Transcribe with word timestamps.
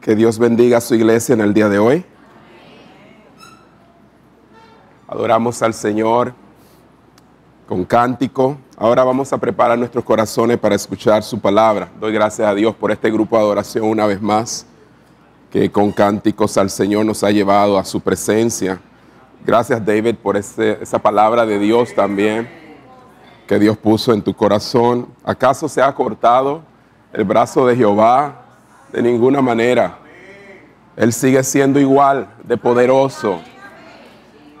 Que 0.00 0.16
Dios 0.16 0.38
bendiga 0.38 0.78
a 0.78 0.80
su 0.80 0.94
iglesia 0.94 1.34
en 1.34 1.40
el 1.40 1.54
día 1.54 1.68
de 1.68 1.78
hoy. 1.78 2.04
Adoramos 5.06 5.62
al 5.62 5.74
Señor 5.74 6.34
con 7.68 7.84
cántico. 7.84 8.58
Ahora 8.82 9.04
vamos 9.04 9.30
a 9.30 9.36
preparar 9.36 9.78
nuestros 9.78 10.02
corazones 10.02 10.56
para 10.56 10.74
escuchar 10.74 11.22
su 11.22 11.38
palabra. 11.38 11.90
Doy 12.00 12.14
gracias 12.14 12.48
a 12.48 12.54
Dios 12.54 12.74
por 12.74 12.90
este 12.90 13.10
grupo 13.10 13.36
de 13.36 13.42
adoración 13.42 13.84
una 13.84 14.06
vez 14.06 14.22
más, 14.22 14.64
que 15.50 15.70
con 15.70 15.92
cánticos 15.92 16.56
al 16.56 16.70
Señor 16.70 17.04
nos 17.04 17.22
ha 17.22 17.30
llevado 17.30 17.78
a 17.78 17.84
su 17.84 18.00
presencia. 18.00 18.80
Gracias 19.44 19.84
David 19.84 20.14
por 20.14 20.38
esa 20.38 20.98
palabra 20.98 21.44
de 21.44 21.58
Dios 21.58 21.94
también 21.94 22.48
que 23.46 23.58
Dios 23.58 23.76
puso 23.76 24.14
en 24.14 24.22
tu 24.22 24.32
corazón. 24.32 25.08
¿Acaso 25.24 25.68
se 25.68 25.82
ha 25.82 25.94
cortado 25.94 26.62
el 27.12 27.24
brazo 27.24 27.66
de 27.66 27.76
Jehová? 27.76 28.46
De 28.90 29.02
ninguna 29.02 29.42
manera. 29.42 29.98
Él 30.96 31.12
sigue 31.12 31.44
siendo 31.44 31.78
igual 31.78 32.30
de 32.44 32.56
poderoso. 32.56 33.42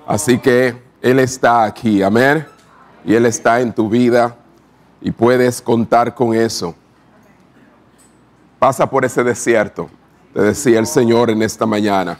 Así 0.06 0.36
que 0.38 0.76
Él 1.00 1.20
está 1.20 1.64
aquí, 1.64 2.02
amén. 2.02 2.44
Y 3.04 3.14
Él 3.14 3.26
está 3.26 3.60
en 3.60 3.72
tu 3.72 3.88
vida 3.88 4.36
y 5.00 5.10
puedes 5.10 5.60
contar 5.60 6.14
con 6.14 6.34
eso. 6.34 6.74
Pasa 8.58 8.88
por 8.88 9.04
ese 9.04 9.24
desierto, 9.24 9.88
te 10.34 10.42
decía 10.42 10.78
el 10.78 10.86
Señor 10.86 11.30
en 11.30 11.42
esta 11.42 11.64
mañana, 11.64 12.18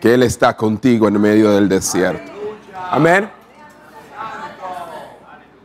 que 0.00 0.14
Él 0.14 0.22
está 0.22 0.56
contigo 0.56 1.08
en 1.08 1.20
medio 1.20 1.50
del 1.50 1.68
desierto. 1.68 2.30
Amén. 2.90 3.28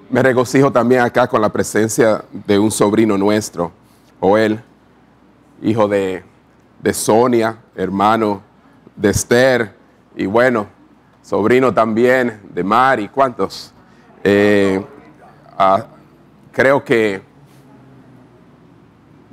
Me 0.10 0.22
regocijo 0.22 0.72
también 0.72 1.02
acá 1.02 1.28
con 1.28 1.42
la 1.42 1.50
presencia 1.50 2.24
de 2.32 2.58
un 2.58 2.72
sobrino 2.72 3.18
nuestro, 3.18 3.72
Joel 4.20 4.62
hijo 5.64 5.88
de, 5.88 6.24
Sonia, 6.92 7.58
hermano 7.76 8.42
de 8.96 9.10
Esther, 9.10 9.76
y 10.16 10.26
bueno, 10.26 10.68
sobrino 11.22 11.74
también 11.74 12.42
de 12.54 12.64
Mari, 12.64 13.08
¿cuántos? 13.08 13.74
Eh, 14.24 14.84
creo 16.52 16.84
que 16.84 17.22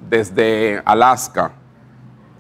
desde 0.09 0.83
Alaska, 0.85 1.53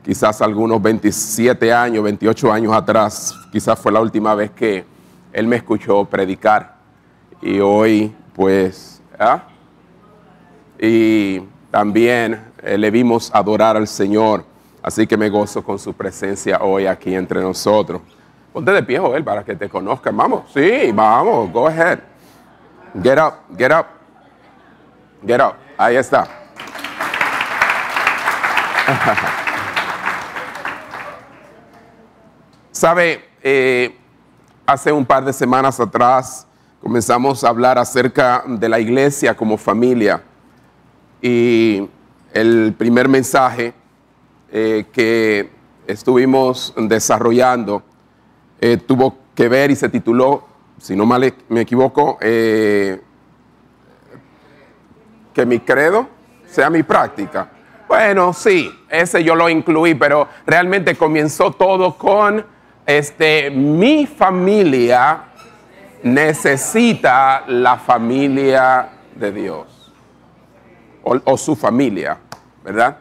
quizás 0.02 0.42
algunos 0.42 0.82
27 0.82 1.72
años, 1.72 2.02
28 2.02 2.52
años 2.52 2.72
atrás, 2.72 3.34
quizás 3.52 3.78
fue 3.78 3.92
la 3.92 4.00
última 4.00 4.34
vez 4.34 4.50
que 4.50 4.84
él 5.32 5.46
me 5.46 5.56
escuchó 5.56 6.04
predicar. 6.04 6.74
Y 7.40 7.60
hoy, 7.60 8.14
pues, 8.34 9.00
¿ah? 9.18 9.44
y 10.78 11.40
también 11.70 12.42
eh, 12.62 12.76
le 12.76 12.90
vimos 12.90 13.30
adorar 13.32 13.76
al 13.76 13.86
Señor. 13.86 14.44
Así 14.82 15.06
que 15.06 15.16
me 15.16 15.28
gozo 15.28 15.62
con 15.62 15.78
su 15.78 15.92
presencia 15.92 16.58
hoy 16.62 16.86
aquí 16.86 17.14
entre 17.14 17.40
nosotros. 17.40 18.00
Ponte 18.52 18.72
de 18.72 18.82
pie, 18.82 18.98
Joel, 18.98 19.22
para 19.22 19.44
que 19.44 19.54
te 19.54 19.68
conozcan. 19.68 20.16
Vamos, 20.16 20.50
sí, 20.52 20.90
vamos, 20.92 21.52
go 21.52 21.68
ahead. 21.68 22.09
Get 22.94 23.18
up, 23.18 23.34
get 23.56 23.70
up. 23.70 23.86
Get 25.24 25.40
up. 25.40 25.54
Ahí 25.78 25.94
está. 25.96 26.26
Sabe, 32.72 33.24
eh, 33.42 33.96
hace 34.66 34.90
un 34.90 35.06
par 35.06 35.24
de 35.24 35.32
semanas 35.32 35.78
atrás 35.78 36.48
comenzamos 36.82 37.44
a 37.44 37.48
hablar 37.48 37.78
acerca 37.78 38.42
de 38.46 38.68
la 38.68 38.80
iglesia 38.80 39.36
como 39.36 39.56
familia. 39.56 40.24
Y 41.22 41.88
el 42.32 42.74
primer 42.76 43.08
mensaje 43.08 43.72
eh, 44.50 44.86
que 44.92 45.50
estuvimos 45.86 46.74
desarrollando 46.76 47.84
eh, 48.60 48.76
tuvo 48.76 49.16
que 49.34 49.48
ver 49.48 49.70
y 49.70 49.76
se 49.76 49.88
tituló, 49.88 50.49
si 50.80 50.96
no 50.96 51.04
mal 51.04 51.34
me 51.50 51.60
equivoco, 51.60 52.16
eh, 52.22 52.98
que 55.34 55.44
mi 55.44 55.60
credo 55.60 56.08
sea 56.46 56.70
mi 56.70 56.82
práctica. 56.82 57.50
Bueno, 57.86 58.32
sí, 58.32 58.70
ese 58.88 59.22
yo 59.22 59.34
lo 59.34 59.50
incluí, 59.50 59.94
pero 59.94 60.26
realmente 60.46 60.96
comenzó 60.96 61.52
todo 61.52 61.98
con 61.98 62.44
este, 62.86 63.50
mi 63.50 64.06
familia 64.06 65.24
necesita 66.02 67.44
la 67.46 67.76
familia 67.76 68.88
de 69.14 69.32
Dios 69.32 69.92
o, 71.02 71.36
su 71.36 71.54
familia, 71.56 72.18
¿verdad? 72.64 72.96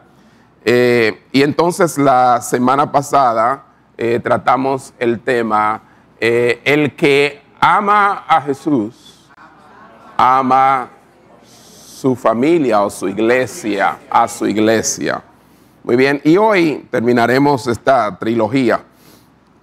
Eh, 0.66 1.22
y 1.32 1.42
entonces 1.42 1.96
la 1.96 2.42
semana 2.42 2.92
pasada 2.92 3.64
eh, 3.96 4.20
tratamos 4.22 4.92
el 4.98 5.20
tema, 5.20 5.82
el 6.20 6.94
que 6.94 7.49
ama 7.60 8.24
a 8.26 8.40
Jesús, 8.40 9.30
ama 10.16 10.88
su 11.42 12.16
familia 12.16 12.82
o 12.82 12.90
su 12.90 13.08
iglesia, 13.08 13.98
a 14.10 14.26
su 14.26 14.46
iglesia. 14.46 15.22
Muy 15.84 15.96
bien, 15.96 16.20
y 16.24 16.36
hoy 16.36 16.86
terminaremos 16.90 17.66
esta 17.66 18.18
trilogía 18.18 18.80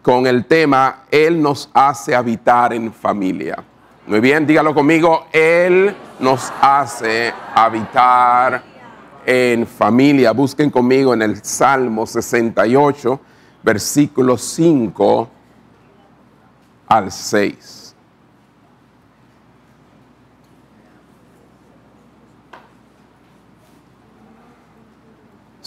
con 0.07 0.25
el 0.25 0.45
tema, 0.45 1.03
Él 1.11 1.41
nos 1.41 1.69
hace 1.73 2.15
habitar 2.15 2.71
en 2.71 2.93
familia. 2.93 3.61
Muy 4.07 4.21
bien, 4.21 4.47
dígalo 4.47 4.73
conmigo. 4.73 5.25
Él 5.33 5.93
nos 6.21 6.49
hace 6.61 7.33
habitar 7.53 8.63
en 9.25 9.67
familia. 9.67 10.31
Busquen 10.31 10.69
conmigo 10.69 11.13
en 11.13 11.23
el 11.23 11.43
Salmo 11.43 12.07
68, 12.07 13.19
versículos 13.61 14.41
5 14.43 15.29
al 16.87 17.11
6. 17.11 17.76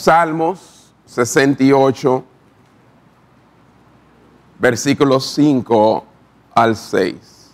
Salmos 0.01 0.95
68, 1.05 2.25
versículos 4.59 5.27
5 5.27 6.05
al 6.55 6.75
6. 6.75 7.51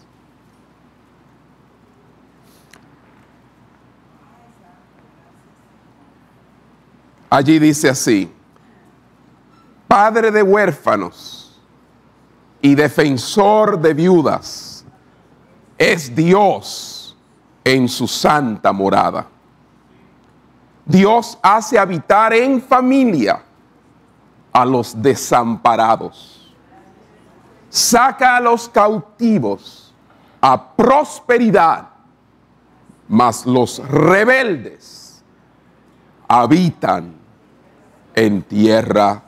Allí 7.30 7.58
dice 7.58 7.88
así, 7.88 8.32
Padre 9.88 10.30
de 10.30 10.44
huérfanos 10.44 11.60
y 12.62 12.76
defensor 12.76 13.80
de 13.80 13.92
viudas, 13.92 14.84
es 15.76 16.14
Dios 16.14 17.16
en 17.64 17.88
su 17.88 18.06
santa 18.06 18.72
morada. 18.72 19.35
Dios 20.86 21.36
hace 21.42 21.78
habitar 21.78 22.32
en 22.32 22.62
familia 22.62 23.42
a 24.52 24.64
los 24.64 25.02
desamparados. 25.02 26.54
Saca 27.68 28.36
a 28.36 28.40
los 28.40 28.68
cautivos 28.68 29.92
a 30.40 30.76
prosperidad, 30.76 31.88
mas 33.08 33.44
los 33.44 33.86
rebeldes 33.88 35.24
habitan 36.28 37.14
en 38.14 38.42
tierra 38.42 39.22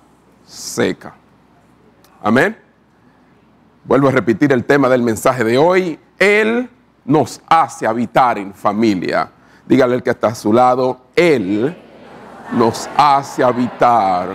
seca. 0.46 1.14
Amén. 2.22 2.56
Vuelvo 3.84 4.08
a 4.08 4.12
repetir 4.12 4.52
el 4.52 4.64
tema 4.64 4.88
del 4.88 5.02
mensaje 5.02 5.42
de 5.42 5.58
hoy. 5.58 5.98
Él 6.18 6.70
nos 7.04 7.40
hace 7.48 7.86
habitar 7.86 8.38
en 8.38 8.54
familia. 8.54 9.32
Dígale 9.68 9.96
el 9.96 10.02
que 10.02 10.10
está 10.10 10.28
a 10.28 10.34
su 10.34 10.50
lado, 10.50 10.96
Él 11.14 11.76
nos 12.52 12.88
hace 12.96 13.44
habitar 13.44 14.30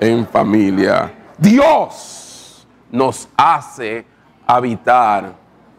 en 0.00 0.26
familia. 0.26 1.14
Dios 1.38 2.66
nos 2.90 3.28
hace 3.36 4.04
habitar 4.44 5.34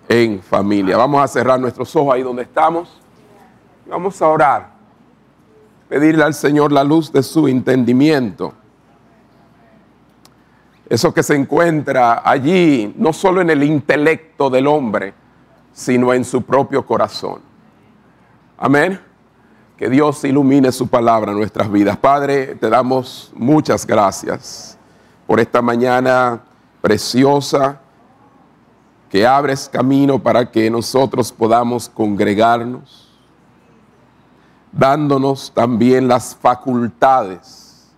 en 0.07 0.41
familia. 0.41 0.95
Vamos 0.95 1.21
a 1.21 1.27
cerrar 1.27 1.59
nuestros 1.59 1.93
ojos 1.97 2.15
ahí 2.15 2.23
donde 2.23 2.43
estamos. 2.43 3.01
Vamos 3.85 4.21
a 4.21 4.27
orar 4.29 4.73
pedirle 5.89 6.23
al 6.23 6.33
Señor 6.33 6.71
la 6.71 6.83
luz 6.83 7.11
de 7.11 7.21
su 7.21 7.47
entendimiento. 7.47 8.53
Eso 10.89 11.13
que 11.13 11.23
se 11.23 11.35
encuentra 11.35 12.21
allí, 12.23 12.93
no 12.97 13.11
solo 13.11 13.41
en 13.41 13.49
el 13.49 13.63
intelecto 13.63 14.49
del 14.49 14.67
hombre, 14.67 15.13
sino 15.73 16.13
en 16.13 16.23
su 16.23 16.41
propio 16.43 16.85
corazón. 16.85 17.52
Amén. 18.57 18.99
que 19.77 19.89
Dios 19.89 20.23
ilumine 20.23 20.71
su 20.71 20.87
palabra 20.87 21.31
en 21.31 21.37
nuestras 21.37 21.69
vidas. 21.69 21.97
Padre, 21.97 22.55
te 22.55 22.69
damos 22.69 23.31
muchas 23.35 23.85
gracias 23.85 24.77
por 25.25 25.39
esta 25.39 25.61
mañana 25.61 26.41
preciosa 26.79 27.81
que 29.09 29.25
abres 29.25 29.67
camino 29.67 30.19
para 30.19 30.49
que 30.49 30.69
nosotros 30.69 31.31
podamos 31.31 31.89
congregarnos, 31.89 33.09
dándonos 34.71 35.51
también 35.53 36.07
las 36.07 36.35
facultades 36.35 37.91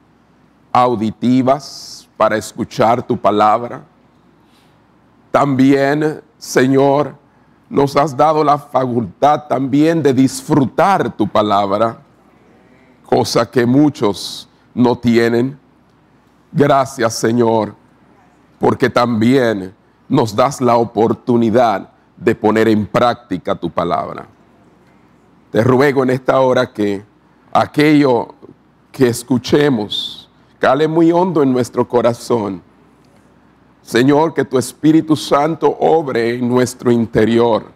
auditivas 0.72 2.07
para 2.18 2.38
escuchar 2.38 3.04
tu 3.04 3.18
palabra. 3.18 3.84
También, 5.30 6.24
Señor, 6.38 7.16
nos 7.69 7.95
has 7.95 8.15
dado 8.15 8.44
la 8.44 8.57
facultad 8.57 9.47
también 9.47 10.03
de 10.03 10.13
disfrutar 10.13 11.15
tu 11.15 11.27
palabra, 11.27 12.00
cosa 13.06 13.50
que 13.50 13.65
muchos 13.65 14.47
no 14.73 14.97
tienen. 14.97 15.57
Gracias, 16.51 17.15
Señor, 17.15 17.75
porque 18.59 18.89
también 18.89 19.73
nos 20.07 20.35
das 20.35 20.62
la 20.62 20.77
oportunidad 20.77 21.89
de 22.17 22.35
poner 22.35 22.67
en 22.67 22.85
práctica 22.85 23.56
tu 23.56 23.69
palabra. 23.69 24.27
Te 25.51 25.63
ruego 25.63 26.03
en 26.03 26.11
esta 26.11 26.39
hora 26.39 26.71
que 26.71 27.03
aquello 27.51 28.35
que 28.91 29.07
escuchemos 29.07 30.29
cale 30.59 30.88
muy 30.88 31.11
hondo 31.11 31.44
en 31.44 31.51
nuestro 31.51 31.88
corazón. 31.88 32.61
Señor, 33.85 34.33
que 34.33 34.43
tu 34.43 34.57
Espíritu 34.57 35.15
Santo 35.15 35.67
obre 35.79 36.33
en 36.33 36.49
nuestro 36.49 36.91
interior 36.91 37.67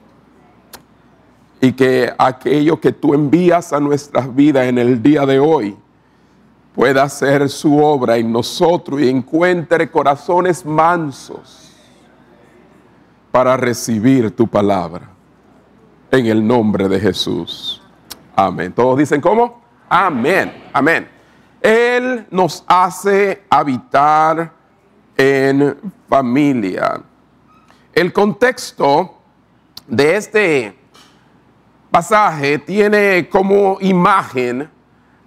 y 1.62 1.72
que 1.72 2.12
aquello 2.18 2.82
que 2.82 2.92
tú 2.92 3.14
envías 3.14 3.72
a 3.74 3.80
nuestras 3.80 4.34
vidas 4.34 4.66
en 4.66 4.80
el 4.80 5.04
día 5.04 5.24
de 5.28 5.40
hoy 5.40 5.78
pueda 6.74 7.04
hacer 7.04 7.48
su 7.48 7.78
obra 7.78 8.18
en 8.18 8.32
nosotros 8.32 9.00
y 9.00 9.08
encuentre 9.08 9.92
corazones 9.92 10.66
mansos 10.66 11.76
para 13.30 13.56
recibir 13.56 14.36
tu 14.36 14.48
palabra. 14.48 15.12
En 16.10 16.26
el 16.26 16.46
nombre 16.46 16.90
de 16.90 17.00
Jesús. 17.00 17.84
Amén. 18.36 18.74
Todos 18.74 18.98
dicen 18.98 19.22
cómo? 19.22 19.62
Amén. 19.88 20.70
Amén. 20.74 21.08
Él 21.62 22.26
nos 22.32 22.64
hace 22.66 23.44
habitar 23.48 24.52
en 25.16 25.99
familia. 26.10 27.02
El 27.94 28.12
contexto 28.12 29.20
de 29.88 30.18
este 30.18 30.76
pasaje 31.92 32.60
tiene 32.60 33.30
como 33.30 33.78
imagen 33.80 34.70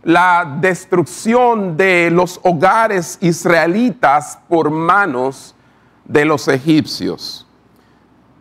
la 0.03 0.59
destrucción 0.61 1.77
de 1.77 2.11
los 2.11 2.41
hogares 2.43 3.19
israelitas 3.21 4.39
por 4.49 4.71
manos 4.71 5.55
de 6.05 6.25
los 6.25 6.49
egipcios. 6.49 7.47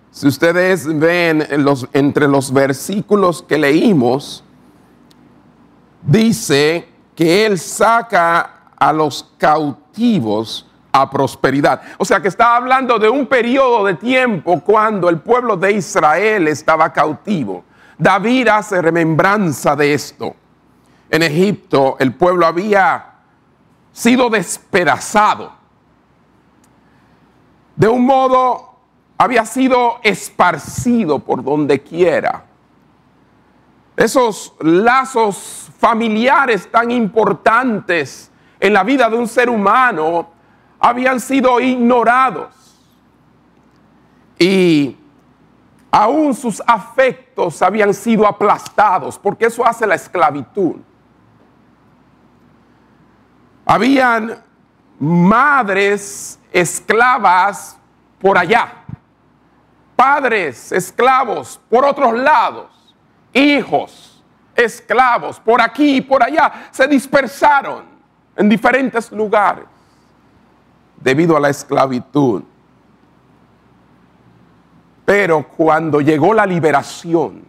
Si 0.09 0.27
ustedes 0.27 0.87
ven 0.87 1.47
entre 1.93 2.27
los 2.27 2.51
versículos 2.51 3.43
que 3.43 3.57
leímos, 3.57 4.43
dice 6.01 6.89
que 7.15 7.45
Él 7.45 7.59
saca 7.59 8.71
a 8.75 8.91
los 8.91 9.31
cautivos 9.37 10.67
a 10.91 11.09
prosperidad. 11.09 11.81
O 11.97 12.05
sea 12.05 12.21
que 12.21 12.27
está 12.27 12.55
hablando 12.55 12.99
de 12.99 13.09
un 13.09 13.27
periodo 13.27 13.85
de 13.85 13.95
tiempo 13.95 14.59
cuando 14.61 15.09
el 15.09 15.19
pueblo 15.19 15.55
de 15.55 15.73
Israel 15.73 16.47
estaba 16.47 16.91
cautivo. 16.91 17.63
David 17.97 18.47
hace 18.47 18.81
remembranza 18.81 19.75
de 19.75 19.93
esto. 19.93 20.35
En 21.09 21.23
Egipto 21.23 21.97
el 21.99 22.13
pueblo 22.13 22.45
había 22.45 23.05
sido 23.91 24.29
despedazado. 24.29 25.53
De 27.75 27.87
un 27.87 28.05
modo 28.05 28.71
había 29.17 29.45
sido 29.45 29.99
esparcido 30.03 31.19
por 31.19 31.43
donde 31.43 31.81
quiera. 31.81 32.45
Esos 33.95 34.55
lazos 34.61 35.69
familiares 35.77 36.69
tan 36.71 36.89
importantes 36.89 38.31
en 38.59 38.73
la 38.73 38.83
vida 38.83 39.09
de 39.09 39.17
un 39.17 39.27
ser 39.27 39.49
humano 39.49 40.29
habían 40.81 41.19
sido 41.19 41.59
ignorados. 41.59 42.55
Y 44.37 44.97
aún 45.91 46.33
sus 46.33 46.61
afectos 46.65 47.61
habían 47.61 47.93
sido 47.93 48.27
aplastados, 48.27 49.17
porque 49.17 49.45
eso 49.45 49.65
hace 49.65 49.85
la 49.85 49.95
esclavitud. 49.95 50.77
Habían 53.65 54.43
madres 54.99 56.39
esclavas 56.51 57.77
por 58.19 58.37
allá 58.37 58.81
padres 60.01 60.71
esclavos 60.71 61.61
por 61.69 61.85
otros 61.85 62.11
lados, 62.15 62.95
hijos 63.33 64.23
esclavos 64.55 65.39
por 65.39 65.61
aquí 65.61 65.97
y 65.97 66.01
por 66.01 66.23
allá, 66.23 66.69
se 66.71 66.87
dispersaron 66.87 67.85
en 68.35 68.49
diferentes 68.49 69.11
lugares 69.11 69.65
debido 71.03 71.35
a 71.35 71.39
la 71.39 71.49
esclavitud. 71.49 72.43
Pero 75.05 75.47
cuando 75.47 75.99
llegó 75.99 76.33
la 76.33 76.45
liberación, 76.45 77.43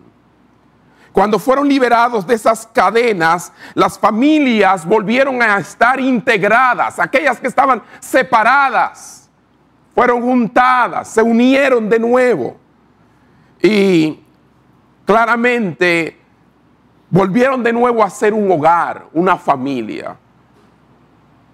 cuando 1.13 1.39
fueron 1.39 1.69
liberados 1.69 2.27
de 2.27 2.35
esas 2.35 2.67
cadenas, 2.67 3.53
las 3.75 3.99
familias 3.99 4.87
volvieron 4.87 5.43
a 5.43 5.59
estar 5.59 6.01
integradas, 6.01 6.99
aquellas 6.99 7.39
que 7.39 7.49
estaban 7.49 7.83
separadas 8.01 9.31
fueron 9.95 10.23
juntadas, 10.23 11.09
se 11.09 11.23
unieron 11.23 11.89
de 11.89 11.99
nuevo 11.99 12.57
y 13.63 14.19
claramente 15.05 16.19
volvieron 17.11 17.63
de 17.63 17.75
nuevo 17.75 18.03
a 18.03 18.09
ser 18.09 18.33
un 18.33 18.51
hogar, 18.51 19.07
una 19.13 19.37
familia. 19.37 20.17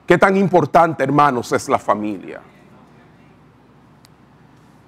Qué 0.08 0.16
tan 0.16 0.38
importante, 0.38 1.04
hermanos, 1.04 1.52
es 1.52 1.68
la 1.68 1.78
familia. 1.78 2.40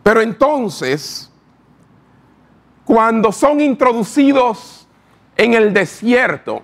Pero 0.02 0.22
entonces, 0.22 1.30
cuando 2.86 3.30
son 3.30 3.60
introducidos 3.60 4.88
en 5.36 5.52
el 5.52 5.74
desierto, 5.74 6.62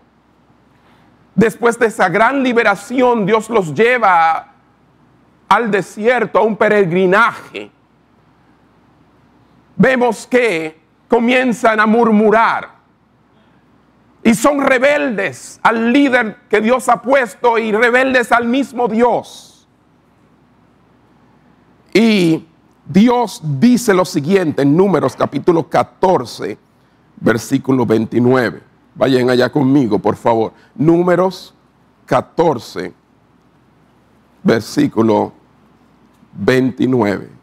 después 1.35 1.79
de 1.79 1.88
esa 1.88 2.08
gran 2.08 2.43
liberación, 2.43 3.27
Dios 3.27 3.51
los 3.51 3.75
lleva 3.75 4.55
al 5.51 5.70
desierto, 5.70 6.39
a 6.39 6.43
un 6.43 6.56
peregrinaje, 6.56 7.70
vemos 9.77 10.27
que 10.27 10.81
comienzan 11.08 11.79
a 11.79 11.84
murmurar 11.84 12.75
y 14.26 14.34
son 14.34 14.60
rebeldes 14.60 15.60
al 15.62 15.92
líder 15.92 16.38
que 16.50 16.60
Dios 16.60 16.88
ha 16.88 17.00
puesto 17.00 17.58
y 17.58 17.70
rebeldes 17.70 18.32
al 18.32 18.44
mismo 18.44 18.88
Dios. 18.88 19.68
Y 21.94 22.44
Dios 22.84 23.40
dice 23.44 23.94
lo 23.94 24.04
siguiente 24.04 24.62
en 24.62 24.76
Números 24.76 25.14
capítulo 25.14 25.68
14, 25.68 26.58
versículo 27.20 27.86
29. 27.86 28.64
Vayan 28.96 29.30
allá 29.30 29.48
conmigo, 29.48 30.00
por 30.00 30.16
favor. 30.16 30.52
Números 30.74 31.54
14, 32.06 32.92
versículo 34.42 35.32
29. 36.32 37.35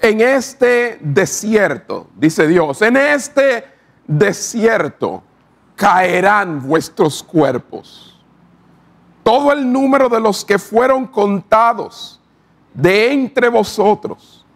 En 0.00 0.20
este 0.20 0.98
desierto, 1.00 2.08
dice 2.16 2.46
Dios, 2.46 2.82
en 2.82 2.96
este 2.96 3.64
desierto 4.06 5.22
caerán 5.74 6.66
vuestros 6.66 7.22
cuerpos. 7.22 8.20
Todo 9.24 9.52
el 9.52 9.70
número 9.70 10.08
de 10.08 10.20
los 10.20 10.44
que 10.44 10.58
fueron 10.58 11.06
contados 11.06 12.20
de 12.72 13.12
entre 13.12 13.48
vosotros, 13.48 14.46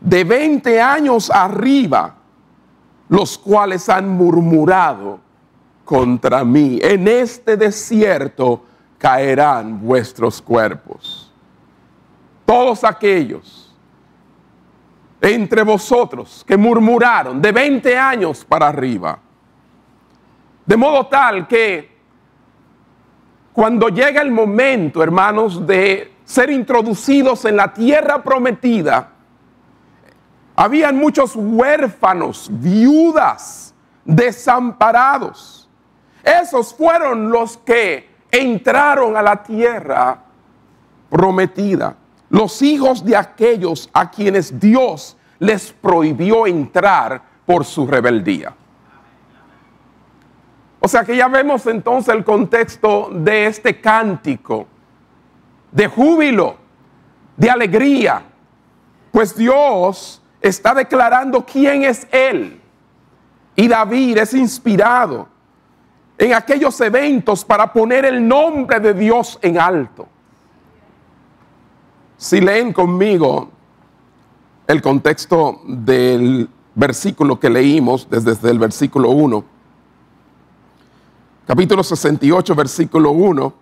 de 0.00 0.24
20 0.24 0.80
años 0.80 1.30
arriba, 1.30 2.16
los 3.08 3.38
cuales 3.38 3.88
han 3.88 4.08
murmurado 4.08 5.20
contra 5.84 6.44
mí. 6.44 6.78
En 6.82 7.06
este 7.06 7.56
desierto 7.56 8.64
caerán 8.98 9.80
vuestros 9.80 10.42
cuerpos. 10.42 11.32
Todos 12.44 12.84
aquellos 12.84 13.69
entre 15.20 15.62
vosotros 15.62 16.44
que 16.46 16.56
murmuraron 16.56 17.40
de 17.40 17.52
20 17.52 17.98
años 17.98 18.44
para 18.44 18.68
arriba. 18.68 19.18
De 20.64 20.76
modo 20.76 21.06
tal 21.06 21.46
que 21.46 21.98
cuando 23.52 23.88
llega 23.88 24.22
el 24.22 24.30
momento, 24.30 25.02
hermanos, 25.02 25.66
de 25.66 26.14
ser 26.24 26.50
introducidos 26.50 27.44
en 27.44 27.56
la 27.56 27.72
tierra 27.72 28.22
prometida, 28.22 29.10
Habían 30.60 30.98
muchos 30.98 31.36
huérfanos, 31.36 32.50
viudas, 32.52 33.74
desamparados. 34.04 35.70
Esos 36.22 36.74
fueron 36.74 37.30
los 37.30 37.56
que 37.56 38.10
entraron 38.30 39.16
a 39.16 39.22
la 39.22 39.42
tierra 39.42 40.22
prometida. 41.08 41.96
Los 42.30 42.62
hijos 42.62 43.04
de 43.04 43.16
aquellos 43.16 43.90
a 43.92 44.10
quienes 44.10 44.58
Dios 44.58 45.16
les 45.40 45.72
prohibió 45.72 46.46
entrar 46.46 47.20
por 47.44 47.64
su 47.64 47.86
rebeldía. 47.86 48.54
O 50.80 50.88
sea 50.88 51.04
que 51.04 51.16
ya 51.16 51.28
vemos 51.28 51.66
entonces 51.66 52.14
el 52.14 52.24
contexto 52.24 53.10
de 53.12 53.46
este 53.46 53.80
cántico, 53.80 54.66
de 55.72 55.88
júbilo, 55.88 56.56
de 57.36 57.50
alegría, 57.50 58.22
pues 59.10 59.36
Dios 59.36 60.22
está 60.40 60.74
declarando 60.74 61.44
quién 61.44 61.82
es 61.82 62.06
Él. 62.10 62.60
Y 63.56 63.68
David 63.68 64.18
es 64.18 64.32
inspirado 64.32 65.28
en 66.16 66.32
aquellos 66.34 66.80
eventos 66.80 67.44
para 67.44 67.72
poner 67.72 68.04
el 68.04 68.26
nombre 68.26 68.78
de 68.78 68.94
Dios 68.94 69.38
en 69.42 69.58
alto. 69.58 70.06
Si 72.20 72.38
leen 72.38 72.74
conmigo 72.74 73.48
el 74.66 74.82
contexto 74.82 75.62
del 75.66 76.50
versículo 76.74 77.40
que 77.40 77.48
leímos 77.48 78.08
desde, 78.10 78.50
el 78.50 78.58
versículo 78.58 79.08
1, 79.08 79.42
capítulo 81.46 81.82
68, 81.82 82.54
versículo 82.54 83.12
1, 83.12 83.54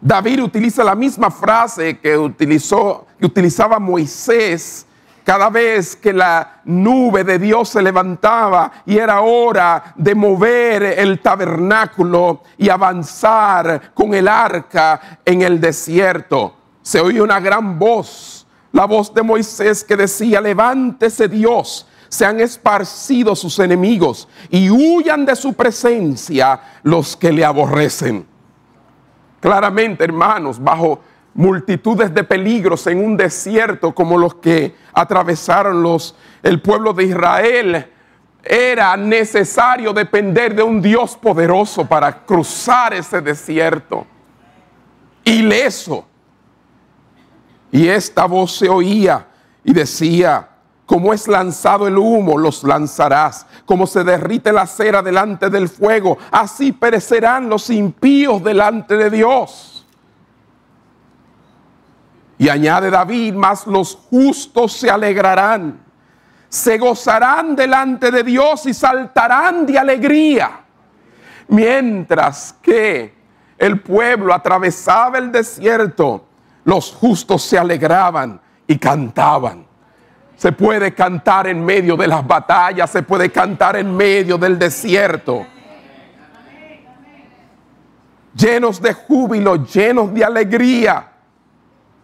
David 0.00 0.44
utiliza 0.44 0.84
la 0.84 0.94
misma 0.94 1.32
frase 1.32 1.98
que, 1.98 2.16
utilizó, 2.16 3.08
que 3.18 3.26
utilizaba 3.26 3.80
Moisés 3.80 4.86
cada 5.24 5.50
vez 5.50 5.96
que 5.96 6.12
la 6.12 6.60
nube 6.64 7.24
de 7.24 7.40
Dios 7.40 7.70
se 7.70 7.82
levantaba 7.82 8.70
y 8.86 8.98
era 8.98 9.20
hora 9.22 9.94
de 9.96 10.14
mover 10.14 10.84
el 10.84 11.18
tabernáculo 11.18 12.42
y 12.56 12.68
avanzar 12.68 13.92
con 13.94 14.14
el 14.14 14.28
arca 14.28 15.18
en 15.24 15.42
el 15.42 15.60
desierto. 15.60 16.58
Se 16.84 17.00
oye 17.00 17.20
una 17.20 17.40
gran 17.40 17.78
voz, 17.78 18.46
la 18.70 18.84
voz 18.84 19.12
de 19.12 19.22
Moisés 19.22 19.82
que 19.82 19.96
decía, 19.96 20.40
levántese 20.40 21.26
Dios 21.26 21.88
se 22.14 22.24
han 22.24 22.38
esparcido 22.38 23.34
sus 23.34 23.58
enemigos 23.58 24.28
y 24.48 24.70
huyan 24.70 25.26
de 25.26 25.34
su 25.34 25.54
presencia 25.54 26.60
los 26.84 27.16
que 27.16 27.32
le 27.32 27.44
aborrecen. 27.44 28.24
Claramente, 29.40 30.04
hermanos, 30.04 30.62
bajo 30.62 31.00
multitudes 31.34 32.14
de 32.14 32.22
peligros 32.22 32.86
en 32.86 33.04
un 33.04 33.16
desierto 33.16 33.92
como 33.92 34.16
los 34.16 34.36
que 34.36 34.76
atravesaron 34.92 35.82
los, 35.82 36.14
el 36.44 36.62
pueblo 36.62 36.92
de 36.92 37.02
Israel, 37.02 37.90
era 38.44 38.96
necesario 38.96 39.92
depender 39.92 40.54
de 40.54 40.62
un 40.62 40.80
Dios 40.80 41.16
poderoso 41.16 41.84
para 41.84 42.24
cruzar 42.24 42.94
ese 42.94 43.20
desierto. 43.20 44.06
Ileso. 45.24 46.06
Y 47.74 47.88
esta 47.88 48.26
voz 48.26 48.56
se 48.56 48.68
oía 48.68 49.26
y 49.64 49.72
decía, 49.72 50.48
como 50.86 51.12
es 51.12 51.26
lanzado 51.26 51.88
el 51.88 51.98
humo, 51.98 52.38
los 52.38 52.62
lanzarás. 52.62 53.48
Como 53.66 53.88
se 53.88 54.04
derrite 54.04 54.52
la 54.52 54.64
cera 54.64 55.02
delante 55.02 55.50
del 55.50 55.68
fuego, 55.68 56.16
así 56.30 56.70
perecerán 56.70 57.48
los 57.48 57.68
impíos 57.70 58.44
delante 58.44 58.96
de 58.96 59.10
Dios. 59.10 59.84
Y 62.38 62.48
añade 62.48 62.90
David, 62.90 63.34
más 63.34 63.66
los 63.66 63.96
justos 64.08 64.74
se 64.74 64.88
alegrarán, 64.88 65.80
se 66.48 66.78
gozarán 66.78 67.56
delante 67.56 68.12
de 68.12 68.22
Dios 68.22 68.66
y 68.66 68.72
saltarán 68.72 69.66
de 69.66 69.80
alegría. 69.80 70.60
Mientras 71.48 72.54
que 72.62 73.12
el 73.58 73.80
pueblo 73.80 74.32
atravesaba 74.32 75.18
el 75.18 75.32
desierto, 75.32 76.28
los 76.64 76.92
justos 76.92 77.42
se 77.42 77.58
alegraban 77.58 78.40
y 78.66 78.78
cantaban. 78.78 79.66
Se 80.36 80.52
puede 80.52 80.94
cantar 80.94 81.46
en 81.46 81.64
medio 81.64 81.96
de 81.96 82.08
las 82.08 82.26
batallas, 82.26 82.90
se 82.90 83.02
puede 83.02 83.30
cantar 83.30 83.76
en 83.76 83.94
medio 83.96 84.36
del 84.36 84.58
desierto. 84.58 85.46
Llenos 88.34 88.82
de 88.82 88.92
júbilo, 88.94 89.64
llenos 89.64 90.12
de 90.12 90.24
alegría. 90.24 91.12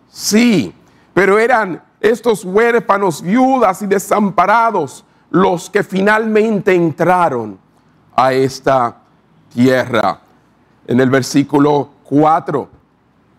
Sí, 0.09 0.73
pero 1.13 1.39
eran 1.39 1.83
estos 2.01 2.45
huérfanos, 2.45 3.21
viudas 3.21 3.83
y 3.83 3.87
desamparados 3.87 5.05
los 5.31 5.69
que 5.71 5.83
finalmente 5.83 6.75
entraron 6.75 7.59
a 8.15 8.33
esta 8.33 8.97
tierra. 9.53 10.21
En 10.87 11.01
el 11.01 11.11
versículo 11.11 11.91
4, 12.05 12.69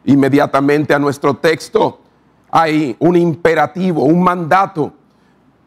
inmediatamente 0.06 0.94
a 0.94 1.00
nuestro 1.00 1.36
texto, 1.36 2.02
hay 2.52 2.96
un 3.00 3.16
imperativo, 3.16 4.04
un 4.04 4.22
mandato. 4.22 4.94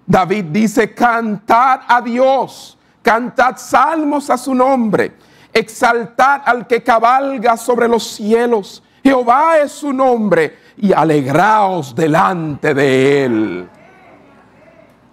David 0.07 0.45
dice, 0.47 0.93
cantad 0.93 1.81
a 1.89 2.01
Dios, 2.01 2.79
cantad 3.03 3.57
salmos 3.57 4.29
a 4.31 4.37
su 4.37 4.55
nombre, 4.55 5.15
exaltad 5.53 6.43
al 6.45 6.67
que 6.67 6.83
cabalga 6.83 7.57
sobre 7.57 7.89
los 7.89 8.05
cielos. 8.05 8.83
Jehová 9.03 9.59
es 9.59 9.73
su 9.73 9.93
nombre 9.93 10.59
y 10.77 10.93
alegraos 10.93 11.95
delante 11.95 12.75
de 12.75 13.25
él. 13.25 13.69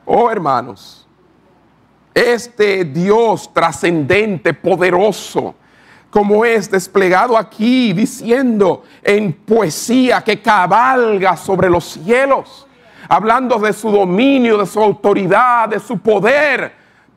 Oh 0.05 0.29
hermanos, 0.29 1.07
este 2.13 2.83
Dios 2.83 3.53
trascendente, 3.53 4.53
poderoso, 4.53 5.55
como 6.11 6.43
es 6.43 6.69
desplegado 6.69 7.37
aquí 7.37 7.93
diciendo 7.93 8.83
en 9.01 9.31
poesía 9.31 10.21
que 10.21 10.41
cabalga 10.41 11.37
sobre 11.37 11.69
los 11.69 11.85
cielos, 11.85 12.67
hablando 13.07 13.57
de 13.57 13.71
su 13.71 13.89
dominio, 13.89 14.57
de 14.57 14.65
su 14.65 14.79
autoridad, 14.81 15.69
de 15.69 15.79
su 15.79 15.97
poder. 15.97 16.73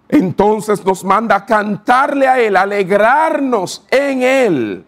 Entonces 0.09 0.85
nos 0.85 1.03
manda 1.05 1.35
a 1.35 1.45
cantarle 1.45 2.29
a 2.29 2.39
Él, 2.39 2.57
alegrarnos 2.57 3.85
en 3.91 4.23
Él. 4.23 4.85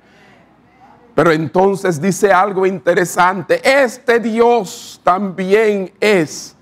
Pero 1.17 1.33
entonces 1.33 2.01
dice 2.01 2.33
algo 2.33 2.65
interesante, 2.65 3.61
este 3.65 4.21
Dios 4.21 5.01
también 5.03 5.93
es 5.99 6.55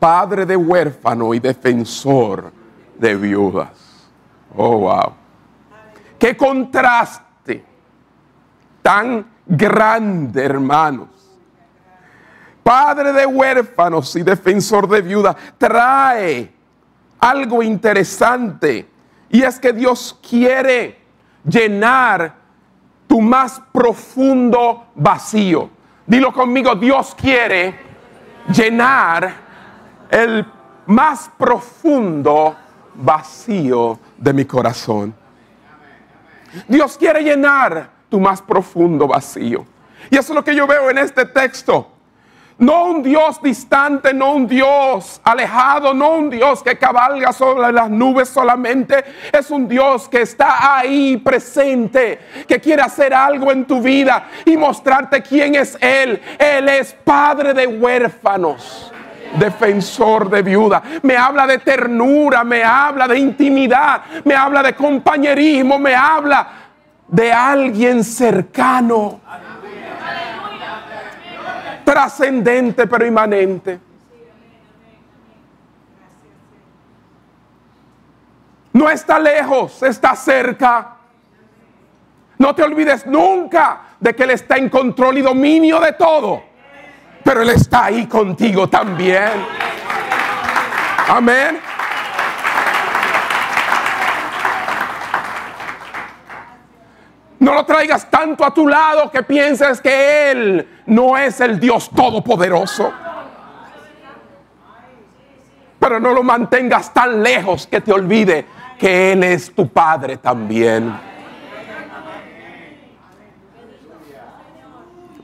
padre 0.00 0.44
de 0.46 0.56
huérfano 0.56 1.32
y 1.32 1.38
defensor 1.38 2.50
de 2.98 3.14
viudas. 3.14 3.68
Oh, 4.56 4.78
wow. 4.78 5.17
Qué 6.18 6.36
contraste 6.36 7.64
tan 8.82 9.26
grande, 9.46 10.44
hermanos. 10.44 11.08
Padre 12.62 13.12
de 13.12 13.24
huérfanos 13.24 14.14
y 14.16 14.22
defensor 14.22 14.88
de 14.88 15.00
viudas, 15.00 15.36
trae 15.56 16.52
algo 17.20 17.62
interesante. 17.62 18.88
Y 19.30 19.42
es 19.42 19.58
que 19.58 19.72
Dios 19.72 20.18
quiere 20.26 20.98
llenar 21.44 22.34
tu 23.06 23.20
más 23.20 23.60
profundo 23.72 24.88
vacío. 24.94 25.70
Dilo 26.06 26.32
conmigo, 26.32 26.74
Dios 26.74 27.14
quiere 27.14 27.74
llenar 28.54 29.34
el 30.10 30.46
más 30.86 31.30
profundo 31.36 32.56
vacío 32.94 33.98
de 34.16 34.32
mi 34.32 34.44
corazón. 34.44 35.14
Dios 36.66 36.96
quiere 36.96 37.22
llenar 37.22 37.90
tu 38.08 38.20
más 38.20 38.40
profundo 38.42 39.06
vacío. 39.06 39.66
Y 40.10 40.16
eso 40.16 40.32
es 40.32 40.36
lo 40.36 40.44
que 40.44 40.54
yo 40.54 40.66
veo 40.66 40.90
en 40.90 40.98
este 40.98 41.26
texto. 41.26 41.92
No 42.58 42.86
un 42.86 43.02
Dios 43.04 43.40
distante, 43.40 44.12
no 44.12 44.32
un 44.32 44.48
Dios 44.48 45.20
alejado, 45.22 45.94
no 45.94 46.10
un 46.16 46.28
Dios 46.28 46.60
que 46.60 46.76
cabalga 46.76 47.32
sobre 47.32 47.70
las 47.72 47.88
nubes 47.88 48.28
solamente. 48.28 49.04
Es 49.32 49.50
un 49.52 49.68
Dios 49.68 50.08
que 50.08 50.22
está 50.22 50.78
ahí 50.78 51.18
presente, 51.18 52.18
que 52.48 52.60
quiere 52.60 52.82
hacer 52.82 53.14
algo 53.14 53.52
en 53.52 53.64
tu 53.64 53.80
vida 53.80 54.28
y 54.44 54.56
mostrarte 54.56 55.22
quién 55.22 55.54
es 55.54 55.78
Él. 55.80 56.20
Él 56.36 56.68
es 56.68 56.94
Padre 57.04 57.54
de 57.54 57.68
huérfanos 57.68 58.92
defensor 59.36 60.30
de 60.30 60.42
viuda. 60.42 60.82
Me 61.02 61.16
habla 61.16 61.46
de 61.46 61.58
ternura, 61.58 62.44
me 62.44 62.62
habla 62.62 63.08
de 63.08 63.18
intimidad, 63.18 64.02
me 64.24 64.34
habla 64.34 64.62
de 64.62 64.74
compañerismo, 64.74 65.78
me 65.78 65.94
habla 65.94 66.48
de 67.06 67.32
alguien 67.32 68.04
cercano. 68.04 69.20
Trascendente 71.84 72.86
pero 72.86 73.06
inmanente. 73.06 73.80
No 78.72 78.88
está 78.88 79.18
lejos, 79.18 79.82
está 79.82 80.14
cerca. 80.14 80.96
No 82.36 82.54
te 82.54 82.62
olvides 82.62 83.06
nunca 83.06 83.80
de 83.98 84.14
que 84.14 84.22
Él 84.22 84.30
está 84.30 84.56
en 84.56 84.68
control 84.68 85.18
y 85.18 85.22
dominio 85.22 85.80
de 85.80 85.92
todo 85.94 86.47
pero 87.28 87.42
Él 87.42 87.50
está 87.50 87.84
ahí 87.84 88.06
contigo 88.06 88.70
también. 88.70 89.32
Amén. 91.10 91.60
No 97.38 97.52
lo 97.52 97.66
traigas 97.66 98.08
tanto 98.08 98.46
a 98.46 98.54
tu 98.54 98.66
lado 98.66 99.10
que 99.10 99.22
pienses 99.22 99.78
que 99.82 100.30
Él 100.30 100.68
no 100.86 101.18
es 101.18 101.38
el 101.42 101.60
Dios 101.60 101.90
todopoderoso. 101.94 102.94
Pero 105.78 106.00
no 106.00 106.14
lo 106.14 106.22
mantengas 106.22 106.94
tan 106.94 107.22
lejos 107.22 107.66
que 107.66 107.82
te 107.82 107.92
olvide 107.92 108.46
que 108.78 109.12
Él 109.12 109.22
es 109.22 109.54
tu 109.54 109.68
Padre 109.68 110.16
también. 110.16 110.98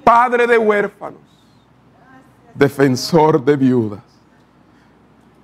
Padre 0.05 0.47
de 0.47 0.59
huérfanos, 0.59 1.34
defensor 2.55 3.45
de 3.45 3.57
viudas. 3.57 4.03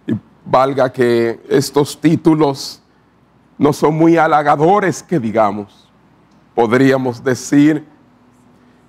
Y 0.07 0.14
valga 0.45 0.93
que 0.93 1.40
estos 1.49 2.00
títulos 2.00 2.83
no 3.59 3.73
son 3.73 3.95
muy 3.95 4.17
halagadores 4.17 5.02
que 5.02 5.19
digamos 5.19 5.90
podríamos 6.61 7.25
decir, 7.25 7.87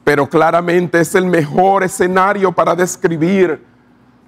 pero 0.03 0.27
claramente 0.27 0.99
es 0.99 1.15
el 1.15 1.25
mejor 1.25 1.83
escenario 1.83 2.51
para 2.51 2.75
describir 2.75 3.65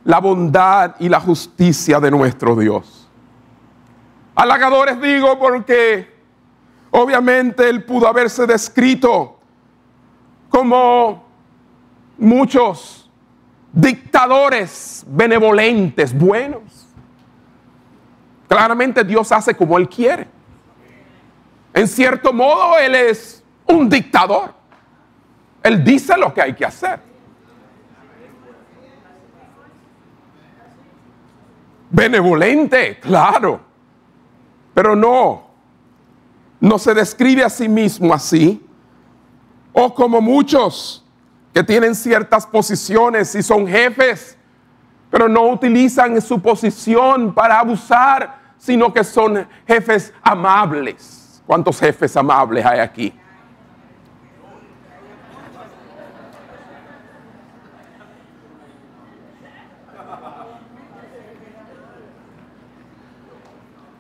la 0.06 0.20
bondad 0.20 0.96
y 1.00 1.10
la 1.10 1.20
justicia 1.20 2.00
de 2.00 2.10
nuestro 2.10 2.56
Dios. 2.56 3.10
Halagadores 4.36 5.02
digo 5.02 5.38
porque 5.38 6.10
obviamente 6.92 7.70
él 7.70 7.84
pudo 7.84 8.08
haberse 8.08 8.48
descrito 8.48 9.38
como 10.48 11.24
muchos 12.18 13.03
dictadores 13.74 15.03
benevolentes, 15.08 16.18
buenos. 16.18 16.62
Claramente 18.48 19.03
Dios 19.03 19.32
hace 19.32 19.56
como 19.56 19.77
él 19.77 19.89
quiere. 19.89 20.27
En 21.74 21.88
cierto 21.88 22.32
modo, 22.32 22.77
Él 22.77 22.94
es 22.94 23.44
un 23.65 23.89
dictador. 23.89 24.53
Él 25.63 25.84
dice 25.84 26.15
lo 26.18 26.34
que 26.34 26.42
hay 26.42 26.53
que 26.53 26.65
hacer. 26.65 27.00
Benevolente, 31.89 33.00
claro. 33.00 33.60
Pero 34.74 34.96
no, 34.96 35.48
no 36.60 36.77
se 36.77 36.94
describe 36.94 37.44
a 37.44 37.50
sí 37.50 37.68
mismo 37.68 38.13
así. 38.13 38.63
O 39.72 39.94
como 39.96 40.22
muchos 40.22 41.03
que 41.54 41.64
tienen 41.64 41.96
ciertas 41.96 42.46
posiciones 42.46 43.36
y 43.36 43.44
son 43.44 43.68
jefes, 43.68 44.38
pero 45.10 45.30
no 45.30 45.44
utilizan 45.50 46.20
su 46.22 46.42
posición 46.42 47.34
para 47.34 47.60
abusar, 47.60 48.42
sino 48.58 48.92
que 48.92 49.04
son 49.04 49.48
jefes 49.68 50.14
amables 50.24 51.24
¿Cuántos 51.46 51.80
jefes 51.80 52.16
amables 52.16 52.66
hay 52.66 52.80
aquí? 52.80 53.14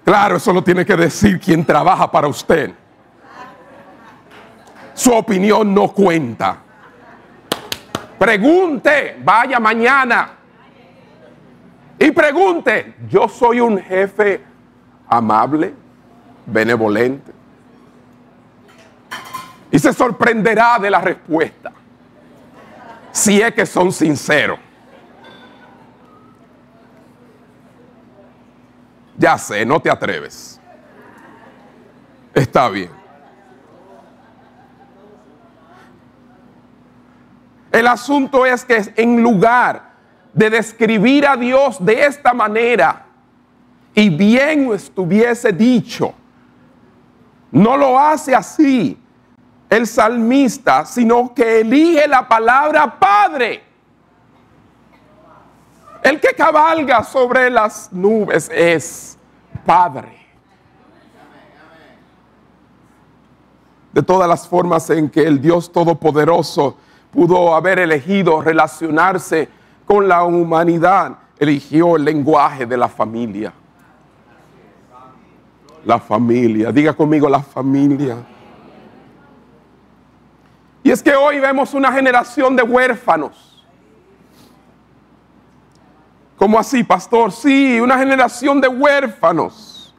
Claro, 0.05 0.35
eso 0.35 0.51
lo 0.51 0.63
tiene 0.63 0.85
que 0.85 0.95
decir 0.95 1.39
quien 1.39 1.65
trabaja 1.65 2.09
para 2.11 2.27
usted. 2.27 2.73
Su 4.93 5.13
opinión 5.13 5.73
no 5.73 5.89
cuenta. 5.89 6.62
Pregunte, 8.23 9.17
vaya 9.21 9.59
mañana 9.59 10.29
y 11.99 12.09
pregunte, 12.11 12.95
¿yo 13.09 13.27
soy 13.27 13.59
un 13.59 13.77
jefe 13.77 14.41
amable? 15.09 15.73
benevolente. 16.45 17.33
Y 19.69 19.77
se 19.77 19.91
sorprenderá 19.91 20.79
de 20.79 20.89
la 20.89 21.01
respuesta, 21.01 21.73
si 23.11 23.41
es 23.41 23.53
que 23.53 23.65
son 23.65 23.91
sinceros. 23.91 24.59
Ya 29.17 29.37
sé, 29.37 29.65
no 29.65 29.81
te 29.81 29.89
atreves. 29.89 30.61
Está 32.33 32.69
bien. 32.69 33.02
El 37.73 37.87
asunto 37.87 38.45
es 38.45 38.63
que 38.63 38.93
en 38.97 39.23
lugar 39.23 39.93
de 40.31 40.51
describir 40.51 41.25
a 41.25 41.35
Dios 41.35 41.83
de 41.83 42.05
esta 42.05 42.31
manera, 42.31 43.07
y 43.95 44.09
bien 44.09 44.71
estuviese 44.71 45.51
dicho, 45.51 46.13
no 47.51 47.75
lo 47.75 47.97
hace 47.97 48.35
así 48.35 48.95
el 49.71 49.87
salmista, 49.87 50.85
sino 50.85 51.33
que 51.33 51.61
elige 51.61 52.07
la 52.07 52.27
palabra 52.27 52.99
Padre. 52.99 53.63
El 56.03 56.19
que 56.19 56.35
cabalga 56.35 57.03
sobre 57.03 57.49
las 57.49 57.91
nubes 57.91 58.51
es 58.53 59.17
Padre. 59.65 60.19
De 63.91 64.03
todas 64.03 64.29
las 64.29 64.47
formas 64.47 64.87
en 64.91 65.09
que 65.09 65.23
el 65.23 65.41
Dios 65.41 65.71
Todopoderoso 65.71 66.77
pudo 67.13 67.55
haber 67.55 67.79
elegido 67.79 68.41
relacionarse 68.41 69.47
con 69.85 70.07
la 70.07 70.23
humanidad, 70.23 71.17
eligió 71.37 71.95
el 71.95 72.03
lenguaje 72.03 72.65
de 72.65 72.75
la 72.75 72.89
familia. 72.89 73.53
La 75.85 75.99
familia. 75.99 76.71
Diga 76.71 76.93
conmigo 76.93 77.29
la 77.29 77.41
familia. 77.41 78.17
Y 80.81 80.91
es 80.91 81.03
que 81.03 81.15
hoy 81.15 81.39
vemos 81.39 81.73
una 81.73 81.91
generación 81.91 82.55
de 82.55 82.63
huérfanos. 82.63 83.63
¿Cómo 86.35 86.59
así, 86.59 86.83
pastor? 86.83 87.31
Sí, 87.31 87.79
una 87.79 87.97
generación 87.97 88.59
de 88.59 88.67
huérfanos, 88.67 89.95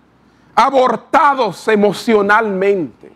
abortados 0.55 1.68
emocionalmente, 1.68 3.13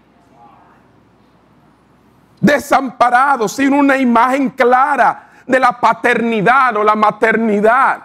desamparados, 2.41 3.53
sin 3.53 3.73
una 3.73 3.97
imagen 3.97 4.51
clara 4.51 5.31
de 5.47 5.59
la 5.59 5.79
paternidad 5.79 6.77
o 6.77 6.85
la 6.85 6.95
maternidad. 6.95 8.03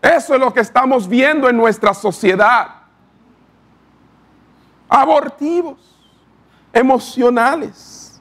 Eso 0.00 0.34
es 0.34 0.40
lo 0.40 0.52
que 0.52 0.60
estamos 0.60 1.08
viendo 1.08 1.48
en 1.48 1.56
nuestra 1.56 1.94
sociedad 1.94 2.82
abortivos, 4.92 5.78
emocionales. 6.70 8.20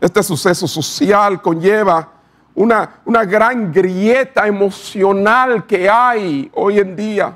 Este 0.00 0.22
suceso 0.22 0.66
social 0.66 1.40
conlleva 1.42 2.08
una, 2.54 3.00
una, 3.04 3.24
gran 3.24 3.70
grieta 3.72 4.46
emocional 4.46 5.66
que 5.66 5.88
hay 5.88 6.50
hoy 6.54 6.78
en 6.78 6.96
día. 6.96 7.34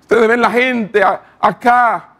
Ustedes 0.00 0.28
ven 0.28 0.40
la 0.40 0.50
gente 0.50 1.02
acá 1.40 2.13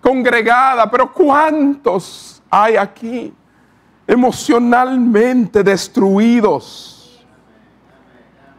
congregada, 0.00 0.90
pero 0.90 1.12
¿cuántos 1.12 2.42
hay 2.50 2.76
aquí 2.76 3.32
emocionalmente 4.06 5.62
destruidos? 5.62 7.24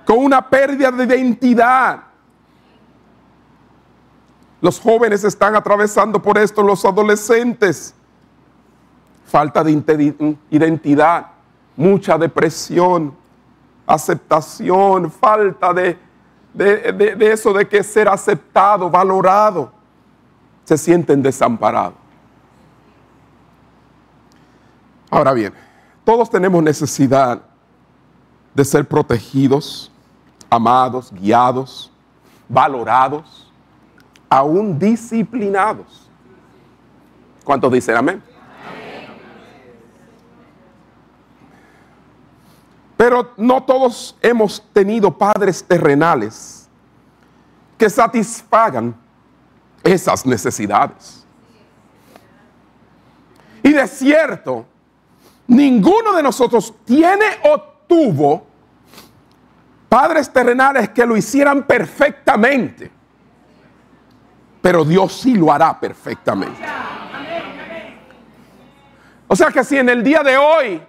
Con 0.05 0.19
una 0.19 0.47
pérdida 0.47 0.91
de 0.91 1.03
identidad 1.05 2.11
los 4.61 4.79
jóvenes 4.79 5.23
están 5.23 5.55
atravesando 5.55 6.21
por 6.21 6.37
esto, 6.37 6.61
los 6.61 6.85
adolescentes. 6.85 7.95
Falta 9.25 9.63
de 9.63 9.71
identidad, 10.51 11.27
mucha 11.75 12.17
depresión, 12.17 13.15
aceptación, 13.87 15.09
falta 15.09 15.73
de, 15.73 15.97
de, 16.53 17.31
eso 17.31 17.53
de 17.53 17.67
que 17.67 17.81
ser 17.83 18.07
aceptado, 18.07 18.89
valorado. 18.89 19.71
Se 20.71 20.77
sienten 20.77 21.21
desamparados. 21.21 21.95
Ahora 25.09 25.33
bien, 25.33 25.53
todos 26.05 26.29
tenemos 26.29 26.63
necesidad 26.63 27.41
de 28.53 28.63
ser 28.63 28.87
protegidos, 28.87 29.91
amados, 30.49 31.11
guiados, 31.11 31.91
valorados 32.47 33.51
aún 34.29 34.79
disciplinados. 34.79 36.09
¿Cuántos 37.43 37.69
dicen 37.73 37.97
amén? 37.97 38.23
Pero 42.95 43.33
no 43.35 43.61
todos 43.61 44.15
hemos 44.21 44.63
tenido 44.71 45.17
padres 45.17 45.65
terrenales 45.65 46.69
que 47.77 47.89
satisfagan 47.89 48.95
esas 49.83 50.25
necesidades. 50.25 51.25
Y 53.63 53.73
de 53.73 53.87
cierto, 53.87 54.65
ninguno 55.47 56.13
de 56.13 56.23
nosotros 56.23 56.73
tiene 56.85 57.25
o 57.43 57.59
tuvo 57.87 58.47
padres 59.87 60.31
terrenales 60.31 60.89
que 60.89 61.05
lo 61.05 61.17
hicieran 61.17 61.63
perfectamente, 61.63 62.91
pero 64.61 64.85
Dios 64.85 65.13
sí 65.13 65.35
lo 65.35 65.51
hará 65.51 65.79
perfectamente. 65.79 66.61
O 69.27 69.35
sea 69.35 69.49
que 69.49 69.63
si 69.63 69.77
en 69.77 69.89
el 69.89 70.03
día 70.03 70.23
de 70.23 70.37
hoy 70.37 70.81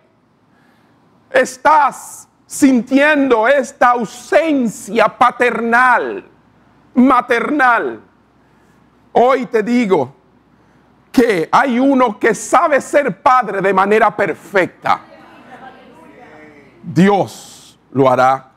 estás 1.31 2.29
sintiendo 2.47 3.49
esta 3.49 3.91
ausencia 3.91 5.07
paternal, 5.09 6.29
maternal, 6.95 8.03
hoy 9.13 9.47
te 9.47 9.63
digo 9.63 10.15
que 11.11 11.49
hay 11.53 11.79
uno 11.79 12.19
que 12.19 12.35
sabe 12.35 12.81
ser 12.81 13.21
padre 13.21 13.61
de 13.61 13.75
manera 13.75 14.15
perfecta. 14.17 15.01
Dios 16.83 17.79
lo 17.93 18.11
hará. 18.11 18.51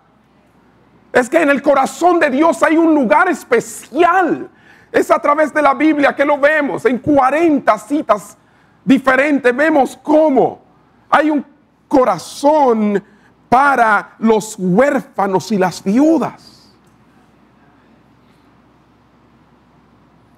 Es 1.12 1.30
que 1.30 1.42
en 1.42 1.50
el 1.50 1.62
corazón 1.62 2.20
de 2.20 2.30
Dios 2.30 2.64
hay 2.64 2.78
un 2.78 2.96
lugar 2.96 3.30
especial. 3.30 4.50
Es 4.92 5.12
a 5.12 5.20
través 5.20 5.54
de 5.54 5.62
la 5.62 5.74
Biblia 5.74 6.16
que 6.16 6.26
lo 6.26 6.38
vemos. 6.38 6.86
En 6.86 7.00
40 7.00 7.78
citas 7.80 8.38
diferente, 8.84 9.52
vemos 9.52 10.00
cómo 10.02 10.62
hay 11.10 11.30
un 11.30 11.46
corazón 11.88 13.04
para 13.50 14.16
los 14.20 14.56
huérfanos 14.58 15.52
y 15.52 15.58
las 15.58 15.84
viudas. 15.84 16.55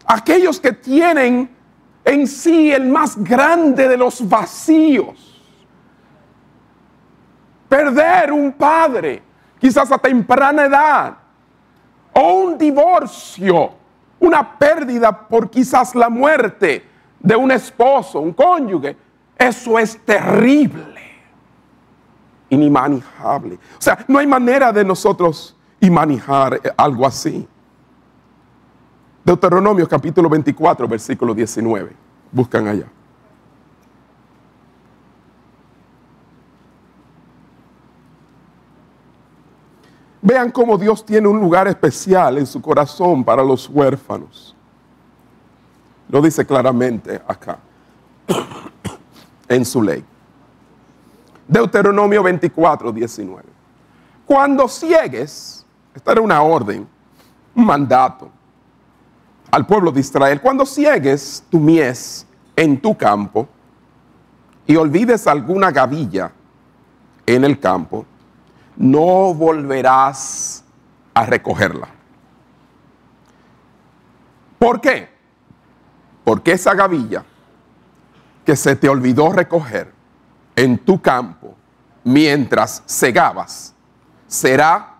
Aquellos 0.07 0.59
que 0.59 0.71
tienen 0.71 1.49
en 2.03 2.27
sí 2.27 2.71
el 2.71 2.87
más 2.87 3.21
grande 3.21 3.87
de 3.87 3.97
los 3.97 4.27
vacíos. 4.27 5.41
Perder 7.67 8.31
un 8.31 8.53
padre, 8.53 9.21
quizás 9.59 9.91
a 9.91 9.97
temprana 9.97 10.65
edad, 10.65 11.17
o 12.13 12.33
un 12.33 12.57
divorcio, 12.57 13.71
una 14.19 14.57
pérdida 14.57 15.27
por 15.27 15.49
quizás 15.49 15.93
la 15.93 16.09
muerte 16.09 16.83
de 17.19 17.35
un 17.35 17.51
esposo, 17.51 18.21
un 18.21 18.31
cónyuge, 18.31 18.95
eso 19.37 19.77
es 19.77 19.99
terrible, 20.05 21.01
inimanejable. 22.49 23.55
O 23.55 23.81
sea, 23.81 24.03
no 24.07 24.17
hay 24.17 24.27
manera 24.27 24.71
de 24.71 24.85
nosotros 24.85 25.57
manejar 25.89 26.59
algo 26.75 27.05
así. 27.05 27.47
Deuteronomio 29.27 29.85
capítulo 29.89 30.29
24, 30.29 30.87
versículo 30.87 31.33
19. 31.33 31.91
Buscan 32.31 32.65
allá. 32.65 32.85
Vean 40.21 40.49
cómo 40.49 40.77
Dios 40.77 41.05
tiene 41.05 41.27
un 41.27 41.41
lugar 41.41 41.67
especial 41.67 42.37
en 42.37 42.45
su 42.45 42.61
corazón 42.61 43.21
para 43.25 43.43
los 43.43 43.67
huérfanos. 43.67 44.55
Lo 46.07 46.21
dice 46.21 46.45
claramente 46.45 47.21
acá, 47.27 47.59
en 49.49 49.65
su 49.65 49.81
ley. 49.81 50.05
Deuteronomio 51.45 52.23
24, 52.23 52.93
19. 52.93 53.43
Cuando 54.25 54.69
ciegues, 54.69 55.65
esta 55.93 56.13
era 56.13 56.21
una 56.21 56.41
orden, 56.41 56.87
un 57.53 57.65
mandato 57.65 58.36
al 59.51 59.65
pueblo 59.65 59.91
de 59.91 59.99
Israel, 59.99 60.41
cuando 60.41 60.65
ciegues 60.65 61.43
tu 61.49 61.59
mies 61.59 62.25
en 62.55 62.79
tu 62.79 62.97
campo 62.97 63.47
y 64.65 64.75
olvides 64.75 65.27
alguna 65.27 65.71
gavilla 65.71 66.31
en 67.25 67.43
el 67.43 67.59
campo, 67.59 68.05
no 68.75 69.33
volverás 69.33 70.63
a 71.13 71.25
recogerla. 71.25 71.87
¿Por 74.59 74.81
qué? 74.81 75.09
Porque 76.23 76.51
esa 76.51 76.73
gavilla 76.73 77.23
que 78.45 78.55
se 78.55 78.75
te 78.75 78.89
olvidó 78.89 79.31
recoger 79.31 79.93
en 80.55 80.77
tu 80.77 81.01
campo 81.01 81.55
mientras 82.03 82.83
segabas 82.85 83.73
será 84.27 84.95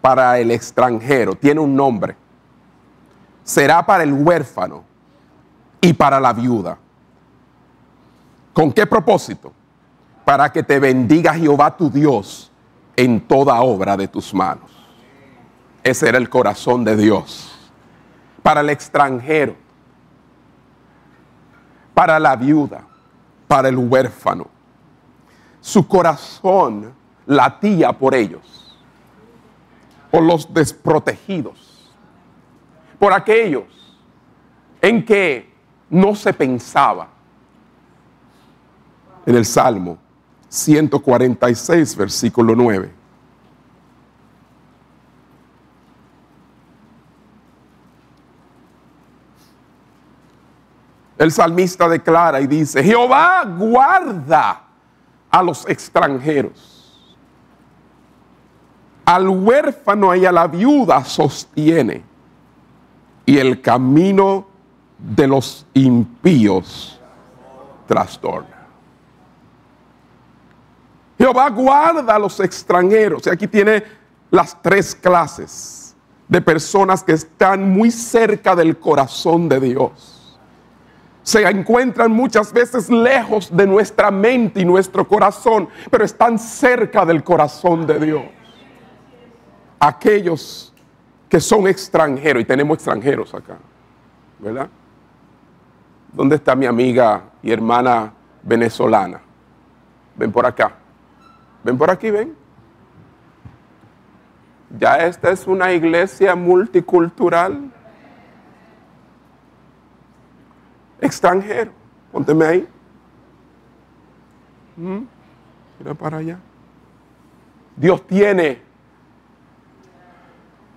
para 0.00 0.38
el 0.38 0.50
extranjero, 0.50 1.34
tiene 1.34 1.60
un 1.60 1.74
nombre, 1.74 2.16
será 3.44 3.84
para 3.84 4.02
el 4.02 4.12
huérfano 4.12 4.84
y 5.80 5.92
para 5.92 6.20
la 6.20 6.32
viuda. 6.32 6.78
¿Con 8.52 8.72
qué 8.72 8.86
propósito? 8.86 9.52
Para 10.24 10.52
que 10.52 10.62
te 10.62 10.78
bendiga 10.78 11.34
Jehová 11.34 11.76
tu 11.76 11.90
Dios 11.90 12.50
en 12.96 13.20
toda 13.20 13.60
obra 13.62 13.96
de 13.96 14.08
tus 14.08 14.32
manos. 14.34 14.70
Ese 15.82 16.08
era 16.08 16.18
el 16.18 16.28
corazón 16.28 16.84
de 16.84 16.96
Dios. 16.96 17.48
Para 18.42 18.60
el 18.60 18.70
extranjero 18.70 19.56
para 21.94 22.18
la 22.18 22.36
viuda, 22.36 22.84
para 23.46 23.68
el 23.68 23.76
huérfano. 23.76 24.46
Su 25.60 25.86
corazón 25.86 26.92
latía 27.26 27.92
por 27.92 28.14
ellos, 28.14 28.76
por 30.10 30.22
los 30.22 30.52
desprotegidos, 30.52 31.71
por 33.02 33.12
aquellos 33.12 33.64
en 34.80 35.04
que 35.04 35.52
no 35.90 36.14
se 36.14 36.32
pensaba. 36.32 37.08
En 39.26 39.34
el 39.34 39.44
Salmo 39.44 39.98
146, 40.48 41.96
versículo 41.96 42.54
9. 42.54 42.92
El 51.18 51.32
salmista 51.32 51.88
declara 51.88 52.40
y 52.40 52.46
dice, 52.46 52.84
Jehová 52.84 53.44
guarda 53.44 54.62
a 55.28 55.42
los 55.42 55.68
extranjeros. 55.68 57.16
Al 59.04 59.28
huérfano 59.28 60.14
y 60.14 60.24
a 60.24 60.30
la 60.30 60.46
viuda 60.46 61.04
sostiene. 61.04 62.11
Y 63.24 63.38
el 63.38 63.60
camino 63.60 64.46
de 64.98 65.26
los 65.26 65.66
impíos 65.74 67.00
trastorna. 67.86 68.66
Jehová 71.18 71.50
guarda 71.50 72.14
a 72.14 72.18
los 72.18 72.40
extranjeros. 72.40 73.26
Y 73.26 73.30
aquí 73.30 73.46
tiene 73.46 73.84
las 74.30 74.60
tres 74.60 74.94
clases 74.94 75.94
de 76.26 76.40
personas 76.40 77.02
que 77.02 77.12
están 77.12 77.70
muy 77.70 77.90
cerca 77.90 78.56
del 78.56 78.78
corazón 78.78 79.48
de 79.48 79.60
Dios 79.60 80.22
se 81.22 81.48
encuentran 81.48 82.10
muchas 82.10 82.52
veces 82.52 82.90
lejos 82.90 83.54
de 83.54 83.66
nuestra 83.66 84.10
mente 84.10 84.60
y 84.60 84.64
nuestro 84.64 85.06
corazón, 85.06 85.68
pero 85.90 86.04
están 86.04 86.38
cerca 86.38 87.04
del 87.04 87.22
corazón 87.22 87.86
de 87.86 87.98
Dios. 88.00 88.22
Aquellos 89.78 90.71
que 91.32 91.40
son 91.40 91.66
extranjeros, 91.66 92.42
y 92.42 92.44
tenemos 92.44 92.74
extranjeros 92.74 93.32
acá, 93.32 93.56
¿verdad? 94.38 94.68
¿Dónde 96.12 96.36
está 96.36 96.54
mi 96.54 96.66
amiga 96.66 97.22
y 97.42 97.50
hermana 97.50 98.12
venezolana? 98.42 99.18
Ven 100.14 100.30
por 100.30 100.44
acá. 100.44 100.72
Ven 101.64 101.78
por 101.78 101.90
aquí, 101.90 102.10
ven. 102.10 102.36
Ya 104.78 104.96
esta 104.96 105.30
es 105.30 105.46
una 105.46 105.72
iglesia 105.72 106.34
multicultural. 106.34 107.72
extranjero. 111.00 111.72
Pónteme 112.12 112.44
ahí. 112.44 112.68
Mm, 114.76 115.04
mira 115.78 115.94
para 115.94 116.18
allá. 116.18 116.38
Dios 117.74 118.06
tiene 118.06 118.60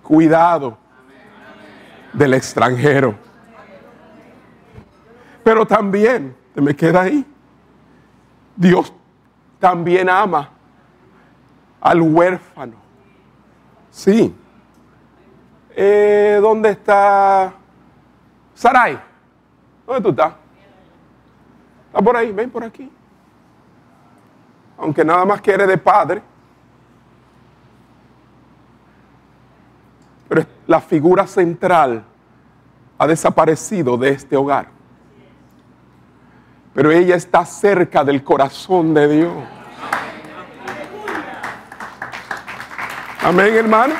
cuidado 0.06 0.78
del 2.12 2.34
extranjero. 2.34 3.14
Pero 5.42 5.66
también, 5.66 6.34
me 6.54 6.74
queda 6.74 7.02
ahí, 7.02 7.26
Dios 8.54 8.92
también 9.58 10.08
ama 10.08 10.48
al 11.80 12.00
huérfano. 12.00 12.76
Sí. 13.90 14.34
Eh, 15.74 16.38
¿Dónde 16.40 16.70
está 16.70 17.52
Sarai? 18.54 18.98
¿Dónde 19.86 20.02
tú 20.02 20.08
estás? 20.10 20.34
Está 21.88 22.00
por 22.00 22.16
ahí, 22.16 22.30
ven 22.30 22.50
por 22.50 22.62
aquí. 22.62 22.90
Aunque 24.78 25.04
nada 25.04 25.24
más 25.24 25.40
quiere 25.40 25.66
de 25.66 25.76
padre. 25.76 26.22
Pero 30.28 30.44
la 30.66 30.80
figura 30.80 31.26
central 31.26 32.04
ha 32.98 33.06
desaparecido 33.06 33.96
de 33.96 34.10
este 34.10 34.36
hogar. 34.36 34.68
Pero 36.74 36.90
ella 36.90 37.16
está 37.16 37.44
cerca 37.44 38.04
del 38.04 38.22
corazón 38.22 38.92
de 38.92 39.08
Dios. 39.08 39.32
Amén, 43.22 43.54
hermano. 43.54 43.94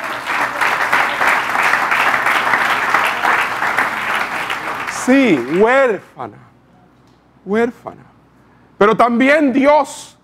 Sí, 5.05 5.39
huérfana, 5.59 6.37
huérfana. 7.45 8.03
Pero 8.77 8.95
también 8.95 9.53
Dios 9.53 10.17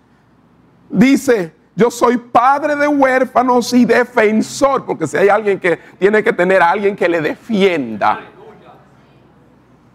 dice, 0.88 1.54
yo 1.76 1.90
soy 1.90 2.16
padre 2.16 2.76
de 2.76 2.86
huérfanos 2.86 3.72
y 3.72 3.84
defensor, 3.84 4.84
porque 4.84 5.06
si 5.06 5.16
hay 5.16 5.28
alguien 5.28 5.58
que 5.58 5.76
tiene 5.98 6.22
que 6.22 6.32
tener 6.32 6.62
a 6.62 6.70
alguien 6.70 6.94
que 6.94 7.08
le 7.08 7.20
defienda, 7.20 8.20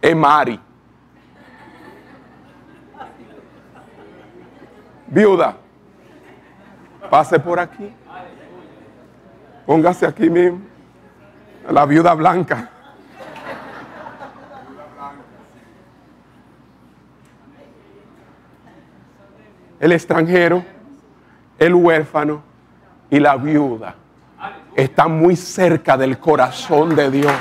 es 0.01 0.15
Mari. 0.15 0.59
Viuda, 5.07 5.57
pase 7.09 7.39
por 7.39 7.59
aquí. 7.59 7.93
Póngase 9.65 10.05
aquí 10.05 10.29
mismo. 10.29 10.61
La 11.69 11.85
viuda 11.85 12.13
blanca. 12.13 12.69
El 19.79 19.93
extranjero, 19.93 20.65
el 21.59 21.75
huérfano 21.75 22.41
y 23.09 23.19
la 23.19 23.35
viuda 23.35 23.95
están 24.75 25.19
muy 25.19 25.35
cerca 25.35 25.97
del 25.97 26.17
corazón 26.17 26.95
de 26.95 27.11
Dios. 27.11 27.33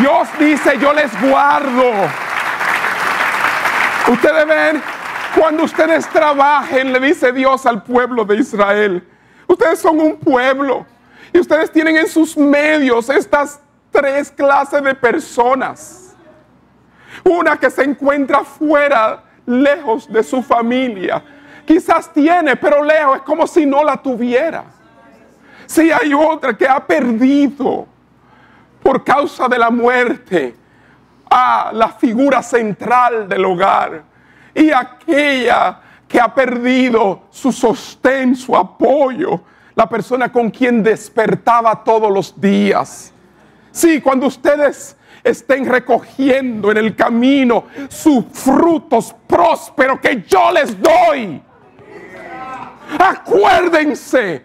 Dios 0.00 0.28
dice, 0.38 0.78
yo 0.78 0.92
les 0.92 1.10
guardo. 1.20 1.90
Ustedes 4.08 4.46
ven, 4.46 4.82
cuando 5.38 5.64
ustedes 5.64 6.08
trabajen, 6.08 6.92
le 6.92 7.00
dice 7.00 7.32
Dios 7.32 7.64
al 7.66 7.82
pueblo 7.82 8.24
de 8.24 8.36
Israel, 8.36 9.08
ustedes 9.46 9.78
son 9.78 10.00
un 10.00 10.18
pueblo 10.18 10.86
y 11.32 11.38
ustedes 11.38 11.70
tienen 11.70 11.96
en 11.96 12.08
sus 12.08 12.36
medios 12.36 13.08
estas 13.08 13.60
tres 13.90 14.30
clases 14.30 14.82
de 14.82 14.94
personas. 14.94 16.14
Una 17.24 17.56
que 17.56 17.70
se 17.70 17.84
encuentra 17.84 18.44
fuera, 18.44 19.24
lejos 19.46 20.10
de 20.12 20.22
su 20.22 20.42
familia. 20.42 21.22
Quizás 21.70 22.12
tiene, 22.12 22.56
pero 22.56 22.82
lejos, 22.82 23.18
es 23.18 23.22
como 23.22 23.46
si 23.46 23.64
no 23.64 23.84
la 23.84 23.96
tuviera. 23.96 24.64
Si 25.66 25.92
hay 25.92 26.12
otra 26.12 26.58
que 26.58 26.66
ha 26.66 26.84
perdido 26.84 27.86
por 28.82 29.04
causa 29.04 29.46
de 29.46 29.56
la 29.56 29.70
muerte 29.70 30.56
a 31.30 31.70
la 31.72 31.90
figura 31.90 32.42
central 32.42 33.28
del 33.28 33.44
hogar 33.44 34.02
y 34.52 34.72
aquella 34.72 35.80
que 36.08 36.20
ha 36.20 36.34
perdido 36.34 37.26
su 37.30 37.52
sostén, 37.52 38.34
su 38.34 38.56
apoyo, 38.56 39.40
la 39.76 39.88
persona 39.88 40.32
con 40.32 40.50
quien 40.50 40.82
despertaba 40.82 41.84
todos 41.84 42.10
los 42.10 42.40
días. 42.40 43.12
Sí, 43.70 44.00
cuando 44.00 44.26
ustedes 44.26 44.96
estén 45.22 45.66
recogiendo 45.66 46.72
en 46.72 46.78
el 46.78 46.96
camino 46.96 47.66
sus 47.88 48.24
frutos 48.32 49.14
prósperos 49.28 50.00
que 50.00 50.24
yo 50.26 50.50
les 50.50 50.76
doy. 50.76 51.40
Acuérdense. 52.98 54.44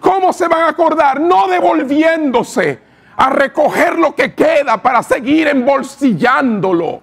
¿Cómo 0.00 0.32
se 0.32 0.48
van 0.48 0.62
a 0.62 0.68
acordar? 0.68 1.20
No 1.20 1.48
devolviéndose 1.48 2.78
a 3.16 3.30
recoger 3.30 3.98
lo 3.98 4.14
que 4.14 4.34
queda 4.34 4.82
para 4.82 5.02
seguir 5.02 5.48
embolsillándolo, 5.48 7.00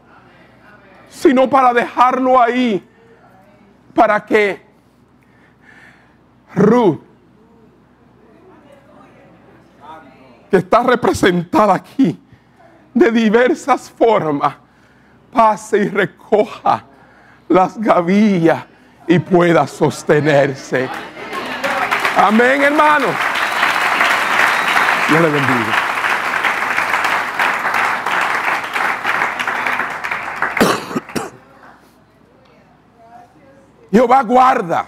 sino 1.09 1.49
para 1.49 1.73
dejarlo 1.73 2.39
ahí, 2.39 2.87
para 3.95 4.23
que 4.25 4.61
Ruth, 6.53 6.99
que 10.49 10.57
está 10.57 10.83
representada 10.83 11.73
aquí 11.73 12.19
de 12.93 13.11
diversas 13.11 13.89
formas, 13.89 14.55
pase 15.31 15.77
y 15.77 15.87
recoja 15.87 16.85
las 17.47 17.77
gavillas 17.79 18.65
y 19.07 19.19
pueda 19.19 19.67
sostenerse. 19.67 20.89
Amén, 22.17 22.63
hermano. 22.63 23.07
Dios 25.09 25.21
le 25.21 25.29
bendiga. 25.29 25.75
Jehová 33.91 34.23
guarda 34.23 34.87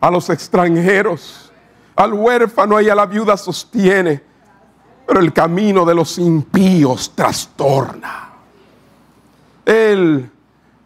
a 0.00 0.10
los 0.10 0.28
extranjeros, 0.30 1.52
al 1.94 2.12
huérfano 2.12 2.80
y 2.80 2.88
a 2.88 2.94
la 2.94 3.06
viuda 3.06 3.36
sostiene, 3.36 4.22
pero 5.06 5.20
el 5.20 5.32
camino 5.32 5.84
de 5.84 5.94
los 5.94 6.18
impíos 6.18 7.12
trastorna. 7.14 8.30
Él 9.64 10.31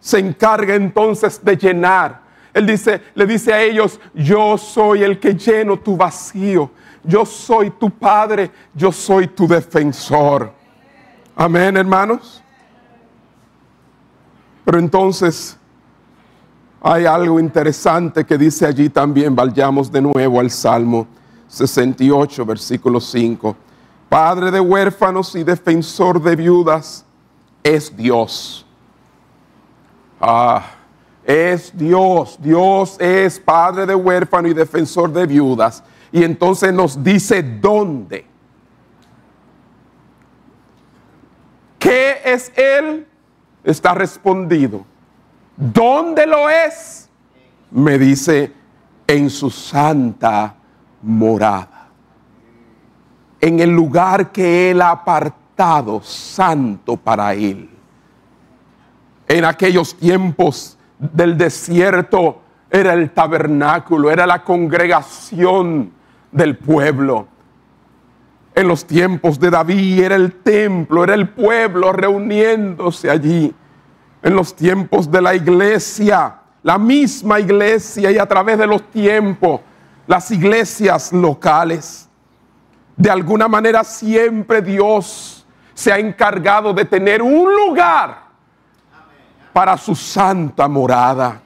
se 0.06 0.20
encarga 0.20 0.76
entonces 0.76 1.44
de 1.44 1.56
llenar. 1.56 2.20
Él 2.54 2.64
dice, 2.64 3.02
le 3.16 3.26
dice 3.26 3.52
a 3.52 3.60
ellos, 3.60 3.98
yo 4.14 4.56
soy 4.56 5.02
el 5.02 5.18
que 5.18 5.34
lleno 5.34 5.80
tu 5.80 5.96
vacío. 5.96 6.70
Yo 7.02 7.26
soy 7.26 7.70
tu 7.70 7.90
padre, 7.90 8.52
yo 8.72 8.92
soy 8.92 9.26
tu 9.26 9.48
defensor. 9.48 10.52
Amén, 11.34 11.76
hermanos. 11.76 12.40
Pero 14.64 14.78
entonces 14.78 15.56
hay 16.80 17.04
algo 17.04 17.40
interesante 17.40 18.24
que 18.24 18.38
dice 18.38 18.64
allí 18.64 18.88
también, 18.88 19.34
vayamos 19.34 19.90
de 19.90 20.02
nuevo 20.02 20.38
al 20.38 20.52
Salmo 20.52 21.08
68, 21.48 22.46
versículo 22.46 23.00
5. 23.00 23.56
Padre 24.08 24.52
de 24.52 24.60
huérfanos 24.60 25.34
y 25.34 25.42
defensor 25.42 26.22
de 26.22 26.36
viudas 26.36 27.04
es 27.64 27.96
Dios. 27.96 28.65
Ah, 30.20 30.64
es 31.24 31.76
Dios. 31.76 32.38
Dios 32.40 32.96
es 33.00 33.38
Padre 33.40 33.86
de 33.86 33.94
huérfano 33.94 34.48
y 34.48 34.54
defensor 34.54 35.12
de 35.12 35.26
viudas. 35.26 35.82
Y 36.12 36.22
entonces 36.22 36.72
nos 36.72 37.02
dice 37.02 37.42
dónde. 37.42 38.26
¿Qué 41.78 42.20
es 42.24 42.52
Él? 42.56 43.06
Está 43.62 43.94
respondido 43.94 44.84
¿Dónde 45.56 46.26
lo 46.26 46.50
es? 46.50 47.08
Me 47.70 47.98
dice, 47.98 48.52
en 49.06 49.30
su 49.30 49.50
santa 49.50 50.54
morada. 51.02 51.88
En 53.40 53.60
el 53.60 53.70
lugar 53.70 54.32
que 54.32 54.70
Él 54.70 54.82
ha 54.82 54.90
apartado 54.90 56.02
santo 56.02 56.96
para 56.96 57.32
Él. 57.34 57.70
En 59.28 59.44
aquellos 59.44 59.96
tiempos 59.96 60.78
del 60.98 61.36
desierto 61.36 62.40
era 62.70 62.94
el 62.94 63.10
tabernáculo, 63.10 64.10
era 64.10 64.26
la 64.26 64.42
congregación 64.42 65.92
del 66.30 66.56
pueblo. 66.56 67.26
En 68.54 68.68
los 68.68 68.86
tiempos 68.86 69.38
de 69.38 69.50
David 69.50 70.02
era 70.02 70.16
el 70.16 70.32
templo, 70.32 71.04
era 71.04 71.14
el 71.14 71.28
pueblo 71.28 71.92
reuniéndose 71.92 73.10
allí 73.10 73.54
en 74.22 74.34
los 74.34 74.54
tiempos 74.54 75.10
de 75.10 75.22
la 75.22 75.34
iglesia, 75.34 76.36
la 76.62 76.78
misma 76.78 77.38
iglesia 77.38 78.10
y 78.10 78.18
a 78.18 78.26
través 78.26 78.58
de 78.58 78.66
los 78.66 78.82
tiempos, 78.90 79.60
las 80.06 80.30
iglesias 80.30 81.12
locales. 81.12 82.08
De 82.96 83.10
alguna 83.10 83.46
manera 83.46 83.84
siempre 83.84 84.62
Dios 84.62 85.46
se 85.74 85.92
ha 85.92 85.98
encargado 85.98 86.72
de 86.72 86.84
tener 86.86 87.22
un 87.22 87.54
lugar 87.54 88.25
para 89.56 89.78
su 89.78 89.94
santa 89.94 90.68
morada. 90.68 91.40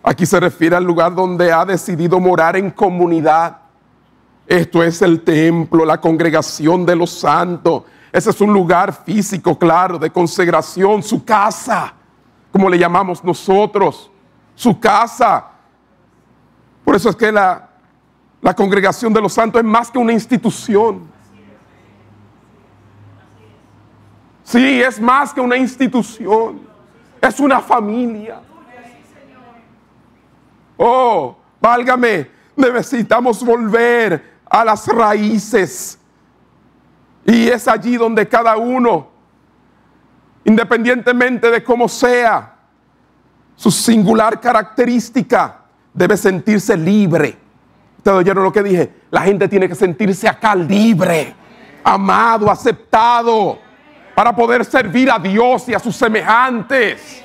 Aquí 0.00 0.24
se 0.24 0.38
refiere 0.38 0.76
al 0.76 0.84
lugar 0.84 1.12
donde 1.12 1.52
ha 1.52 1.64
decidido 1.64 2.20
morar 2.20 2.54
en 2.54 2.70
comunidad. 2.70 3.56
Esto 4.46 4.80
es 4.80 5.02
el 5.02 5.22
templo, 5.22 5.84
la 5.84 6.00
congregación 6.00 6.86
de 6.86 6.94
los 6.94 7.10
santos, 7.10 7.82
ese 8.12 8.30
es 8.30 8.40
un 8.40 8.52
lugar 8.52 8.92
físico, 8.92 9.58
claro, 9.58 9.98
de 9.98 10.10
consagración, 10.10 11.02
su 11.02 11.24
casa, 11.24 11.94
como 12.52 12.68
le 12.68 12.78
llamamos 12.78 13.24
nosotros, 13.24 14.08
su 14.54 14.78
casa. 14.78 15.46
Por 16.84 16.94
eso 16.94 17.10
es 17.10 17.16
que 17.16 17.32
la, 17.32 17.70
la 18.40 18.54
congregación 18.54 19.12
de 19.12 19.20
los 19.20 19.32
santos 19.32 19.60
es 19.60 19.66
más 19.66 19.90
que 19.90 19.98
una 19.98 20.12
institución. 20.12 21.11
Sí, 24.52 24.82
es 24.82 25.00
más 25.00 25.32
que 25.32 25.40
una 25.40 25.56
institución. 25.56 26.60
Es 27.18 27.40
una 27.40 27.60
familia. 27.60 28.40
Oh, 30.76 31.36
válgame, 31.60 32.30
necesitamos 32.54 33.42
volver 33.42 34.40
a 34.44 34.64
las 34.64 34.86
raíces 34.88 35.98
y 37.24 37.48
es 37.48 37.66
allí 37.66 37.96
donde 37.96 38.28
cada 38.28 38.56
uno, 38.58 39.08
independientemente 40.44 41.50
de 41.50 41.64
cómo 41.64 41.88
sea, 41.88 42.56
su 43.56 43.70
singular 43.70 44.38
característica, 44.40 45.60
debe 45.94 46.16
sentirse 46.16 46.76
libre 46.76 47.38
Ustedes 48.02 48.18
oyeron 48.18 48.42
lo 48.42 48.52
que 48.52 48.64
dije. 48.64 48.92
La 49.12 49.20
gente 49.20 49.46
tiene 49.46 49.68
que 49.68 49.76
sentirse 49.76 50.28
acá 50.28 50.56
libre, 50.56 51.36
amado, 51.84 52.50
aceptado, 52.50 53.60
para 54.14 54.34
poder 54.34 54.64
servir 54.64 55.10
a 55.10 55.18
Dios 55.18 55.68
y 55.68 55.74
a 55.74 55.78
sus 55.78 55.96
semejantes. 55.96 57.22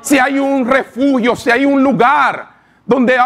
Si 0.00 0.18
hay 0.18 0.38
un 0.38 0.66
refugio, 0.66 1.36
si 1.36 1.50
hay 1.50 1.64
un 1.64 1.82
lugar 1.82 2.50
donde 2.84 3.16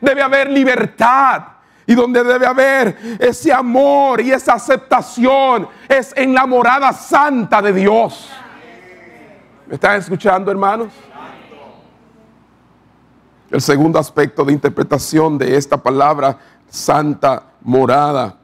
debe 0.00 0.22
haber 0.22 0.50
libertad 0.50 1.42
y 1.86 1.94
donde 1.94 2.24
debe 2.24 2.46
haber 2.46 2.96
ese 3.18 3.52
amor 3.52 4.20
y 4.20 4.32
esa 4.32 4.54
aceptación, 4.54 5.68
es 5.88 6.12
en 6.16 6.32
la 6.32 6.46
morada 6.46 6.92
santa 6.92 7.60
de 7.60 7.72
Dios. 7.72 8.30
¿Me 9.66 9.74
están 9.74 9.98
escuchando, 9.98 10.50
hermanos? 10.50 10.88
El 13.50 13.60
segundo 13.60 13.98
aspecto 13.98 14.44
de 14.44 14.52
interpretación 14.52 15.38
de 15.38 15.56
esta 15.56 15.76
palabra 15.76 16.38
santa 16.68 17.44
morada 17.60 18.36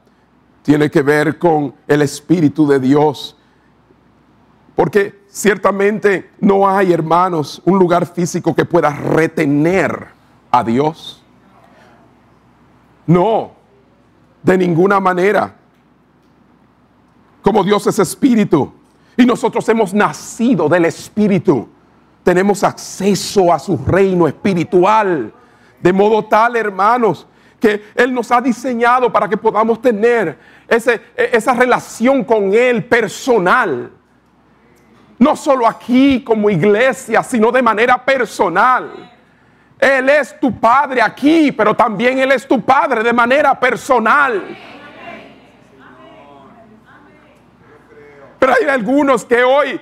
tiene 0.61 0.89
que 0.89 1.01
ver 1.01 1.37
con 1.37 1.73
el 1.87 2.03
Espíritu 2.03 2.67
de 2.67 2.79
Dios. 2.79 3.35
Porque 4.81 5.25
ciertamente 5.27 6.31
no 6.39 6.67
hay, 6.67 6.91
hermanos, 6.91 7.61
un 7.65 7.77
lugar 7.77 8.07
físico 8.07 8.55
que 8.55 8.65
pueda 8.65 8.89
retener 8.89 10.07
a 10.49 10.63
Dios. 10.63 11.23
No, 13.05 13.51
de 14.41 14.57
ninguna 14.57 14.99
manera. 14.99 15.55
Como 17.43 17.63
Dios 17.63 17.85
es 17.85 17.99
espíritu 17.99 18.73
y 19.15 19.23
nosotros 19.23 19.69
hemos 19.69 19.93
nacido 19.93 20.67
del 20.67 20.85
espíritu, 20.85 21.69
tenemos 22.23 22.63
acceso 22.63 23.53
a 23.53 23.59
su 23.59 23.77
reino 23.77 24.27
espiritual. 24.27 25.31
De 25.79 25.93
modo 25.93 26.25
tal, 26.25 26.55
hermanos, 26.55 27.27
que 27.59 27.83
Él 27.93 28.11
nos 28.15 28.31
ha 28.31 28.41
diseñado 28.41 29.13
para 29.13 29.29
que 29.29 29.37
podamos 29.37 29.79
tener 29.79 30.39
ese, 30.67 30.99
esa 31.15 31.53
relación 31.53 32.23
con 32.23 32.51
Él 32.55 32.83
personal. 32.85 34.00
No 35.21 35.35
solo 35.35 35.67
aquí 35.67 36.23
como 36.23 36.49
iglesia, 36.49 37.21
sino 37.21 37.51
de 37.51 37.61
manera 37.61 38.03
personal. 38.03 38.91
Él 39.77 40.09
es 40.09 40.39
tu 40.39 40.59
Padre 40.59 40.99
aquí, 40.99 41.51
pero 41.51 41.75
también 41.75 42.17
Él 42.17 42.31
es 42.31 42.47
tu 42.47 42.59
Padre 42.65 43.03
de 43.03 43.13
manera 43.13 43.59
personal. 43.59 44.57
Pero 48.39 48.53
hay 48.59 48.67
algunos 48.67 49.23
que 49.23 49.43
hoy 49.43 49.79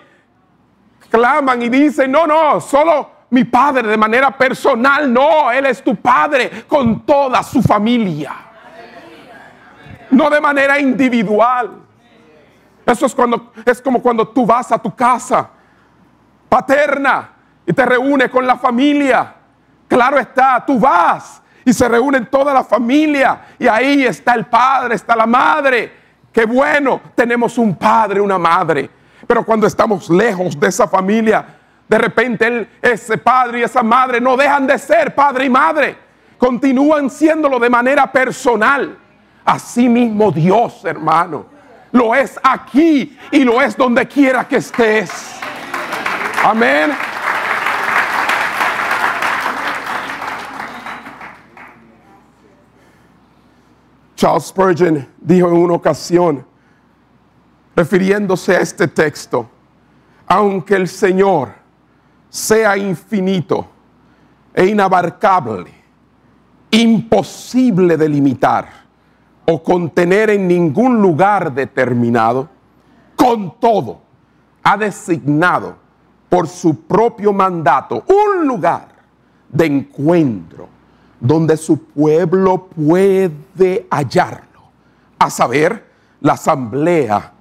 claman 1.10 1.62
y 1.62 1.70
dicen, 1.70 2.12
no, 2.12 2.28
no, 2.28 2.60
solo 2.60 3.10
mi 3.30 3.46
padre 3.46 3.88
de 3.88 3.96
manera 3.96 4.38
personal, 4.38 5.12
no, 5.14 5.50
Él 5.54 5.68
es 5.68 5.82
tu 5.82 5.96
padre 5.96 6.66
con 6.68 7.06
toda 7.06 7.42
su 7.44 7.62
familia. 7.62 8.36
No 10.12 10.30
de 10.30 10.42
manera 10.42 10.78
individual. 10.78 11.89
Eso 12.90 13.06
es, 13.06 13.14
cuando, 13.14 13.52
es 13.66 13.82
como 13.82 14.02
cuando 14.02 14.28
tú 14.28 14.46
vas 14.46 14.72
a 14.72 14.80
tu 14.80 14.96
casa 14.96 15.50
paterna 16.50 17.30
y 17.66 17.72
te 17.72 17.86
reúnes 17.86 18.30
con 18.30 18.48
la 18.48 18.58
familia. 18.58 19.36
Claro 19.88 20.18
está, 20.18 20.64
tú 20.66 20.80
vas 20.80 21.42
y 21.64 21.72
se 21.72 21.88
reúnen 21.88 22.26
toda 22.26 22.52
la 22.52 22.64
familia 22.64 23.42
y 23.60 23.68
ahí 23.68 24.06
está 24.06 24.34
el 24.34 24.48
padre, 24.48 24.96
está 24.96 25.16
la 25.16 25.28
madre. 25.28 25.94
Qué 26.34 26.46
bueno, 26.46 27.00
tenemos 27.14 27.60
un 27.60 27.76
padre, 27.76 28.22
una 28.22 28.40
madre. 28.40 28.90
Pero 29.28 29.46
cuando 29.46 29.68
estamos 29.68 30.10
lejos 30.10 30.60
de 30.60 30.68
esa 30.68 30.88
familia, 30.88 31.46
de 31.88 31.98
repente 31.98 32.48
él, 32.48 32.70
ese 32.82 33.20
padre 33.20 33.60
y 33.60 33.64
esa 33.64 33.84
madre 33.84 34.20
no 34.20 34.36
dejan 34.36 34.66
de 34.66 34.80
ser 34.80 35.14
padre 35.14 35.46
y 35.46 35.50
madre. 35.50 35.96
Continúan 36.40 37.12
siéndolo 37.12 37.60
de 37.60 37.70
manera 37.70 38.12
personal. 38.12 38.98
Así 39.46 39.88
mismo 39.88 40.32
Dios, 40.32 40.84
hermano, 40.86 41.59
lo 41.92 42.14
es 42.16 42.40
aquí 42.44 43.18
y 43.32 43.44
lo 43.44 43.62
es 43.62 43.76
donde 43.76 44.08
quiera 44.08 44.48
que 44.48 44.58
estés. 44.58 45.40
Amén. 46.44 46.92
Charles 54.16 54.48
Spurgeon 54.48 55.08
dijo 55.18 55.48
en 55.48 55.54
una 55.54 55.76
ocasión, 55.76 56.46
refiriéndose 57.74 58.56
a 58.56 58.60
este 58.60 58.88
texto, 58.88 59.50
aunque 60.28 60.76
el 60.76 60.90
Señor 60.90 61.54
sea 62.30 62.78
infinito 62.78 63.66
e 64.54 64.66
inabarcable, 64.66 65.72
imposible 66.72 67.96
de 67.96 68.10
limitar 68.10 68.89
o 69.52 69.64
contener 69.64 70.30
en 70.30 70.48
ningún 70.48 71.02
lugar 71.02 71.52
determinado, 71.52 72.48
con 73.16 73.60
todo 73.60 74.00
ha 74.62 74.78
designado 74.78 75.76
por 76.30 76.48
su 76.48 76.82
propio 76.82 77.34
mandato 77.34 78.04
un 78.06 78.48
lugar 78.48 78.90
de 79.50 79.66
encuentro 79.66 80.70
donde 81.20 81.58
su 81.58 81.84
pueblo 81.84 82.68
puede 82.68 83.88
hallarlo, 83.90 84.62
a 85.18 85.32
saber, 85.32 85.90
la 86.22 86.34
asamblea 86.34 87.34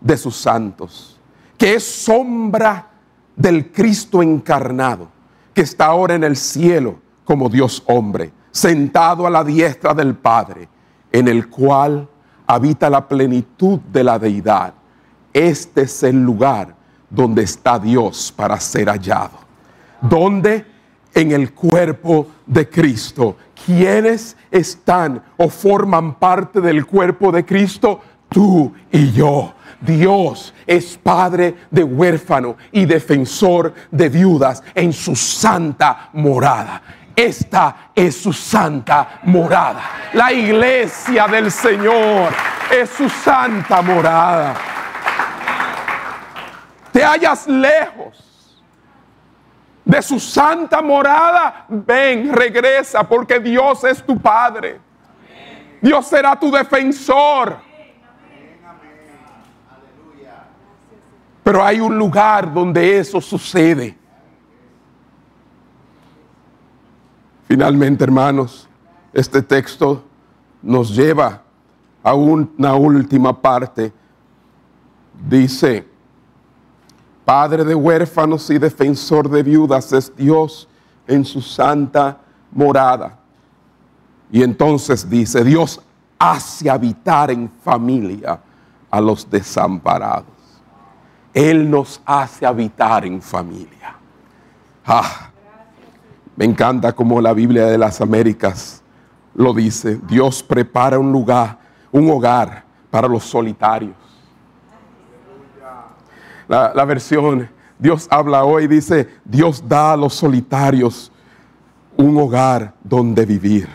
de 0.00 0.16
sus 0.16 0.34
santos, 0.36 1.20
que 1.56 1.74
es 1.74 1.84
sombra 1.84 2.88
del 3.36 3.70
Cristo 3.70 4.24
encarnado, 4.24 5.06
que 5.54 5.60
está 5.60 5.86
ahora 5.86 6.16
en 6.16 6.24
el 6.24 6.34
cielo 6.34 6.96
como 7.24 7.48
Dios 7.48 7.80
hombre, 7.86 8.32
sentado 8.50 9.24
a 9.24 9.30
la 9.30 9.44
diestra 9.44 9.94
del 9.94 10.16
Padre, 10.16 10.73
en 11.14 11.28
el 11.28 11.48
cual 11.48 12.08
habita 12.44 12.90
la 12.90 13.06
plenitud 13.06 13.78
de 13.92 14.02
la 14.02 14.18
deidad. 14.18 14.74
Este 15.32 15.82
es 15.82 16.02
el 16.02 16.20
lugar 16.20 16.74
donde 17.08 17.44
está 17.44 17.78
Dios 17.78 18.34
para 18.36 18.58
ser 18.58 18.88
hallado. 18.88 19.38
Donde 20.00 20.66
en 21.14 21.30
el 21.30 21.54
cuerpo 21.54 22.26
de 22.44 22.68
Cristo. 22.68 23.36
¿Quiénes 23.64 24.36
están 24.50 25.22
o 25.36 25.48
forman 25.48 26.18
parte 26.18 26.60
del 26.60 26.84
cuerpo 26.84 27.30
de 27.30 27.44
Cristo? 27.44 28.00
Tú 28.28 28.72
y 28.90 29.12
yo. 29.12 29.54
Dios 29.80 30.52
es 30.66 30.98
padre 31.00 31.54
de 31.70 31.84
huérfano 31.84 32.56
y 32.72 32.86
defensor 32.86 33.72
de 33.92 34.08
viudas 34.08 34.64
en 34.74 34.92
su 34.92 35.14
santa 35.14 36.10
morada. 36.12 36.82
Esta 37.16 37.90
es 37.94 38.20
su 38.20 38.32
santa 38.32 39.20
morada. 39.24 40.10
La 40.14 40.32
iglesia 40.32 41.26
del 41.28 41.50
Señor 41.50 42.32
es 42.70 42.90
su 42.90 43.08
santa 43.08 43.82
morada. 43.82 44.54
Te 46.92 47.04
hallas 47.04 47.46
lejos 47.46 48.24
de 49.84 50.00
su 50.00 50.18
santa 50.18 50.80
morada, 50.80 51.66
ven, 51.68 52.32
regresa, 52.32 53.06
porque 53.06 53.38
Dios 53.38 53.84
es 53.84 54.04
tu 54.04 54.18
Padre. 54.18 54.80
Dios 55.80 56.06
será 56.06 56.38
tu 56.38 56.50
defensor. 56.50 57.58
Pero 61.42 61.62
hay 61.62 61.78
un 61.78 61.98
lugar 61.98 62.50
donde 62.52 62.98
eso 62.98 63.20
sucede. 63.20 63.98
Finalmente, 67.46 68.04
hermanos, 68.04 68.68
este 69.12 69.42
texto 69.42 70.02
nos 70.62 70.94
lleva 70.94 71.42
a 72.02 72.14
una 72.14 72.74
última 72.74 73.40
parte. 73.40 73.92
Dice, 75.28 75.86
Padre 77.24 77.64
de 77.64 77.74
huérfanos 77.74 78.50
y 78.50 78.58
defensor 78.58 79.30
de 79.30 79.42
viudas 79.42 79.92
es 79.92 80.14
Dios 80.14 80.68
en 81.06 81.24
su 81.24 81.40
santa 81.40 82.18
morada. 82.52 83.18
Y 84.30 84.42
entonces 84.42 85.08
dice, 85.08 85.42
Dios 85.42 85.80
hace 86.18 86.68
habitar 86.68 87.30
en 87.30 87.48
familia 87.48 88.40
a 88.90 89.00
los 89.00 89.28
desamparados. 89.28 90.26
Él 91.32 91.68
nos 91.70 92.00
hace 92.04 92.44
habitar 92.44 93.06
en 93.06 93.20
familia. 93.22 93.96
Ah, 94.86 95.30
me 96.36 96.44
encanta 96.44 96.92
como 96.92 97.20
la 97.20 97.32
Biblia 97.32 97.66
de 97.66 97.78
las 97.78 98.00
Américas 98.00 98.82
lo 99.34 99.52
dice. 99.52 100.00
Dios 100.06 100.42
prepara 100.42 100.98
un 100.98 101.10
lugar, 101.10 101.58
un 101.92 102.10
hogar 102.10 102.64
para 102.90 103.08
los 103.08 103.24
solitarios 103.24 104.04
la, 106.48 106.84
versión 106.84 107.48
Dios 107.78 108.06
habla 108.10 108.44
hoy, 108.44 108.66
dice, 108.66 109.08
Dios 109.24 109.62
da 109.66 109.92
a 109.92 109.96
los 109.96 110.14
solitarios 110.14 111.10
un 111.96 112.16
hogar 112.16 112.74
donde 112.82 113.24
vivir. 113.24 113.68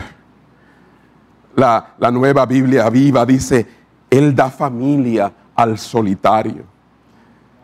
La, 1.56 1.94
la, 1.98 2.10
nueva 2.10 2.46
Biblia 2.46 2.88
viva 2.88 3.26
dice, 3.26 3.66
Él 4.08 4.34
da 4.34 4.50
familia 4.50 5.32
al 5.54 5.78
solitario. 5.78 6.64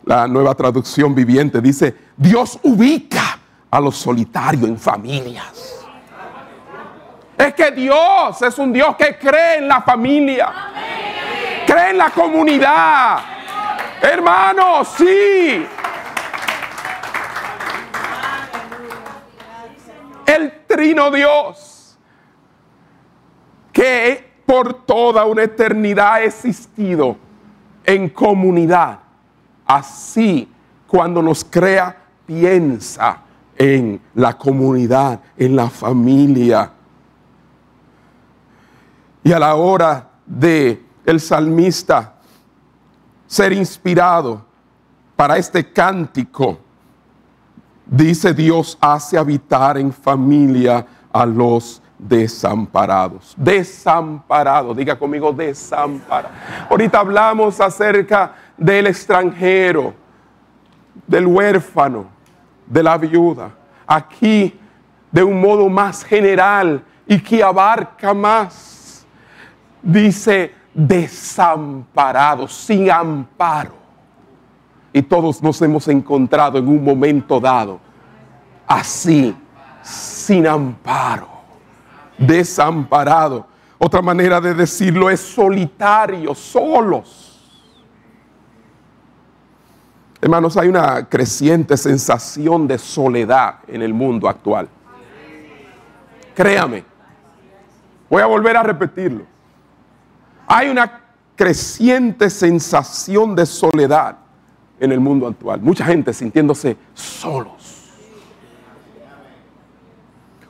La 0.04 0.28
nueva 0.28 0.54
traducción 0.54 1.14
viviente 1.14 1.60
dice, 1.60 1.94
Dios 2.16 2.58
ubica 2.62 3.35
a 3.70 3.80
los 3.80 3.96
solitarios 3.96 4.68
en 4.68 4.78
familias. 4.78 5.86
Es 7.36 7.54
que 7.54 7.70
Dios 7.70 8.40
es 8.40 8.58
un 8.58 8.72
Dios 8.72 8.96
que 8.96 9.18
cree 9.18 9.58
en 9.58 9.68
la 9.68 9.82
familia. 9.82 10.52
Cree 11.66 11.90
en 11.90 11.98
la 11.98 12.10
comunidad. 12.10 13.18
Hermanos, 14.00 14.88
sí. 14.96 15.66
El 20.26 20.64
trino 20.66 21.10
Dios 21.10 21.98
que 23.72 24.40
por 24.46 24.86
toda 24.86 25.26
una 25.26 25.42
eternidad 25.42 26.14
ha 26.14 26.22
existido 26.22 27.16
en 27.84 28.08
comunidad. 28.08 29.00
Así, 29.66 30.50
cuando 30.86 31.20
nos 31.20 31.44
crea, 31.44 31.94
piensa 32.24 33.25
en 33.56 34.00
la 34.14 34.36
comunidad, 34.36 35.20
en 35.36 35.56
la 35.56 35.68
familia. 35.68 36.72
Y 39.22 39.32
a 39.32 39.38
la 39.38 39.54
hora 39.54 40.08
de 40.24 40.84
el 41.04 41.20
salmista 41.20 42.14
ser 43.26 43.52
inspirado 43.52 44.44
para 45.16 45.36
este 45.36 45.72
cántico, 45.72 46.58
dice 47.86 48.34
Dios 48.34 48.76
hace 48.80 49.16
habitar 49.16 49.78
en 49.78 49.92
familia 49.92 50.86
a 51.12 51.24
los 51.24 51.82
desamparados. 51.98 53.34
Desamparados, 53.36 54.76
diga 54.76 54.98
conmigo 54.98 55.32
desamparado. 55.32 56.34
Ahorita 56.70 57.00
hablamos 57.00 57.60
acerca 57.60 58.34
del 58.56 58.88
extranjero, 58.88 59.94
del 61.06 61.26
huérfano, 61.26 62.15
de 62.66 62.82
la 62.82 62.98
viuda. 62.98 63.50
Aquí, 63.86 64.58
de 65.10 65.22
un 65.22 65.40
modo 65.40 65.68
más 65.68 66.04
general 66.04 66.84
y 67.06 67.18
que 67.20 67.42
abarca 67.42 68.12
más, 68.12 69.06
dice 69.82 70.52
desamparados, 70.74 72.52
sin 72.52 72.90
amparo. 72.90 73.74
Y 74.92 75.02
todos 75.02 75.42
nos 75.42 75.60
hemos 75.62 75.86
encontrado 75.88 76.58
en 76.58 76.68
un 76.68 76.82
momento 76.82 77.38
dado 77.38 77.86
así, 78.66 79.34
sin 79.82 80.46
amparo, 80.46 81.28
desamparado. 82.18 83.46
Otra 83.78 84.02
manera 84.02 84.40
de 84.40 84.54
decirlo 84.54 85.10
es 85.10 85.20
solitario, 85.20 86.34
solos. 86.34 87.25
Hermanos, 90.26 90.56
hay 90.56 90.66
una 90.66 91.08
creciente 91.08 91.76
sensación 91.76 92.66
de 92.66 92.78
soledad 92.78 93.60
en 93.68 93.80
el 93.80 93.94
mundo 93.94 94.28
actual. 94.28 94.68
Créame, 96.34 96.84
voy 98.10 98.22
a 98.22 98.26
volver 98.26 98.56
a 98.56 98.64
repetirlo. 98.64 99.24
Hay 100.48 100.68
una 100.68 101.00
creciente 101.36 102.28
sensación 102.28 103.36
de 103.36 103.46
soledad 103.46 104.16
en 104.80 104.90
el 104.90 104.98
mundo 104.98 105.28
actual. 105.28 105.60
Mucha 105.60 105.84
gente 105.84 106.12
sintiéndose 106.12 106.76
solos. 106.92 107.92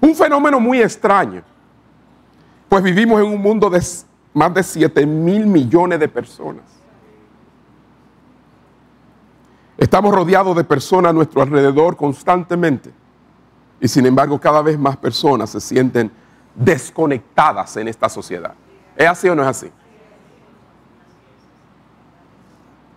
Un 0.00 0.14
fenómeno 0.14 0.58
muy 0.58 0.80
extraño, 0.80 1.42
pues 2.70 2.82
vivimos 2.82 3.20
en 3.20 3.26
un 3.26 3.42
mundo 3.42 3.68
de 3.68 3.82
más 4.32 4.54
de 4.54 4.62
7 4.62 5.04
mil 5.04 5.44
millones 5.44 6.00
de 6.00 6.08
personas. 6.08 6.75
Estamos 9.78 10.14
rodeados 10.14 10.56
de 10.56 10.64
personas 10.64 11.10
a 11.10 11.12
nuestro 11.12 11.42
alrededor 11.42 11.96
constantemente. 11.96 12.92
Y 13.78 13.88
sin 13.88 14.06
embargo, 14.06 14.40
cada 14.40 14.62
vez 14.62 14.78
más 14.78 14.96
personas 14.96 15.50
se 15.50 15.60
sienten 15.60 16.10
desconectadas 16.54 17.76
en 17.76 17.88
esta 17.88 18.08
sociedad. 18.08 18.54
¿Es 18.96 19.06
así 19.06 19.28
o 19.28 19.34
no 19.34 19.42
es 19.42 19.48
así? 19.48 19.70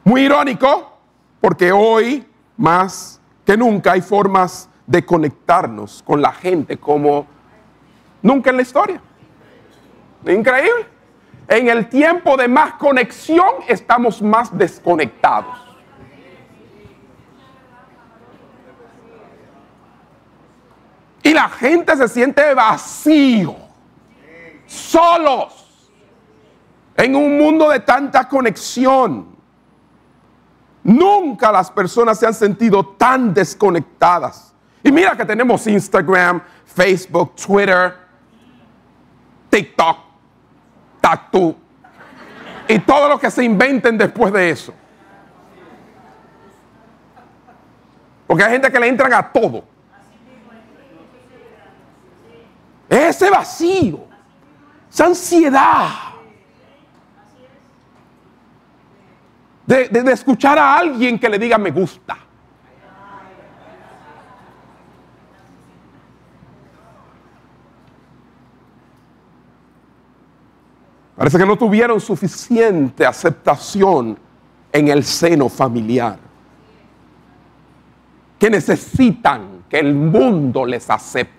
Muy 0.06 0.22
irónico, 0.22 0.98
porque 1.42 1.72
hoy 1.72 2.26
más 2.56 3.20
que 3.46 3.58
nunca 3.58 3.92
hay 3.92 4.02
formas 4.02 4.70
de 4.88 5.06
conectarnos 5.06 6.02
con 6.04 6.22
la 6.22 6.32
gente 6.32 6.78
como 6.78 7.28
nunca 8.22 8.50
en 8.52 8.56
la 8.56 8.62
historia. 8.62 9.02
Increíble. 10.26 10.88
En 11.48 11.68
el 11.68 11.90
tiempo 11.90 12.38
de 12.38 12.48
más 12.48 12.74
conexión 12.76 13.56
estamos 13.68 14.22
más 14.22 14.58
desconectados. 14.58 15.69
Y 21.24 21.34
la 21.34 21.50
gente 21.50 21.96
se 21.98 22.08
siente 22.08 22.54
vacío, 22.54 23.56
solos, 24.66 25.92
en 26.96 27.16
un 27.16 27.38
mundo 27.38 27.70
de 27.70 27.80
tanta 27.80 28.28
conexión. 28.28 29.36
Nunca 30.84 31.52
las 31.52 31.70
personas 31.70 32.20
se 32.20 32.26
han 32.26 32.34
sentido 32.34 32.86
tan 32.86 33.34
desconectadas. 33.34 34.54
Y 34.82 34.92
mira 34.92 35.16
que 35.16 35.26
tenemos 35.26 35.68
Instagram, 35.68 36.42
Facebook, 36.66 37.36
Twitter, 37.36 37.96
TikTok, 39.50 39.98
Tattoo 41.02 41.56
y 42.68 42.80
todo 42.80 43.10
lo 43.10 43.20
que 43.20 43.32
se 43.32 43.44
inventen 43.44 43.98
después 43.98 44.32
de 44.32 44.50
eso. 44.52 44.74
Porque 48.28 48.44
hay 48.44 48.52
gente 48.52 48.72
que 48.72 48.80
le 48.80 48.88
entran 48.88 49.12
a 49.12 49.32
todo. 49.32 49.64
Ese 52.90 53.30
vacío, 53.30 54.00
esa 54.90 55.06
ansiedad 55.06 56.10
de, 59.70 60.12
escuchar 60.12 60.58
a 60.58 60.78
alguien 60.78 61.20
que 61.20 61.30
le 61.30 61.38
diga 61.38 61.58
me 61.60 61.70
gusta. 61.70 62.18
Parece 71.16 71.38
que 71.38 71.46
no 71.46 71.58
tuvieron 71.58 72.00
suficiente 72.00 73.06
aceptación 73.06 74.18
en 74.72 74.88
el 74.88 75.04
seno 75.04 75.50
familiar. 75.50 76.18
Que 78.40 78.50
necesitan 78.50 79.66
que 79.70 79.80
el 79.80 79.94
mundo 79.94 80.66
les 80.66 80.90
acepte. 80.90 81.39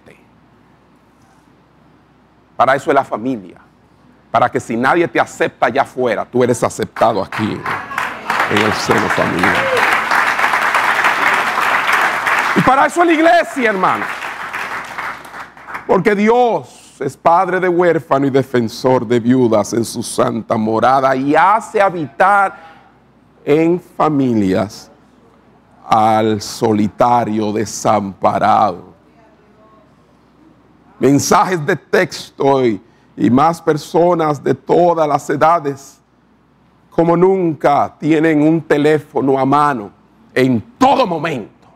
Para 2.61 2.75
eso 2.75 2.91
es 2.91 2.95
la 2.95 3.05
familia. 3.05 3.57
Para 4.31 4.51
que 4.51 4.61
si 4.61 4.77
nadie 4.77 5.09
te 5.09 5.19
acepta 5.19 5.65
allá 5.65 5.81
afuera, 5.81 6.27
tú 6.27 6.45
eres 6.45 6.63
aceptado 6.63 7.23
aquí 7.23 7.59
en 8.51 8.59
el 8.59 8.73
seno 8.75 9.09
familiar. 9.09 9.57
Y 12.55 12.61
para 12.61 12.85
eso 12.85 13.01
es 13.01 13.07
la 13.07 13.13
iglesia, 13.15 13.71
hermano. 13.71 14.05
Porque 15.87 16.15
Dios 16.15 16.99
es 17.01 17.17
padre 17.17 17.61
de 17.61 17.69
huérfano 17.71 18.27
y 18.27 18.31
defensor 18.31 19.07
de 19.07 19.21
viudas 19.21 19.73
en 19.73 19.87
su 19.87 20.03
santa 20.03 20.59
morada 20.59 21.17
y 21.17 21.35
hace 21.35 21.81
habitar 21.81 22.55
en 23.43 23.81
familias 23.81 24.91
al 25.89 26.43
solitario 26.43 27.55
desamparado 27.55 28.90
mensajes 31.01 31.65
de 31.65 31.75
texto 31.75 32.65
y, 32.65 32.81
más 33.31 33.61
personas 33.61 34.43
de 34.43 34.55
todas 34.55 35.07
las 35.07 35.29
edades, 35.29 36.01
como 36.89 37.17
nunca 37.17 37.95
tienen 37.99 38.43
un 38.43 38.63
teléfono 38.63 39.39
a 39.39 39.45
mano 39.45 39.91
en 40.33 40.61
todo 40.79 41.07
momento 41.07 41.67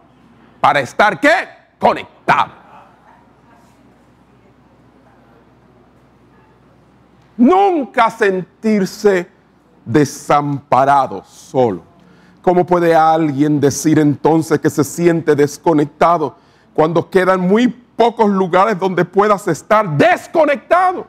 para 0.61 0.81
estar 0.81 1.21
qué? 1.21 1.49
Conectado. 1.79 2.53
Nunca 7.37 8.11
sentirse 8.11 9.29
desamparado 9.85 11.23
solo. 11.25 11.83
¿Cómo 12.41 12.65
puede 12.65 12.95
alguien 12.95 13.61
decir 13.61 13.99
entonces 13.99 14.59
que 14.61 14.71
se 14.71 14.85
siente 14.85 15.35
desconectado 15.35 16.37
cuando 16.73 17.11
quedan 17.11 17.41
muy 17.41 17.84
pocos 17.97 18.29
lugares 18.29 18.79
donde 18.79 19.05
puedas 19.05 19.47
estar 19.49 19.89
desconectado. 19.97 21.07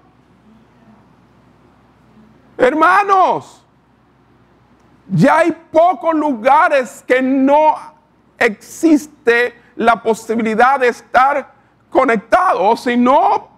Hermanos, 2.58 3.66
ya 5.10 5.40
hay 5.40 5.52
pocos 5.72 6.16
lugares 6.16 7.04
que 7.08 7.22
no 7.22 7.76
existe 8.38 9.62
la 9.76 10.02
posibilidad 10.02 10.80
de 10.80 10.88
estar 10.88 11.54
conectado. 11.90 12.76
Si 12.78 12.96
no, 12.96 13.50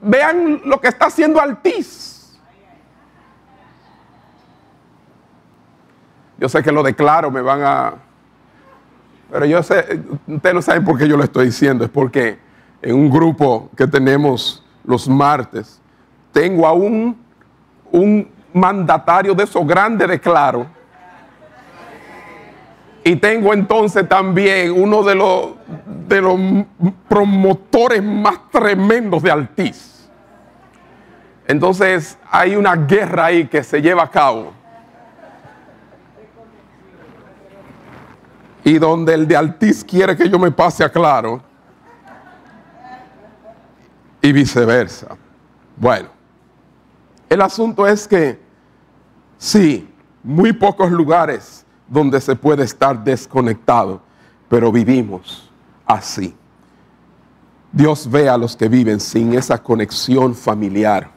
vean 0.00 0.60
lo 0.64 0.80
que 0.80 0.88
está 0.88 1.06
haciendo 1.06 1.40
Altiz. 1.40 2.38
Yo 6.38 6.48
sé 6.48 6.62
que 6.62 6.72
lo 6.72 6.82
declaro, 6.82 7.30
me 7.30 7.40
van 7.40 7.62
a 7.62 7.94
pero 9.32 9.46
yo 9.46 9.62
sé, 9.62 9.98
ustedes 10.26 10.54
no 10.54 10.60
saben 10.60 10.84
por 10.84 10.98
qué 10.98 11.08
yo 11.08 11.16
lo 11.16 11.24
estoy 11.24 11.46
diciendo, 11.46 11.86
es 11.86 11.90
porque 11.90 12.38
en 12.82 12.94
un 12.94 13.08
grupo 13.08 13.70
que 13.74 13.86
tenemos 13.86 14.62
los 14.84 15.08
martes, 15.08 15.80
tengo 16.32 16.66
a 16.66 16.74
un, 16.74 17.16
mandatario 18.52 19.34
de 19.34 19.44
esos 19.44 19.66
grandes 19.66 20.06
de 20.06 20.20
Claro. 20.20 20.66
Y 23.02 23.16
tengo 23.16 23.54
entonces 23.54 24.06
también 24.06 24.70
uno 24.70 25.02
de 25.02 25.14
los, 25.14 25.54
de 26.06 26.20
los 26.20 26.38
promotores 27.08 28.02
más 28.02 28.50
tremendos 28.50 29.22
de 29.22 29.30
Altiz. 29.30 30.10
Entonces 31.48 32.18
hay 32.30 32.54
una 32.54 32.76
guerra 32.76 33.26
ahí 33.26 33.46
que 33.46 33.62
se 33.64 33.80
lleva 33.80 34.02
a 34.02 34.10
cabo. 34.10 34.52
Y 38.64 38.78
donde 38.78 39.14
el 39.14 39.26
de 39.26 39.36
Altiz 39.36 39.84
quiere 39.84 40.16
que 40.16 40.28
yo 40.28 40.38
me 40.38 40.50
pase 40.50 40.84
a 40.84 40.88
Claro. 40.88 41.42
Y 44.20 44.32
viceversa. 44.32 45.16
Bueno, 45.76 46.08
el 47.28 47.40
asunto 47.40 47.86
es 47.86 48.06
que 48.06 48.40
sí, 49.36 49.92
muy 50.22 50.52
pocos 50.52 50.92
lugares 50.92 51.66
donde 51.88 52.20
se 52.20 52.36
puede 52.36 52.62
estar 52.62 53.02
desconectado, 53.02 54.00
pero 54.48 54.70
vivimos 54.70 55.50
así. 55.84 56.36
Dios 57.72 58.08
ve 58.08 58.28
a 58.28 58.36
los 58.36 58.54
que 58.54 58.68
viven 58.68 59.00
sin 59.00 59.34
esa 59.34 59.60
conexión 59.60 60.34
familiar 60.34 61.10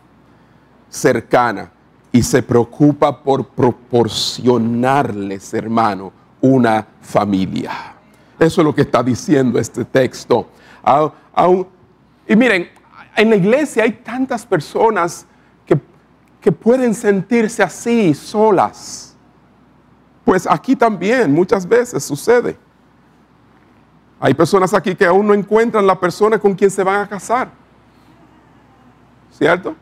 cercana 0.90 1.72
y 2.12 2.24
se 2.24 2.42
preocupa 2.42 3.22
por 3.22 3.50
proporcionarles, 3.50 5.54
hermano, 5.54 6.12
una 6.46 6.86
familia. 7.02 7.96
Eso 8.38 8.62
es 8.62 8.66
lo 8.66 8.76
que 8.76 8.82
está 8.82 9.02
diciendo 9.02 9.60
este 9.60 9.86
texto. 9.86 10.48
y 12.28 12.36
miren, 12.36 12.70
en 13.16 13.30
la 13.30 13.36
iglesia 13.36 13.84
hay 13.84 13.94
tantas 13.94 14.46
personas 14.46 15.26
que, 15.66 15.80
que 16.42 16.52
pueden 16.52 16.94
sentirse 16.94 17.64
así, 17.64 18.14
solas. 18.14 19.16
Pues 20.24 20.48
aquí 20.50 20.76
también 20.76 21.32
muchas 21.32 21.68
veces 21.68 22.04
sucede. 22.04 22.58
Hay 24.20 24.34
personas 24.34 24.74
aquí 24.74 24.96
que 24.96 25.06
aún 25.06 25.28
no 25.28 25.34
encuentran 25.34 25.86
la 25.86 26.00
persona 26.00 26.40
con 26.40 26.54
quien 26.56 26.72
se 26.72 26.84
van 26.84 27.02
a 27.02 27.08
casar. 27.08 27.50
¿Cierto? 29.32 29.76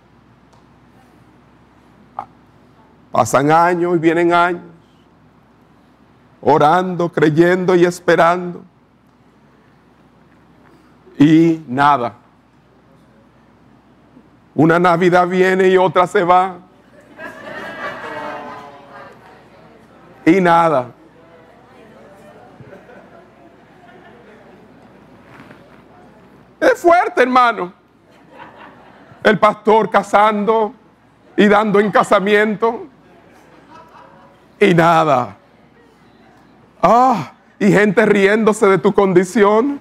Pasan 3.11 3.51
años 3.51 3.95
y 3.95 3.99
vienen 3.99 4.34
años, 4.34 4.64
orando, 6.45 7.09
creyendo 7.09 7.73
y 7.75 7.85
esperando. 7.85 8.63
Y 11.17 11.63
nada. 11.67 12.15
Una 14.53 14.77
Navidad 14.77 15.27
viene 15.27 15.69
y 15.69 15.77
otra 15.77 16.05
se 16.05 16.23
va. 16.23 16.57
Y 20.25 20.41
nada. 20.41 20.91
Es 26.59 26.81
fuerte, 26.81 27.21
hermano. 27.21 27.73
El 29.23 29.39
pastor 29.39 29.89
casando 29.89 30.73
y 31.37 31.47
dando 31.47 31.79
en 31.79 31.91
casamiento. 31.91 32.87
Y 34.59 34.73
nada. 34.73 35.37
Ah, 36.86 37.31
y 37.59 37.71
gente 37.71 38.05
riéndose 38.05 38.67
de 38.67 38.77
tu 38.77 38.93
condición. 38.93 39.79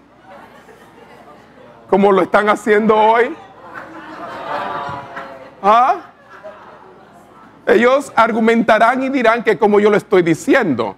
Como 1.90 2.12
lo 2.12 2.22
están 2.22 2.48
haciendo 2.48 2.96
hoy. 2.96 3.34
¿Ah? 5.60 5.96
Ellos 7.66 8.12
argumentarán 8.14 9.02
y 9.02 9.08
dirán 9.08 9.42
que 9.42 9.58
como 9.58 9.80
yo 9.80 9.90
lo 9.90 9.96
estoy 9.96 10.22
diciendo. 10.22 10.94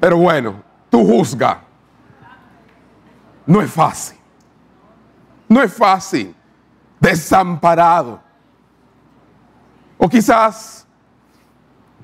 Pero 0.00 0.16
bueno, 0.16 0.62
tú 0.88 1.06
juzga. 1.06 1.60
No 3.44 3.60
es 3.60 3.70
fácil. 3.70 4.18
No 5.48 5.62
es 5.62 5.72
fácil. 5.72 6.34
Desamparado. 6.98 8.20
O 9.98 10.08
quizás, 10.08 10.79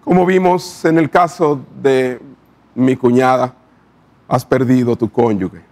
como 0.06 0.24
vimos 0.24 0.84
en 0.84 0.98
el 0.98 1.10
caso 1.10 1.60
de 1.82 2.22
mi 2.76 2.94
cuñada, 2.94 3.52
has 4.28 4.44
perdido 4.44 4.94
tu 4.94 5.10
cónyuge. 5.10 5.64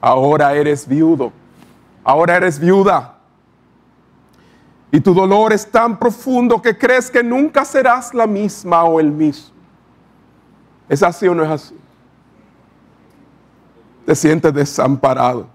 Ahora 0.00 0.54
eres 0.54 0.86
viudo. 0.86 1.32
Ahora 2.04 2.36
eres 2.36 2.60
viuda. 2.60 3.16
Y 4.92 5.00
tu 5.00 5.12
dolor 5.12 5.52
es 5.52 5.68
tan 5.68 5.98
profundo 5.98 6.62
que 6.62 6.78
crees 6.78 7.10
que 7.10 7.24
nunca 7.24 7.64
serás 7.64 8.14
la 8.14 8.28
misma 8.28 8.84
o 8.84 9.00
el 9.00 9.10
mismo. 9.10 9.52
¿Es 10.88 11.02
así 11.02 11.26
o 11.26 11.34
no 11.34 11.42
es 11.42 11.50
así? 11.50 11.76
Te 14.06 14.14
sientes 14.14 14.54
desamparado. 14.54 15.48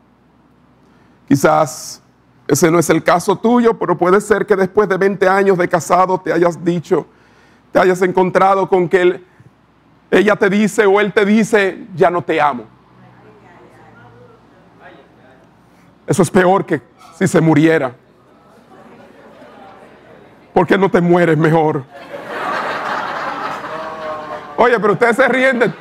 Quizás 1.30 2.02
ese 2.50 2.72
no 2.72 2.80
es 2.80 2.90
el 2.90 3.04
caso 3.04 3.36
tuyo, 3.36 3.78
pero 3.78 3.96
puede 3.96 4.20
ser 4.20 4.48
que 4.48 4.56
después 4.56 4.90
de 4.90 4.98
20 4.98 5.30
años 5.30 5.56
de 5.56 5.68
casado 5.68 6.20
te 6.20 6.34
hayas 6.34 6.66
dicho, 6.66 7.06
te 7.72 7.78
hayas 7.78 8.02
encontrado 8.02 8.68
con 8.68 8.90
que 8.90 9.24
ella 10.10 10.36
te 10.36 10.50
dice 10.50 10.88
o 10.88 11.00
él 11.00 11.14
te 11.14 11.26
dice, 11.26 11.86
ya 11.96 12.10
no 12.10 12.24
te 12.24 12.42
amo. 12.42 12.64
Eso 16.08 16.24
es 16.24 16.32
peor 16.32 16.66
que 16.66 16.82
si 17.20 17.28
se 17.28 17.40
muriera. 17.40 17.94
¿por 20.52 20.66
qué 20.66 20.76
no 20.76 20.90
te 20.90 21.02
mueres 21.02 21.38
mejor? 21.38 21.84
Oye, 24.58 24.80
pero 24.80 24.94
ustedes 24.94 25.16
se 25.16 25.28
ríen 25.28 25.60
de, 25.60 25.72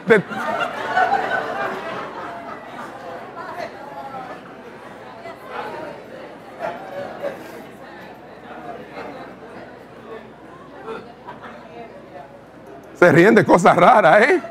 Se 12.98 13.12
ríen 13.12 13.34
de 13.34 13.44
cosas 13.44 13.76
raras, 13.76 14.22
¿eh? 14.22 14.42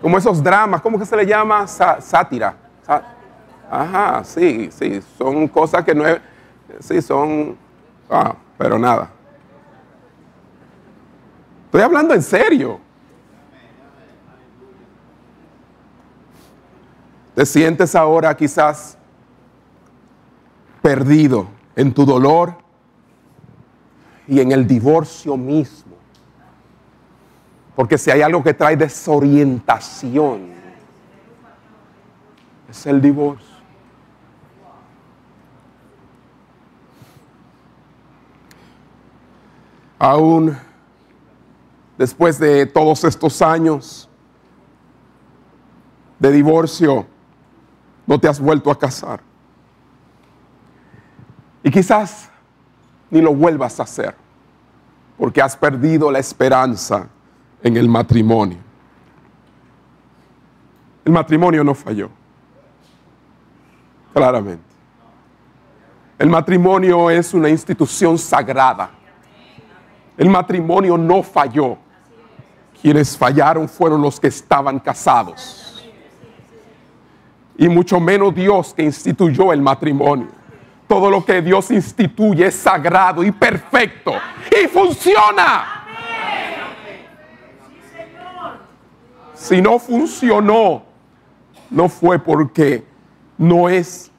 Como 0.00 0.16
esos 0.16 0.42
dramas, 0.42 0.80
¿cómo 0.80 0.98
que 0.98 1.04
se 1.04 1.16
le 1.16 1.26
llama? 1.26 1.66
sátira. 1.66 2.54
Ajá, 3.70 4.22
sí, 4.24 4.70
sí, 4.72 5.00
son 5.18 5.46
cosas 5.48 5.84
que 5.84 5.94
no 5.94 6.06
es, 6.06 6.20
sí 6.80 7.02
son, 7.02 7.56
ah, 8.08 8.34
pero 8.56 8.78
nada. 8.78 9.10
Estoy 11.66 11.82
hablando 11.82 12.14
en 12.14 12.22
serio. 12.22 12.80
Te 17.34 17.46
sientes 17.46 17.94
ahora 17.94 18.36
quizás 18.36 18.96
perdido 20.82 21.46
en 21.76 21.92
tu 21.92 22.04
dolor 22.04 22.69
y 24.30 24.40
en 24.40 24.52
el 24.52 24.66
divorcio 24.66 25.36
mismo. 25.36 25.96
Porque 27.76 27.98
si 27.98 28.10
hay 28.10 28.22
algo 28.22 28.42
que 28.42 28.54
trae 28.54 28.76
desorientación, 28.76 30.48
es 32.70 32.86
el 32.86 33.02
divorcio. 33.02 33.50
aún 40.00 40.56
después 41.98 42.38
de 42.38 42.64
todos 42.64 43.04
estos 43.04 43.42
años 43.42 44.08
de 46.18 46.32
divorcio, 46.32 47.06
no 48.06 48.18
te 48.18 48.26
has 48.26 48.40
vuelto 48.40 48.70
a 48.70 48.78
casar. 48.78 49.20
Y 51.62 51.70
quizás 51.70 52.29
ni 53.10 53.20
lo 53.20 53.34
vuelvas 53.34 53.80
a 53.80 53.84
hacer, 53.84 54.14
porque 55.18 55.42
has 55.42 55.56
perdido 55.56 56.10
la 56.10 56.18
esperanza 56.18 57.08
en 57.62 57.76
el 57.76 57.88
matrimonio. 57.88 58.58
El 61.04 61.12
matrimonio 61.12 61.64
no 61.64 61.74
falló, 61.74 62.10
claramente. 64.12 64.64
El 66.18 66.28
matrimonio 66.28 67.10
es 67.10 67.32
una 67.32 67.48
institución 67.48 68.18
sagrada 68.18 68.90
el 70.20 70.28
matrimonio 70.28 70.98
no 70.98 71.22
falló. 71.22 71.78
Quienes 72.82 73.16
fallaron 73.16 73.66
fueron 73.66 74.02
los 74.02 74.20
que 74.20 74.26
estaban 74.26 74.78
casados. 74.78 75.82
Y 77.56 77.66
mucho 77.70 77.98
menos 77.98 78.34
Dios 78.34 78.74
que 78.74 78.82
instituyó 78.82 79.50
el 79.50 79.62
matrimonio. 79.62 80.28
Todo 80.90 81.08
lo 81.08 81.24
que 81.24 81.40
Dios 81.40 81.70
instituye 81.70 82.48
es 82.48 82.56
sagrado 82.56 83.22
y 83.22 83.30
perfecto. 83.30 84.12
Y 84.50 84.66
funciona. 84.66 85.84
Si 89.34 89.62
no 89.62 89.78
funcionó, 89.78 90.82
no 91.70 91.88
fue 91.88 92.18
porque 92.18 92.84
no 93.38 93.68
es 93.68 94.10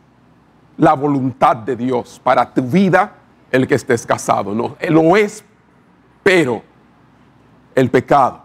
la 0.77 0.93
voluntad 0.93 1.57
de 1.57 1.75
Dios 1.75 2.21
para 2.23 2.53
tu 2.53 2.61
vida 2.61 3.15
el 3.51 3.67
que 3.67 3.75
estés 3.75 4.05
casado. 4.05 4.55
No, 4.55 4.77
lo 4.91 5.17
es, 5.17 5.43
pero 6.23 6.63
el 7.75 7.91
pecado, 7.91 8.43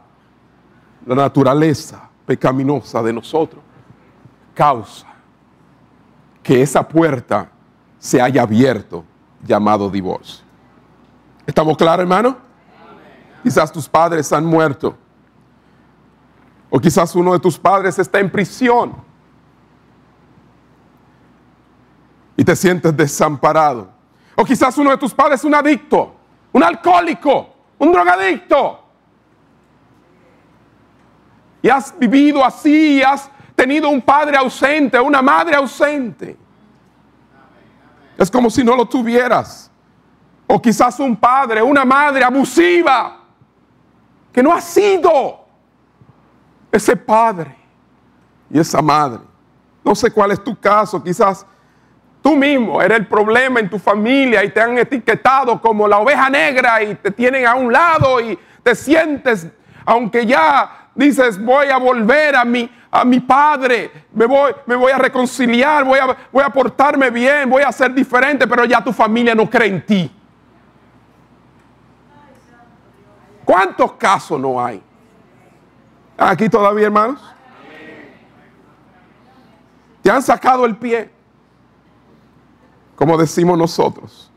la 1.07 1.15
naturaleza 1.15 2.11
pecaminosa 2.27 3.05
de 3.05 3.13
nosotros, 3.13 3.63
causa 4.53 5.07
que 6.43 6.61
esa 6.61 6.89
puerta 6.89 7.53
se 8.07 8.23
haya 8.23 8.43
abierto 8.43 9.05
llamado 9.45 9.91
divorcio. 9.91 10.45
¿Estamos 11.45 11.77
claros, 11.77 12.03
hermano? 12.03 12.37
Quizás 13.43 13.73
tus 13.73 13.89
padres 13.89 14.33
han 14.33 14.47
muerto. 14.47 14.97
O 16.71 16.79
quizás 16.79 17.17
uno 17.17 17.33
de 17.33 17.41
tus 17.41 17.59
padres 17.59 17.99
está 17.99 18.21
en 18.21 18.31
prisión. 18.31 18.95
Y 22.37 22.45
te 22.45 22.55
sientes 22.55 22.97
desamparado. 22.97 23.91
O 24.37 24.45
quizás 24.45 24.79
uno 24.79 24.91
de 24.91 24.99
tus 24.99 25.13
padres 25.13 25.41
es 25.41 25.45
un 25.45 25.57
adicto, 25.57 26.15
un 26.53 26.63
alcohólico, 26.63 27.55
un 27.77 27.91
drogadicto. 27.91 28.85
Y 31.61 31.69
has 31.69 31.93
vivido 31.99 32.45
así, 32.45 33.03
has 33.03 33.29
tenido 33.57 33.89
un 33.89 34.01
padre 34.01 34.37
ausente, 34.37 35.01
una 35.01 35.21
madre 35.21 35.57
ausente. 35.57 36.46
Es 38.17 38.31
como 38.31 38.51
si 38.51 38.65
no 38.65 38.77
lo 38.77 38.87
tuvieras. 38.87 39.71
O 40.47 40.61
quizás 40.61 40.99
un 41.01 41.17
padre, 41.17 41.63
una 41.63 41.85
madre 41.85 42.25
abusiva, 42.25 43.19
que 44.33 44.43
no 44.43 44.53
ha 44.53 44.61
sido 44.61 45.45
ese 46.71 46.97
padre 46.97 47.57
y 48.51 48.59
esa 48.59 48.81
madre. 48.81 49.21
No 49.85 49.95
sé 49.95 50.11
cuál 50.11 50.33
es 50.33 50.43
tu 50.43 50.59
caso, 50.59 51.03
quizás 51.03 51.47
tú 52.23 52.37
mismo 52.37 52.83
eres 52.83 52.99
el 52.99 53.07
problema 53.07 53.61
en 53.61 53.71
tu 53.71 53.79
familia 53.79 54.45
y 54.45 54.51
te 54.51 54.61
han 54.61 54.77
etiquetado 54.79 55.61
como 55.61 55.87
la 55.87 55.99
oveja 55.99 56.29
negra 56.29 56.83
y 56.83 56.95
te 56.97 57.11
tienen 57.11 57.47
a 57.47 57.55
un 57.55 57.73
lado 57.73 58.21
y 58.21 58.39
te 58.63 58.75
sientes, 58.75 59.47
aunque 59.85 60.27
ya 60.27 60.86
dices 60.97 61.43
voy 61.43 61.69
a 61.69 61.79
volver 61.79 62.35
a 62.35 62.45
mi, 62.45 62.69
a 62.91 63.05
mi 63.05 63.21
padre, 63.21 63.91
me 64.13 64.27
voy, 64.27 64.53
me 64.67 64.75
voy 64.75 64.91
a 64.91 64.99
reconciliar, 64.99 65.85
voy 65.85 65.99
a, 65.99 66.17
voy 66.33 66.43
a 66.43 66.51
portarme 66.51 67.11
bien, 67.11 67.49
voy 67.49 67.63
a 67.63 67.71
ser 67.71 67.95
diferente, 67.95 68.47
pero 68.47 68.65
ya 68.65 68.83
tu 68.83 68.93
familia 68.93 69.35
no 69.35 69.49
cree 69.49 69.69
en 69.69 69.87
ti. 69.87 70.13
¿Cuántos 73.45 73.93
casos 73.93 74.41
no 74.41 74.65
hay? 74.65 74.83
Aquí 76.19 76.49
todavía, 76.49 76.87
hermanos. 76.87 77.23
Te 80.03 80.11
han 80.11 80.23
sacado 80.23 80.65
el 80.65 80.77
pie, 80.77 81.11
como 82.97 83.17
decimos 83.17 83.59
nosotros. 83.59 84.31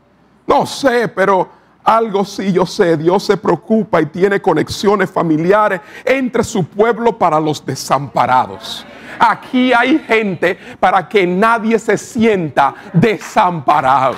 No 0.46 0.66
sé, 0.66 1.08
pero 1.08 1.48
algo 1.84 2.24
sí 2.24 2.52
yo 2.52 2.66
sé. 2.66 2.96
Dios 2.96 3.24
se 3.24 3.36
preocupa 3.36 4.00
y 4.00 4.06
tiene 4.06 4.40
conexiones 4.40 5.10
familiares 5.10 5.80
entre 6.04 6.44
su 6.44 6.64
pueblo 6.64 7.16
para 7.16 7.40
los 7.40 7.64
desamparados. 7.64 8.84
Aquí 9.18 9.72
hay 9.72 9.98
gente 9.98 10.58
para 10.78 11.08
que 11.08 11.26
nadie 11.26 11.78
se 11.78 11.98
sienta 11.98 12.74
desamparado 12.92 14.16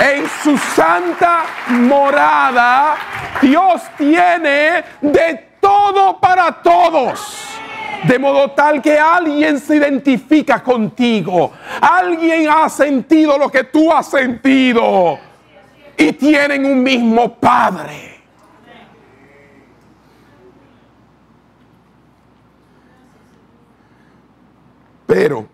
en 0.00 0.28
su 0.42 0.56
santa 0.56 1.44
morada, 1.68 2.96
Dios 3.42 3.82
tiene 3.96 4.84
de 5.00 5.48
todo 5.60 6.18
para 6.20 6.52
todos. 6.52 7.44
De 8.04 8.16
modo 8.18 8.52
tal 8.52 8.80
que 8.80 8.96
alguien 8.96 9.58
se 9.58 9.76
identifica 9.76 10.62
contigo. 10.62 11.52
Alguien 11.80 12.48
ha 12.48 12.68
sentido 12.68 13.36
lo 13.36 13.50
que 13.50 13.64
tú 13.64 13.92
has 13.92 14.08
sentido. 14.08 15.18
Y 15.98 16.12
tienen 16.12 16.64
un 16.64 16.82
mismo 16.82 17.34
Padre. 17.34 18.20
Pero 25.06 25.46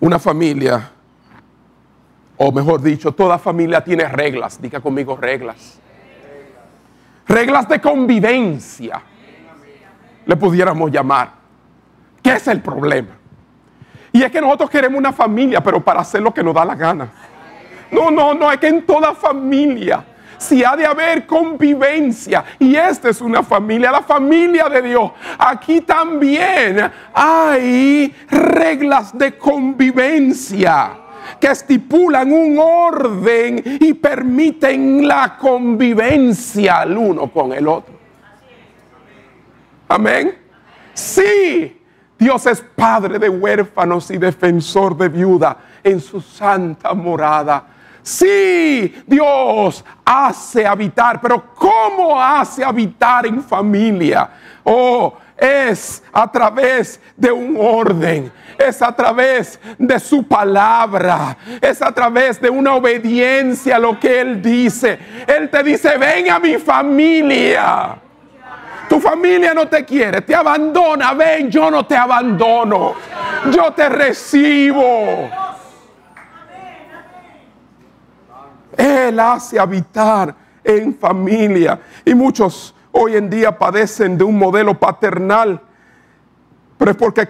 una 0.00 0.18
familia 0.18 0.92
o 2.36 2.50
mejor 2.50 2.82
dicho, 2.82 3.12
toda 3.12 3.38
familia 3.38 3.82
tiene 3.82 4.06
reglas. 4.08 4.60
Diga 4.60 4.80
conmigo 4.80 5.16
reglas. 5.16 5.78
Reglas 7.26 7.68
de 7.68 7.80
convivencia. 7.80 9.00
Le 10.26 10.36
pudiéramos 10.36 10.90
llamar. 10.90 11.32
¿Qué 12.22 12.34
es 12.34 12.48
el 12.48 12.60
problema? 12.60 13.10
Y 14.12 14.22
es 14.22 14.30
que 14.30 14.40
nosotros 14.40 14.70
queremos 14.70 14.98
una 14.98 15.12
familia, 15.12 15.62
pero 15.62 15.82
para 15.82 16.00
hacer 16.00 16.22
lo 16.22 16.32
que 16.32 16.42
nos 16.42 16.54
da 16.54 16.64
la 16.64 16.74
gana. 16.74 17.10
No, 17.94 18.10
no, 18.10 18.34
no, 18.34 18.50
es 18.50 18.58
que 18.58 18.68
en 18.68 18.82
toda 18.82 19.14
familia 19.14 20.04
si 20.44 20.62
ha 20.64 20.76
de 20.76 20.86
haber 20.86 21.26
convivencia. 21.26 22.44
Y 22.58 22.76
esta 22.76 23.08
es 23.08 23.20
una 23.20 23.42
familia, 23.42 23.90
la 23.90 24.02
familia 24.02 24.68
de 24.68 24.82
Dios. 24.82 25.12
Aquí 25.38 25.80
también 25.80 26.90
hay 27.14 28.14
reglas 28.28 29.16
de 29.16 29.36
convivencia 29.38 30.98
que 31.40 31.48
estipulan 31.48 32.30
un 32.32 32.58
orden 32.58 33.62
y 33.80 33.94
permiten 33.94 35.06
la 35.06 35.36
convivencia 35.38 36.82
el 36.82 36.96
uno 36.96 37.30
con 37.30 37.52
el 37.52 37.66
otro. 37.66 37.94
Amén. 39.88 40.38
Sí, 40.92 41.80
Dios 42.18 42.46
es 42.46 42.60
padre 42.60 43.18
de 43.18 43.28
huérfanos 43.28 44.10
y 44.10 44.18
defensor 44.18 44.96
de 44.96 45.08
viuda 45.08 45.56
en 45.82 46.00
su 46.00 46.20
santa 46.20 46.94
morada. 46.94 47.73
Sí, 48.04 49.02
Dios 49.06 49.82
hace 50.04 50.66
habitar, 50.66 51.22
pero 51.22 51.42
¿cómo 51.54 52.20
hace 52.20 52.62
habitar 52.62 53.24
en 53.24 53.42
familia? 53.42 54.28
Oh, 54.62 55.14
es 55.38 56.02
a 56.12 56.30
través 56.30 57.00
de 57.16 57.32
un 57.32 57.56
orden, 57.58 58.30
es 58.58 58.82
a 58.82 58.94
través 58.94 59.58
de 59.78 59.98
su 59.98 60.28
palabra, 60.28 61.34
es 61.62 61.80
a 61.80 61.92
través 61.92 62.38
de 62.42 62.50
una 62.50 62.74
obediencia 62.74 63.76
a 63.76 63.78
lo 63.78 63.98
que 63.98 64.20
Él 64.20 64.42
dice. 64.42 64.98
Él 65.26 65.48
te 65.48 65.62
dice, 65.62 65.96
ven 65.96 66.30
a 66.30 66.38
mi 66.38 66.58
familia. 66.58 67.96
Tu 68.86 69.00
familia 69.00 69.54
no 69.54 69.66
te 69.66 69.82
quiere, 69.82 70.20
te 70.20 70.34
abandona, 70.34 71.14
ven, 71.14 71.50
yo 71.50 71.70
no 71.70 71.86
te 71.86 71.96
abandono, 71.96 72.92
yo 73.50 73.72
te 73.72 73.88
recibo. 73.88 75.30
Él 78.76 79.18
hace 79.20 79.58
habitar 79.58 80.34
en 80.62 80.94
familia 80.94 81.80
y 82.04 82.14
muchos 82.14 82.74
hoy 82.92 83.16
en 83.16 83.28
día 83.28 83.56
padecen 83.58 84.16
de 84.16 84.24
un 84.24 84.38
modelo 84.38 84.78
paternal, 84.78 85.60
pero 86.78 86.90
es 86.90 86.96
porque 86.96 87.28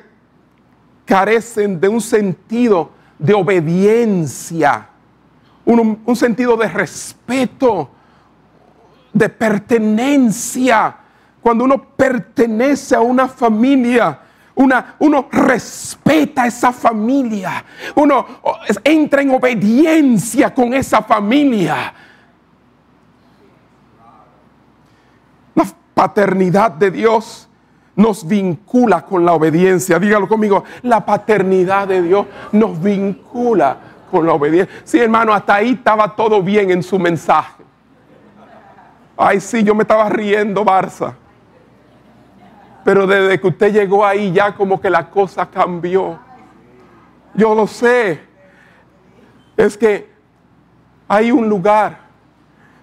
carecen 1.04 1.80
de 1.80 1.88
un 1.88 2.00
sentido 2.00 2.90
de 3.18 3.34
obediencia, 3.34 4.88
un, 5.64 6.16
sentido 6.16 6.56
de 6.56 6.68
respeto, 6.68 7.90
de 9.12 9.28
pertenencia. 9.28 10.96
Cuando 11.40 11.64
uno 11.64 11.82
pertenece 11.96 12.94
a 12.94 13.00
una 13.00 13.28
familia, 13.28 14.20
una, 14.56 14.96
uno 15.00 15.28
respeta 15.30 16.46
esa 16.46 16.72
familia, 16.72 17.64
uno 17.96 18.26
entra 18.82 19.22
en 19.22 19.30
obediencia 19.30 20.54
con 20.54 20.74
esa 20.74 21.02
familia. 21.02 21.92
paternidad 25.94 26.72
de 26.72 26.90
Dios 26.90 27.48
nos 27.96 28.26
vincula 28.26 29.02
con 29.02 29.24
la 29.24 29.32
obediencia. 29.32 29.98
Dígalo 29.98 30.28
conmigo, 30.28 30.64
la 30.82 31.06
paternidad 31.06 31.88
de 31.88 32.02
Dios 32.02 32.26
nos 32.52 32.80
vincula 32.82 33.76
con 34.10 34.26
la 34.26 34.32
obediencia. 34.32 34.82
Sí, 34.84 34.98
hermano, 34.98 35.32
hasta 35.32 35.54
ahí 35.54 35.70
estaba 35.70 36.14
todo 36.14 36.42
bien 36.42 36.70
en 36.70 36.82
su 36.82 36.98
mensaje. 36.98 37.62
Ay, 39.16 39.40
sí, 39.40 39.62
yo 39.62 39.74
me 39.74 39.82
estaba 39.82 40.08
riendo, 40.08 40.64
Barça. 40.64 41.14
Pero 42.84 43.06
desde 43.06 43.40
que 43.40 43.46
usted 43.46 43.72
llegó 43.72 44.04
ahí 44.04 44.32
ya 44.32 44.54
como 44.54 44.80
que 44.80 44.90
la 44.90 45.08
cosa 45.08 45.46
cambió. 45.46 46.18
Yo 47.34 47.54
lo 47.54 47.66
sé. 47.66 48.20
Es 49.56 49.76
que 49.76 50.12
hay 51.08 51.30
un 51.30 51.48
lugar 51.48 51.98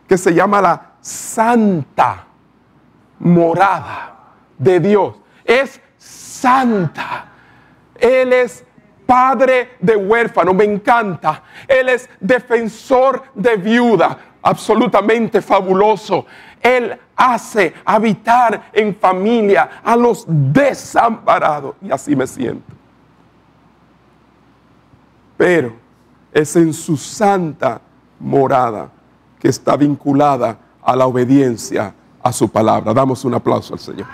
que 0.08 0.18
se 0.18 0.34
llama 0.34 0.62
la 0.62 0.92
Santa 1.02 2.26
morada 3.20 4.16
de 4.58 4.80
Dios. 4.80 5.16
Es 5.44 5.82
santa. 5.98 7.26
Él 7.96 8.34
es 8.34 8.66
padre 9.06 9.72
de 9.80 9.96
huérfano. 9.96 10.54
Me 10.54 10.66
encanta. 10.66 11.44
Él 11.68 11.90
es 11.90 12.10
defensor 12.20 13.24
de 13.34 13.56
viuda. 13.58 14.18
Absolutamente 14.42 15.42
fabuloso. 15.42 16.26
Él 16.62 16.98
hace 17.22 17.76
habitar 17.86 18.70
en 18.74 18.96
familia 18.96 19.82
a 19.84 19.96
los 19.96 20.26
desamparados. 20.28 21.76
Y 21.82 21.92
así 21.92 22.16
me 22.16 22.26
siento. 22.26 22.74
pero 25.38 25.74
es 26.32 26.56
en 26.56 26.72
su 26.72 26.96
santa 26.96 27.82
morada 28.20 28.92
que 29.40 29.48
está 29.48 29.76
vinculada 29.76 30.56
a 30.84 30.96
la 30.96 31.08
obediencia 31.08 31.96
a 32.22 32.32
su 32.32 32.48
palabra. 32.48 32.94
Damos 32.94 33.26
un 33.26 33.34
aplauso 33.34 33.74
al 33.74 33.80
Señor. 33.80 34.08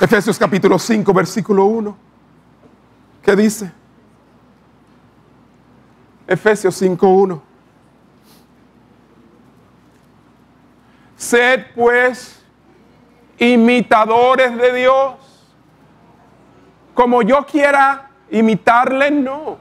Efesios 0.00 0.36
capítulo 0.36 0.78
5, 0.78 1.12
versículo 1.14 1.64
1. 1.66 1.96
¿Qué 3.22 3.36
dice? 3.36 3.72
Efesios 6.26 6.74
5, 6.74 7.06
1. 7.06 7.42
Sed 11.16 11.66
pues 11.74 12.42
imitadores 13.38 14.56
de 14.56 14.72
Dios. 14.72 15.14
Como 16.94 17.22
yo 17.22 17.44
quiera 17.46 18.10
imitarle, 18.30 19.10
no. 19.10 19.58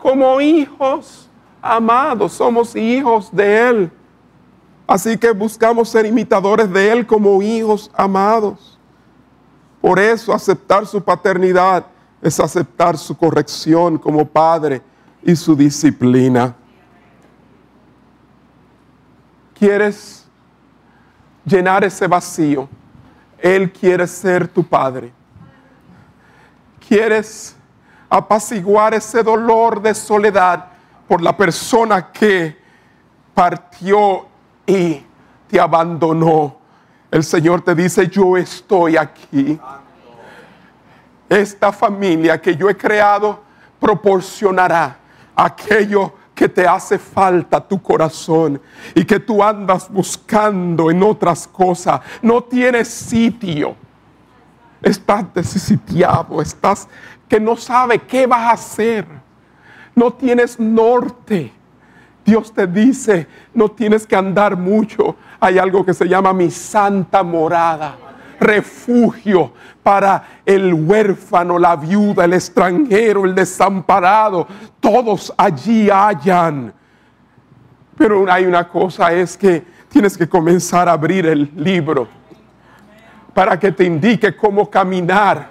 Como 0.00 0.40
hijos 0.40 1.28
amados, 1.60 2.32
somos 2.32 2.74
hijos 2.76 3.30
de 3.32 3.68
Él. 3.68 3.92
Así 4.86 5.18
que 5.18 5.32
buscamos 5.32 5.88
ser 5.90 6.06
imitadores 6.06 6.72
de 6.72 6.90
Él 6.90 7.06
como 7.06 7.42
hijos 7.42 7.90
amados. 7.94 8.78
Por 9.80 9.98
eso 9.98 10.32
aceptar 10.32 10.86
su 10.86 11.02
paternidad 11.02 11.84
es 12.22 12.40
aceptar 12.40 12.96
su 12.96 13.16
corrección 13.16 13.98
como 13.98 14.26
padre 14.26 14.82
y 15.22 15.34
su 15.36 15.54
disciplina. 15.56 16.54
¿Quieres 19.58 20.26
llenar 21.44 21.84
ese 21.84 22.06
vacío? 22.06 22.68
Él 23.38 23.72
quiere 23.72 24.06
ser 24.06 24.46
tu 24.48 24.64
padre. 24.64 25.12
¿Quieres 26.86 27.56
apaciguar 28.08 28.94
ese 28.94 29.22
dolor 29.22 29.82
de 29.82 29.94
soledad 29.94 30.66
por 31.06 31.20
la 31.20 31.36
persona 31.36 32.10
que 32.10 32.56
partió 33.34 34.26
y 34.66 35.02
te 35.48 35.60
abandonó? 35.60 36.56
El 37.10 37.24
Señor 37.24 37.62
te 37.62 37.74
dice, 37.74 38.08
yo 38.08 38.36
estoy 38.36 38.96
aquí. 38.96 39.58
Esta 41.28 41.72
familia 41.72 42.40
que 42.40 42.56
yo 42.56 42.70
he 42.70 42.76
creado 42.76 43.42
proporcionará 43.80 44.96
aquello 45.38 46.12
que 46.34 46.48
te 46.48 46.66
hace 46.66 46.98
falta 46.98 47.60
tu 47.60 47.80
corazón 47.80 48.60
y 48.94 49.04
que 49.04 49.20
tú 49.20 49.42
andas 49.42 49.88
buscando 49.90 50.90
en 50.90 51.02
otras 51.02 51.46
cosas. 51.46 52.00
No 52.20 52.42
tienes 52.42 52.88
sitio. 52.88 53.76
Estás 54.82 55.32
desitiado, 55.34 56.40
estás 56.42 56.88
que 57.28 57.38
no 57.38 57.56
sabe 57.56 58.00
qué 58.00 58.26
vas 58.26 58.40
a 58.40 58.50
hacer. 58.52 59.06
No 59.94 60.12
tienes 60.12 60.58
norte. 60.58 61.52
Dios 62.24 62.52
te 62.52 62.66
dice, 62.66 63.26
no 63.54 63.70
tienes 63.70 64.06
que 64.06 64.16
andar 64.16 64.56
mucho. 64.56 65.16
Hay 65.40 65.58
algo 65.58 65.84
que 65.84 65.94
se 65.94 66.08
llama 66.08 66.32
mi 66.32 66.50
santa 66.50 67.22
morada, 67.22 67.96
refugio 68.40 69.52
para 69.82 70.40
el 70.44 70.72
huérfano, 70.74 71.58
la 71.58 71.76
viuda, 71.76 72.24
el 72.24 72.34
extranjero, 72.34 73.24
el 73.24 73.34
desamparado. 73.34 74.46
Todos 74.80 75.32
allí 75.36 75.88
hayan. 75.90 76.72
Pero 77.96 78.30
hay 78.30 78.44
una 78.44 78.68
cosa, 78.68 79.12
es 79.12 79.36
que 79.36 79.64
tienes 79.88 80.16
que 80.16 80.28
comenzar 80.28 80.88
a 80.88 80.92
abrir 80.92 81.26
el 81.26 81.50
libro 81.56 82.06
para 83.34 83.58
que 83.58 83.72
te 83.72 83.84
indique 83.84 84.36
cómo 84.36 84.68
caminar. 84.68 85.48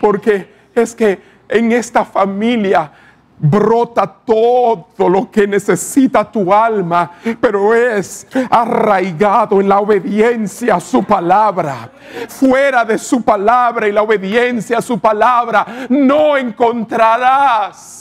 Porque 0.00 0.54
es 0.74 0.94
que 0.94 1.20
en 1.48 1.72
esta 1.72 2.04
familia 2.04 2.92
brota 3.38 4.06
todo 4.24 5.08
lo 5.08 5.30
que 5.30 5.46
necesita 5.46 6.24
tu 6.30 6.52
alma, 6.52 7.12
pero 7.40 7.74
es 7.74 8.26
arraigado 8.50 9.60
en 9.60 9.68
la 9.68 9.78
obediencia 9.80 10.76
a 10.76 10.80
su 10.80 11.04
palabra. 11.04 11.90
Fuera 12.28 12.84
de 12.84 12.98
su 12.98 13.22
palabra 13.22 13.88
y 13.88 13.92
la 13.92 14.02
obediencia 14.02 14.78
a 14.78 14.82
su 14.82 14.98
palabra, 14.98 15.66
no 15.88 16.36
encontrarás 16.36 17.98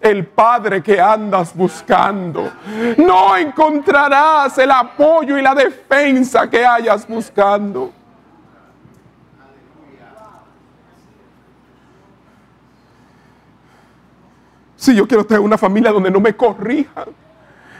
el 0.00 0.26
Padre 0.26 0.82
que 0.82 1.00
andas 1.00 1.54
buscando. 1.54 2.50
No 2.96 3.36
encontrarás 3.36 4.56
el 4.58 4.70
apoyo 4.70 5.36
y 5.36 5.42
la 5.42 5.54
defensa 5.54 6.48
que 6.48 6.64
hayas 6.64 7.06
buscando. 7.06 7.92
Si 14.80 14.94
yo 14.94 15.06
quiero 15.06 15.26
tener 15.26 15.42
una 15.42 15.58
familia 15.58 15.92
donde 15.92 16.10
no 16.10 16.20
me 16.20 16.34
corrijan, 16.34 17.04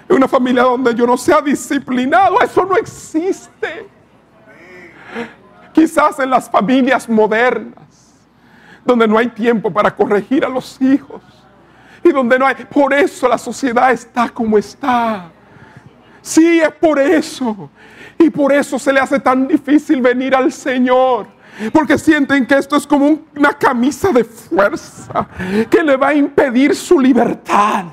una 0.06 0.28
familia 0.28 0.64
donde 0.64 0.94
yo 0.94 1.06
no 1.06 1.16
sea 1.16 1.40
disciplinado, 1.40 2.38
eso 2.42 2.62
no 2.66 2.76
existe. 2.76 3.88
Quizás 5.72 6.18
en 6.18 6.28
las 6.28 6.50
familias 6.50 7.08
modernas, 7.08 8.18
donde 8.84 9.08
no 9.08 9.16
hay 9.16 9.28
tiempo 9.28 9.72
para 9.72 9.96
corregir 9.96 10.44
a 10.44 10.50
los 10.50 10.78
hijos 10.82 11.22
y 12.04 12.12
donde 12.12 12.38
no 12.38 12.46
hay, 12.46 12.56
por 12.70 12.92
eso 12.92 13.26
la 13.28 13.38
sociedad 13.38 13.90
está 13.92 14.28
como 14.28 14.58
está. 14.58 15.30
Sí, 16.20 16.60
es 16.60 16.72
por 16.72 16.98
eso. 16.98 17.70
Y 18.18 18.28
por 18.28 18.52
eso 18.52 18.78
se 18.78 18.92
le 18.92 19.00
hace 19.00 19.18
tan 19.20 19.48
difícil 19.48 20.02
venir 20.02 20.36
al 20.36 20.52
Señor 20.52 21.28
porque 21.72 21.98
sienten 21.98 22.46
que 22.46 22.56
esto 22.56 22.76
es 22.76 22.86
como 22.86 23.18
una 23.36 23.52
camisa 23.52 24.10
de 24.10 24.24
fuerza 24.24 25.28
que 25.68 25.82
le 25.82 25.96
va 25.96 26.08
a 26.08 26.14
impedir 26.14 26.74
su 26.74 26.98
libertad. 26.98 27.84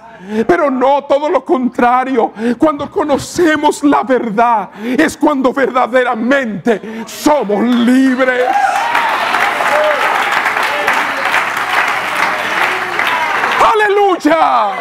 Pero 0.47 0.69
no, 0.69 1.03
todo 1.05 1.29
lo 1.29 1.43
contrario. 1.43 2.33
Cuando 2.57 2.89
conocemos 2.89 3.83
la 3.83 4.03
verdad 4.03 4.69
es 4.83 5.15
cuando 5.17 5.53
verdaderamente 5.53 7.03
somos 7.05 7.63
libres. 7.63 8.47
Aleluya. 13.73 14.71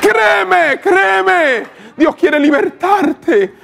Créeme, 0.00 0.80
créeme. 0.80 1.66
Dios 1.96 2.14
quiere 2.16 2.38
libertarte. 2.38 3.54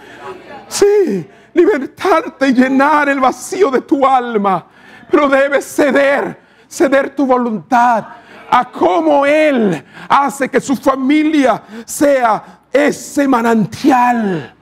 Sí, 0.69 1.27
libertarte 1.55 2.49
y 2.49 2.53
llenar 2.53 3.09
el 3.09 3.21
vacío 3.21 3.71
de 3.71 3.81
tu 3.81 4.05
alma. 4.05 4.67
Pero 5.11 5.29
debes 5.29 5.65
ceder, 5.65 6.39
ceder 6.69 7.15
tu 7.15 7.25
voluntad 7.25 8.05
a 8.51 8.71
cómo 8.71 9.25
Él 9.25 9.85
hace 10.09 10.49
que 10.49 10.61
su 10.61 10.77
familia 10.77 11.63
sea 11.85 12.61
ese 12.73 13.27
manantial 13.27 14.55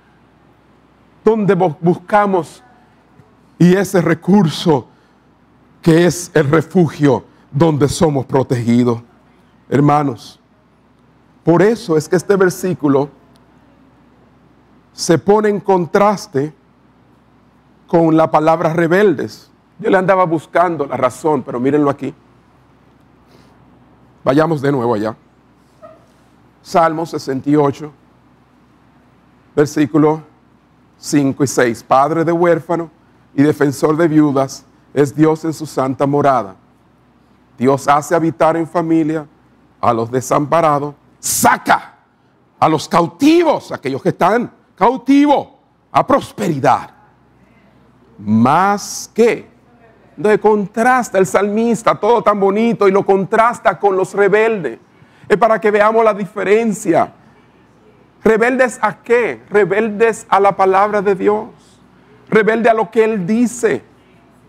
donde 1.25 1.55
buscamos 1.55 2.63
y 3.59 3.75
ese 3.75 4.01
recurso 4.01 4.89
que 5.81 6.07
es 6.07 6.31
el 6.35 6.49
refugio 6.51 7.25
donde 7.51 7.89
somos 7.89 8.27
protegidos. 8.27 9.03
Hermanos, 9.69 10.41
por 11.45 11.63
eso 11.63 11.97
es 11.97 12.09
que 12.09 12.17
este 12.17 12.37
versículo 12.37 13.11
se 14.93 15.19
pone 15.19 15.49
en 15.49 15.61
contraste 15.61 16.53
con 17.93 18.17
la 18.17 18.31
palabra 18.31 18.73
rebeldes. 18.73 19.51
Yo 19.79 19.91
le 19.91 19.99
andaba 19.99 20.25
buscando 20.25 20.87
la 20.87 20.97
razón, 20.97 21.43
pero 21.43 21.61
mírenlo 21.61 21.91
aquí. 21.91 22.15
Vayamos 24.25 24.63
de 24.63 24.73
nuevo 24.73 24.95
allá. 24.95 25.15
Salmo 26.63 27.05
68, 27.05 27.93
versículo 29.55 30.23
5 30.97 31.45
y 31.45 31.47
6. 31.47 31.83
Padre 31.83 32.25
de 32.25 32.33
huérfano 32.33 32.91
y 33.35 33.43
defensor 33.43 33.95
de 33.99 34.09
viudas 34.09 34.65
es 34.95 35.15
Dios 35.15 35.45
en 35.45 35.53
su 35.53 35.67
santa 35.67 36.07
morada. 36.07 36.57
Dios 37.59 37.87
hace 37.89 38.15
habitar 38.15 38.57
en 38.57 38.67
familia 38.67 39.27
a 39.83 39.93
los 39.93 40.11
desamparados, 40.11 40.95
saca 41.19 41.97
a 42.59 42.71
los 42.71 42.89
cautivos, 42.89 43.71
aquellos 43.71 44.01
que 44.01 44.09
están 44.09 44.51
cautivos, 44.77 45.49
a 45.93 46.07
prosperidad 46.07 47.02
más 48.25 49.11
que. 49.15 49.47
Entonces 50.17 50.41
contrasta 50.41 51.19
el 51.19 51.27
salmista, 51.27 51.95
todo 51.95 52.23
tan 52.23 52.39
bonito, 52.39 52.87
y 52.87 52.93
lo 52.93 53.05
contrasta 53.05 53.79
con 53.79 53.97
los 53.97 54.15
rebeldes. 54.15 54.79
Es 55.29 55.37
para 55.37 55.61
que 55.61 55.71
veamos 55.71 56.05
la 56.05 56.15
diferencia. 56.15 57.13
¿Rebeldes 58.23 58.79
a 58.81 59.03
qué? 59.03 59.43
Rebeldes 59.51 60.27
a 60.29 60.39
la 60.39 60.55
palabra 60.55 61.03
de 61.03 61.15
Dios. 61.15 61.47
Rebelde 62.29 62.69
a 62.69 62.75
lo 62.75 62.91
que 62.91 63.05
Él 63.05 63.27
dice. 63.27 63.83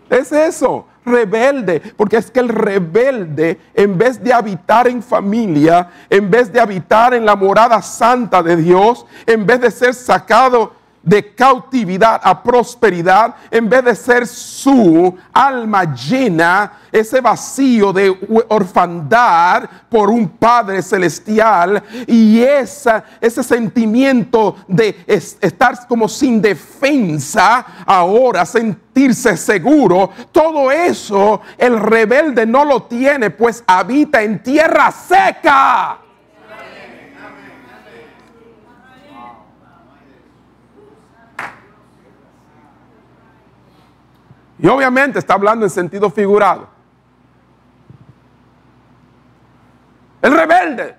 Es 0.08 0.30
eso, 0.30 0.86
rebelde. 1.04 1.80
Porque 1.96 2.18
es 2.18 2.30
que 2.30 2.40
el 2.40 2.50
rebelde, 2.50 3.58
en 3.74 3.98
vez 3.98 4.22
de 4.22 4.32
habitar 4.32 4.86
en 4.86 5.02
familia, 5.02 5.88
en 6.08 6.30
vez 6.30 6.52
de 6.52 6.60
habitar 6.60 7.14
en 7.14 7.24
la 7.24 7.34
morada 7.34 7.82
santa 7.82 8.42
de 8.42 8.56
Dios, 8.56 9.06
en 9.26 9.44
vez 9.44 9.60
de 9.60 9.70
ser 9.70 9.94
sacado 9.94 10.83
de 11.04 11.34
cautividad 11.34 12.20
a 12.22 12.42
prosperidad, 12.42 13.34
en 13.50 13.68
vez 13.68 13.84
de 13.84 13.94
ser 13.94 14.26
su 14.26 15.16
alma 15.32 15.94
llena, 15.94 16.72
ese 16.90 17.20
vacío 17.20 17.92
de 17.92 18.16
orfandad 18.48 19.64
por 19.88 20.10
un 20.10 20.28
Padre 20.28 20.82
celestial 20.82 21.82
y 22.06 22.40
esa, 22.40 23.04
ese 23.20 23.42
sentimiento 23.42 24.56
de 24.68 25.04
estar 25.06 25.86
como 25.86 26.08
sin 26.08 26.40
defensa, 26.40 27.66
ahora 27.84 28.46
sentirse 28.46 29.36
seguro, 29.36 30.10
todo 30.30 30.70
eso 30.70 31.40
el 31.58 31.80
rebelde 31.80 32.46
no 32.46 32.64
lo 32.64 32.84
tiene, 32.84 33.30
pues 33.30 33.62
habita 33.66 34.22
en 34.22 34.42
tierra 34.42 34.90
seca. 34.90 36.03
Y 44.64 44.66
obviamente 44.66 45.18
está 45.18 45.34
hablando 45.34 45.66
en 45.66 45.70
sentido 45.70 46.08
figurado. 46.08 46.66
El 50.22 50.34
rebelde 50.34 50.96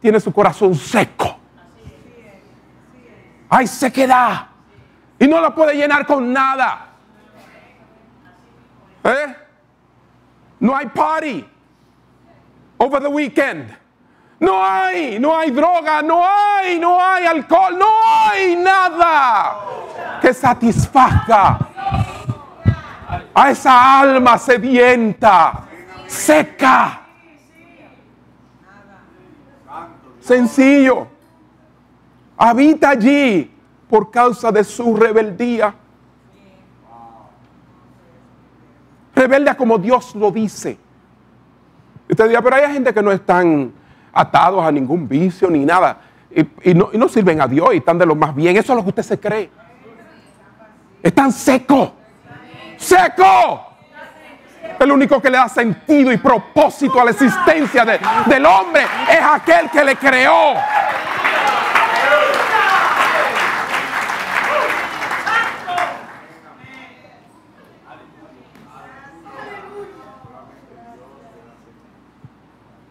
tiene 0.00 0.18
su 0.18 0.32
corazón 0.32 0.74
seco. 0.74 1.36
Hay 3.50 3.66
sequedad. 3.66 4.46
Y 5.18 5.28
no 5.28 5.42
la 5.42 5.54
puede 5.54 5.74
llenar 5.74 6.06
con 6.06 6.32
nada. 6.32 6.86
¿Eh? 9.04 9.36
No 10.60 10.74
hay 10.74 10.86
party 10.86 11.46
over 12.78 13.02
the 13.02 13.08
weekend. 13.08 13.76
No 14.40 14.64
hay, 14.64 15.18
no 15.18 15.36
hay 15.36 15.50
droga, 15.50 16.00
no 16.00 16.24
hay, 16.26 16.80
no 16.80 16.98
hay 16.98 17.26
alcohol, 17.26 17.78
no 17.78 17.92
hay 18.30 18.56
nada 18.56 19.58
que 20.22 20.32
satisfaga 20.32 21.58
a 23.34 23.50
esa 23.50 24.00
alma 24.00 24.38
sedienta, 24.38 25.64
seca. 26.06 27.00
Sencillo. 30.20 31.08
Habita 32.36 32.90
allí 32.90 33.50
por 33.88 34.10
causa 34.10 34.52
de 34.52 34.64
su 34.64 34.96
rebeldía. 34.96 35.74
Rebelde 39.14 39.54
como 39.56 39.78
Dios 39.78 40.14
lo 40.14 40.30
dice. 40.30 40.78
Usted 42.08 42.28
dirá, 42.28 42.42
pero 42.42 42.56
hay 42.56 42.72
gente 42.72 42.92
que 42.92 43.02
no 43.02 43.12
están 43.12 43.72
atados 44.12 44.64
a 44.64 44.70
ningún 44.70 45.08
vicio 45.08 45.50
ni 45.50 45.64
nada. 45.64 46.00
Y, 46.64 46.74
no, 46.74 46.88
y, 46.92 46.98
no, 46.98 47.08
sirven 47.08 47.40
a 47.40 47.46
Dios 47.46 47.74
y 47.74 47.78
están 47.78 47.98
de 47.98 48.06
lo 48.06 48.14
más 48.14 48.34
bien. 48.34 48.56
Eso 48.56 48.72
es 48.72 48.76
lo 48.76 48.82
que 48.82 48.88
usted 48.88 49.02
se 49.02 49.20
cree. 49.20 49.50
Están 51.02 51.32
secos 51.32 51.92
seco. 52.82 53.68
El 54.78 54.90
único 54.90 55.20
que 55.20 55.30
le 55.30 55.38
da 55.38 55.48
sentido 55.48 56.12
y 56.12 56.16
propósito 56.16 57.00
a 57.00 57.04
la 57.04 57.10
existencia 57.12 57.84
del 57.84 58.46
hombre 58.46 58.82
es 59.08 59.20
aquel 59.22 59.70
que 59.70 59.84
le 59.84 59.96
creó. 59.96 60.54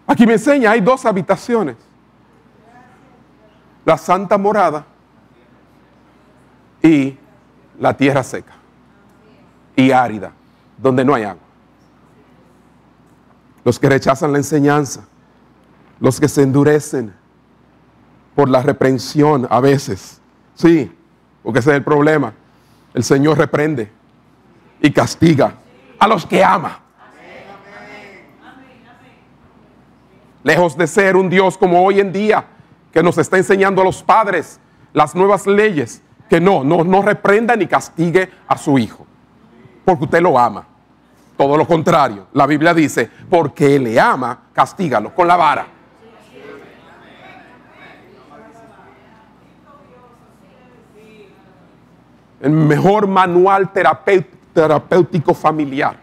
Aquí 0.08 0.26
me 0.26 0.34
enseña, 0.34 0.72
hay 0.72 0.82
dos 0.82 1.06
habitaciones. 1.06 1.78
La 3.86 3.98
santa 3.98 4.38
morada 4.38 4.86
y 6.82 7.18
la 7.80 7.96
tierra 7.96 8.22
seca 8.22 8.61
árida, 9.90 10.34
donde 10.78 11.04
no 11.04 11.16
hay 11.16 11.24
agua. 11.24 11.42
Los 13.64 13.80
que 13.80 13.90
rechazan 13.90 14.32
la 14.32 14.38
enseñanza, 14.38 15.06
los 16.00 16.20
que 16.20 16.28
se 16.28 16.44
endurecen 16.44 17.14
por 18.36 18.50
la 18.50 18.62
reprensión 18.62 19.48
a 19.50 19.60
veces. 19.60 20.20
Sí, 20.56 20.92
porque 21.44 21.60
ese 21.60 21.72
es 21.72 21.78
el 21.78 21.84
problema. 21.84 22.34
El 22.94 23.04
Señor 23.04 23.38
reprende 23.38 23.92
y 24.82 24.92
castiga 24.92 25.56
a 26.00 26.08
los 26.08 26.26
que 26.26 26.44
ama. 26.44 26.80
Lejos 30.44 30.76
de 30.76 30.88
ser 30.88 31.16
un 31.16 31.30
Dios 31.30 31.58
como 31.58 31.84
hoy 31.84 32.00
en 32.00 32.12
día, 32.12 32.46
que 32.92 33.04
nos 33.04 33.18
está 33.20 33.38
enseñando 33.38 33.82
a 33.82 33.86
los 33.86 34.02
padres 34.02 34.60
las 34.92 35.14
nuevas 35.14 35.46
leyes, 35.46 36.02
que 36.30 36.42
no, 36.42 36.64
no, 36.64 36.84
no 36.84 37.04
reprenda 37.04 37.56
ni 37.56 37.68
castigue 37.68 38.30
a 38.48 38.58
su 38.58 38.80
hijo 38.80 39.06
porque 39.86 40.06
usted 40.06 40.22
lo 40.22 40.38
ama. 40.38 40.66
Todo 41.38 41.58
lo 41.58 41.66
contrario, 41.66 42.28
la 42.34 42.46
Biblia 42.46 42.74
dice, 42.74 43.10
porque 43.30 43.80
le 43.80 44.00
ama, 44.00 44.38
castígalo 44.54 45.14
con 45.16 45.28
la 45.28 45.36
vara. 45.36 45.66
El 52.40 52.52
mejor 52.52 53.08
manual 53.08 53.72
terapéutico 54.54 55.34
familiar. 55.34 55.96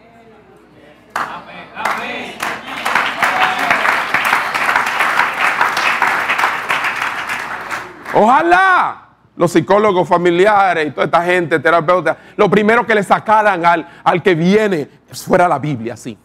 Ojalá 8.14 9.07
los 9.38 9.52
psicólogos 9.52 10.06
familiares 10.06 10.88
y 10.88 10.90
toda 10.90 11.06
esta 11.06 11.24
gente, 11.24 11.60
terapeuta, 11.60 12.18
lo 12.36 12.50
primero 12.50 12.84
que 12.84 12.94
le 12.94 13.04
sacaran 13.04 13.64
al, 13.64 13.88
al 14.02 14.22
que 14.22 14.34
viene 14.34 14.88
fuera 15.12 15.48
la 15.48 15.60
Biblia, 15.60 15.94
así. 15.94 16.18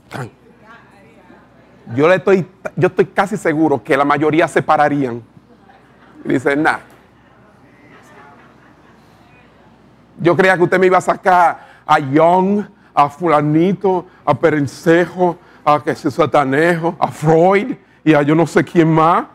Yo, 1.95 2.09
le 2.09 2.16
estoy, 2.16 2.45
yo 2.76 2.88
estoy 2.88 3.05
casi 3.05 3.38
seguro 3.38 3.84
que 3.84 3.95
la 3.95 4.03
mayoría 4.03 4.47
se 4.47 4.64
pararían 4.64 5.22
y 6.26 6.30
dicen, 6.30 6.64
nada. 6.64 6.80
Yo 10.20 10.36
creía 10.36 10.57
que 10.57 10.64
usted 10.64 10.80
me 10.80 10.88
iba 10.88 10.97
a 10.97 11.01
sacar 11.01 11.68
a 11.86 11.99
Young, 11.99 12.66
a 12.95 13.09
Fulanito, 13.09 14.07
a 14.26 14.34
Perencejo, 14.34 15.38
a 15.64 15.84
que 15.84 15.93
se 15.95 16.09
Satanejo, 16.09 16.95
a 16.99 17.09
Freud 17.09 17.76
y 18.03 18.14
a 18.14 18.24
yo 18.24 18.34
no 18.34 18.47
sé 18.47 18.64
quién 18.64 18.91
más. 18.91 19.26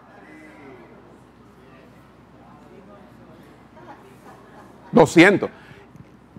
Lo 4.92 5.06
siento. 5.06 5.48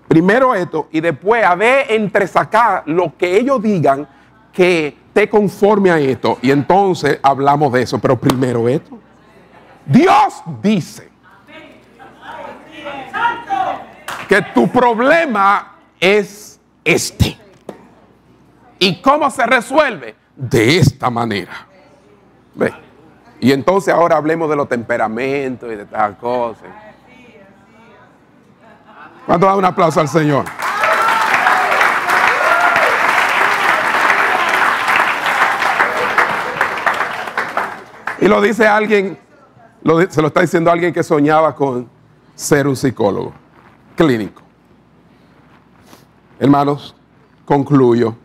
Primero 0.08 0.56
esto 0.56 0.88
y 0.91 1.02
después 1.02 1.43
a 1.43 1.56
ver 1.56 1.91
entresacar 1.91 2.84
lo 2.88 3.16
que 3.16 3.38
ellos 3.38 3.62
digan 3.62 4.08
que 4.52 4.97
te 5.14 5.30
conforme 5.30 5.91
a 5.91 6.00
esto. 6.00 6.39
Y 6.41 6.52
entonces 6.52 7.20
hablamos 7.22 7.72
de 7.74 7.84
eso. 7.84 8.00
Pero 8.00 8.20
primero 8.20 8.68
esto. 8.68 8.97
Dios 9.86 10.43
dice 10.62 11.10
que 14.28 14.41
tu 14.54 14.68
problema 14.68 15.76
es 16.00 16.60
este. 16.84 17.38
¿Y 18.78 19.02
cómo 19.02 19.30
se 19.30 19.45
resuelve? 19.45 20.16
De 20.36 20.78
esta 20.78 21.10
manera. 21.10 21.68
¿Ve? 22.56 22.74
Y 23.39 23.52
entonces 23.52 23.93
ahora 23.93 24.18
hablemos 24.18 24.50
de 24.50 24.56
los 24.56 24.68
temperamentos 24.68 25.72
y 25.72 25.76
de 25.76 25.86
tal 25.86 26.18
cosas. 26.18 26.68
¿Cuánto 29.30 29.45
da 29.45 29.55
un 29.55 29.63
aplauso 29.63 29.99
al 29.99 30.07
Señor? 30.07 30.43
Y 38.19 38.27
lo 38.27 38.41
dice 38.41 38.65
alguien, 38.65 39.19
se 40.09 40.21
lo 40.23 40.30
está 40.30 40.41
diciendo 40.41 40.71
alguien 40.71 40.91
que 40.91 41.03
soñaba 41.03 41.53
con 41.53 41.88
ser 42.34 42.67
un 42.67 42.75
psicólogo 42.75 43.32
clínico. 43.95 44.41
Hermanos, 46.39 46.95
concluyo. 47.45 48.15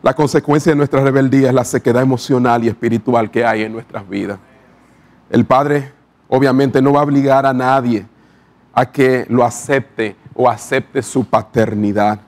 La 0.00 0.14
consecuencia 0.14 0.72
de 0.72 0.76
nuestra 0.76 1.02
rebeldía 1.02 1.48
es 1.48 1.54
la 1.54 1.66
sequedad 1.66 2.00
emocional 2.00 2.64
y 2.64 2.68
espiritual 2.68 3.30
que 3.30 3.44
hay 3.44 3.64
en 3.64 3.74
nuestras 3.74 4.08
vidas. 4.08 4.38
El 5.28 5.44
Padre 5.44 5.92
obviamente 6.26 6.80
no 6.80 6.94
va 6.94 7.00
a 7.00 7.04
obligar 7.04 7.44
a 7.44 7.52
nadie 7.52 8.06
a 8.72 8.90
que 8.90 9.26
lo 9.28 9.44
acepte 9.44 10.16
o 10.34 10.48
acepte 10.48 11.02
su 11.02 11.24
paternidad. 11.24 12.20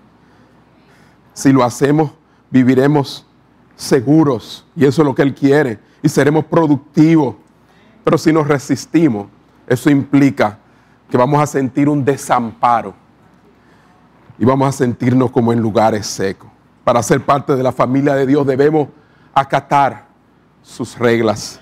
Si 1.33 1.53
lo 1.53 1.65
hacemos, 1.65 2.13
viviremos 2.51 3.27
seguros 3.77 4.67
y 4.77 4.85
eso 4.85 5.03
es 5.03 5.07
lo 5.07 5.15
que 5.15 5.23
Él 5.23 5.35
quiere 5.35 5.79
y 6.03 6.09
seremos 6.09 6.45
productivos. 6.45 7.37
Pero 8.05 8.19
si 8.19 8.33
nos 8.33 8.47
resistimos, 8.47 9.27
eso 9.67 9.91
implica 9.91 10.59
que 11.11 11.17
vamos 11.17 11.41
a 11.41 11.47
sentir 11.47 11.89
un 11.89 12.05
desamparo 12.05 12.95
y 14.39 14.45
vamos 14.45 14.69
a 14.69 14.73
sentirnos 14.73 15.31
como 15.31 15.53
en 15.53 15.61
lugares 15.61 16.07
secos. 16.07 16.51
Para 16.85 17.03
ser 17.03 17.25
parte 17.25 17.57
de 17.57 17.63
la 17.63 17.73
familia 17.73 18.15
de 18.15 18.27
Dios 18.27 18.47
debemos 18.47 18.89
acatar 19.33 20.07
sus 20.63 20.99
reglas 20.99 21.61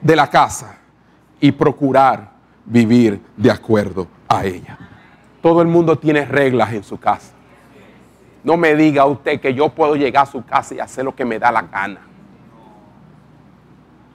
de 0.00 0.16
la 0.16 0.28
casa 0.28 0.78
y 1.40 1.52
procurar 1.52 2.35
vivir 2.66 3.20
de 3.36 3.50
acuerdo 3.50 4.06
a 4.28 4.44
ella. 4.44 4.78
Todo 5.40 5.62
el 5.62 5.68
mundo 5.68 5.98
tiene 5.98 6.24
reglas 6.24 6.72
en 6.72 6.82
su 6.82 6.98
casa. 6.98 7.32
No 8.42 8.56
me 8.56 8.74
diga 8.74 9.06
usted 9.06 9.40
que 9.40 9.54
yo 9.54 9.68
puedo 9.70 9.96
llegar 9.96 10.24
a 10.24 10.26
su 10.26 10.44
casa 10.44 10.74
y 10.74 10.80
hacer 10.80 11.04
lo 11.04 11.14
que 11.14 11.24
me 11.24 11.38
da 11.38 11.50
la 11.50 11.62
gana. 11.62 12.00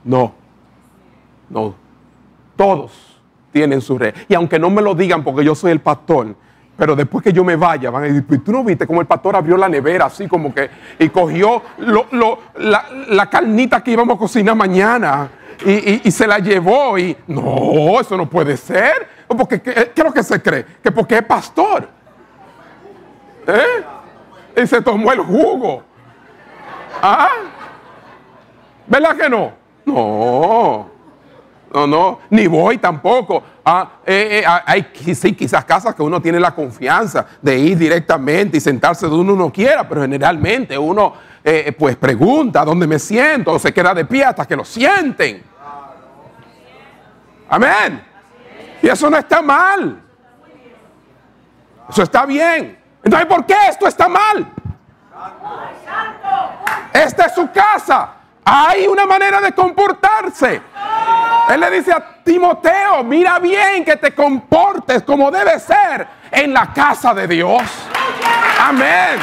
No, 0.04 0.34
no. 1.50 1.76
Todos 2.56 3.20
tienen 3.52 3.82
sus 3.82 4.00
reglas. 4.00 4.26
Y 4.30 4.36
aunque 4.36 4.60
no 4.60 4.70
me 4.70 4.82
lo 4.82 4.96
digan 4.96 5.24
porque 5.24 5.44
yo 5.44 5.56
soy 5.56 5.72
el 5.72 5.80
pastor, 5.80 6.36
pero 6.78 6.96
después 6.96 7.24
que 7.24 7.34
yo 7.34 7.44
me 7.44 7.56
vaya, 7.56 7.92
van 7.92 8.04
a 8.04 8.08
decir, 8.08 8.26
pues, 8.26 8.44
tú 8.44 8.52
no 8.52 8.64
viste 8.64 8.88
como 8.88 9.02
el 9.02 9.08
pastor 9.08 9.36
abrió 9.36 9.58
la 9.58 9.70
nevera 9.70 10.06
así 10.06 10.28
como 10.28 10.54
que 10.54 10.70
y 10.98 11.10
cogió 11.10 11.62
la, 11.78 13.30
carnita 13.30 13.84
que 13.84 13.92
íbamos 13.92 14.16
a 14.16 14.20
cocinar 14.20 14.56
mañana 14.56 15.30
y, 15.66 16.12
se 16.12 16.28
la 16.28 16.40
llevó 16.40 16.98
y 16.98 17.16
no, 17.28 18.00
eso 18.00 18.18
no 18.18 18.30
puede 18.30 18.58
ser. 18.58 19.08
Porque, 19.28 19.62
¿qué, 19.62 19.92
es 19.96 20.04
lo 20.04 20.12
que 20.12 20.24
se 20.24 20.42
cree? 20.42 20.66
Que 20.84 20.92
porque 20.92 21.18
es 21.18 21.24
pastor. 21.24 21.88
¿Eh? 23.48 24.62
Y 24.62 24.68
se 24.68 24.82
tomó 24.82 25.12
el 25.12 25.20
jugo. 25.20 25.84
¿Ah? 27.02 27.30
¿Verdad 28.88 29.16
que 29.16 29.30
no? 29.30 29.54
No. 29.86 30.91
No, 31.74 31.88
no, 31.88 32.20
ni 32.30 32.48
voy 32.48 32.78
tampoco. 32.78 33.42
Ah, 33.64 33.92
eh, 34.06 34.40
eh, 34.40 34.44
ah, 34.46 34.64
hay 34.66 34.92
sí, 35.16 35.34
quizás 35.34 35.64
casas 35.64 35.96
que 35.96 36.04
uno 36.04 36.22
tiene 36.22 36.40
la 36.40 36.54
confianza 36.54 37.26
de 37.42 37.58
ir 37.58 37.78
directamente 37.78 38.58
y 38.58 38.60
sentarse 38.60 39.08
donde 39.08 39.32
uno 39.32 39.52
quiera, 39.52 39.88
pero 39.88 40.02
generalmente 40.02 40.78
uno 40.78 41.14
eh, 41.44 41.74
pues 41.78 41.96
pregunta 41.96 42.66
dónde 42.66 42.86
me 42.88 43.00
siento 43.00 43.54
o 43.54 43.60
se 43.60 43.74
queda 43.74 43.94
de 43.94 44.04
pie 44.04 44.26
hasta 44.26 44.46
que 44.46 44.56
lo 44.56 44.66
sienten. 44.66 45.44
Amén. 47.48 48.04
Y 48.82 48.88
eso 48.90 49.10
no 49.10 49.18
está 49.18 49.42
mal. 49.42 50.02
Eso 51.90 52.04
está 52.04 52.26
bien. 52.26 52.78
Entonces, 53.04 53.28
¿por 53.28 53.46
qué 53.46 53.56
esto 53.70 53.88
está 53.88 54.10
mal? 54.10 54.52
Esta 56.94 57.26
es 57.26 57.36
su 57.36 57.50
casa. 57.52 58.10
Hay 58.44 58.88
una 58.88 59.06
manera 59.06 59.40
de 59.40 59.54
comportarse. 59.54 60.62
Él 61.50 61.60
le 61.60 61.72
dice 61.72 61.92
a 61.92 62.24
Timoteo, 62.24 63.04
mira 63.04 63.40
bien 63.40 63.84
que 63.84 63.98
te 63.98 64.14
comportes 64.14 65.04
como 65.04 65.30
debe 65.30 65.60
ser 65.60 66.08
en 66.32 66.54
la 66.54 66.72
casa 66.72 67.14
de 67.14 67.28
Dios. 67.28 67.64
Amén. 68.60 69.20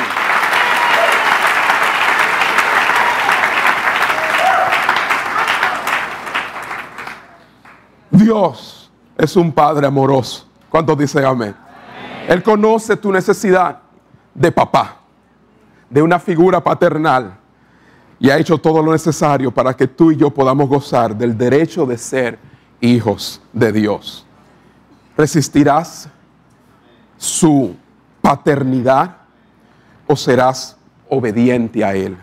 Dios 8.10 8.90
es 9.16 9.36
un 9.36 9.52
Padre 9.52 9.86
amoroso. 9.86 10.46
¿Cuántos 10.68 10.98
dicen 10.98 11.24
amén? 11.24 11.56
Él 12.26 12.42
conoce 12.42 12.96
tu 12.96 13.10
necesidad 13.10 13.78
de 14.34 14.52
papá, 14.52 14.96
de 15.88 16.02
una 16.02 16.18
figura 16.18 16.62
paternal 16.62 17.38
y 18.20 18.30
ha 18.30 18.38
hecho 18.38 18.58
todo 18.58 18.82
lo 18.82 18.92
necesario 18.92 19.50
para 19.52 19.74
que 19.74 19.86
tú 19.86 20.10
y 20.10 20.16
yo 20.16 20.30
podamos 20.30 20.68
gozar 20.68 21.16
del 21.16 21.36
derecho 21.36 21.86
de 21.86 21.96
ser 21.96 22.38
hijos 22.80 23.40
de 23.52 23.72
Dios. 23.72 24.26
¿Resistirás 25.16 26.08
su 27.16 27.76
paternidad 28.20 29.16
o 30.06 30.16
serás 30.16 30.76
obediente 31.08 31.84
a 31.84 31.94
Él? 31.94 32.16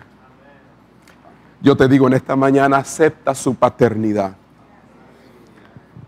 Yo 1.62 1.76
te 1.76 1.88
digo 1.88 2.08
en 2.08 2.14
esta 2.14 2.36
mañana, 2.36 2.78
acepta 2.78 3.34
su 3.34 3.56
paternidad 3.56 4.36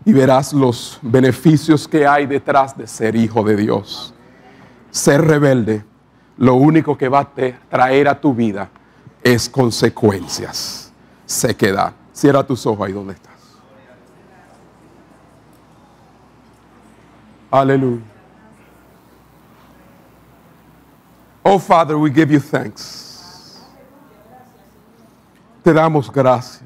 y 0.04 0.12
verás 0.12 0.52
los 0.52 0.98
beneficios 1.02 1.88
que 1.88 2.06
hay 2.06 2.26
detrás 2.26 2.76
de 2.76 2.86
ser 2.86 3.16
hijo 3.16 3.42
de 3.42 3.56
Dios. 3.56 4.14
Ser 4.90 5.22
rebelde, 5.22 5.84
lo 6.36 6.54
único 6.54 6.96
que 6.96 7.08
va 7.08 7.20
a 7.20 7.30
traer 7.68 8.08
a 8.08 8.20
tu 8.20 8.34
vida 8.34 8.70
es 9.34 9.48
consecuencias, 9.48 10.90
sequedad. 11.26 11.92
Cierra 12.14 12.42
tus 12.44 12.64
ojos 12.66 12.86
ahí 12.86 12.92
donde 12.92 13.12
estás. 13.12 13.34
Aleluya. 17.50 18.02
Oh 21.42 21.58
Father, 21.58 21.96
we 21.96 22.10
give 22.10 22.30
you 22.30 22.40
thanks. 22.40 23.62
Te 25.62 25.72
damos 25.72 26.10
gracias. 26.10 26.62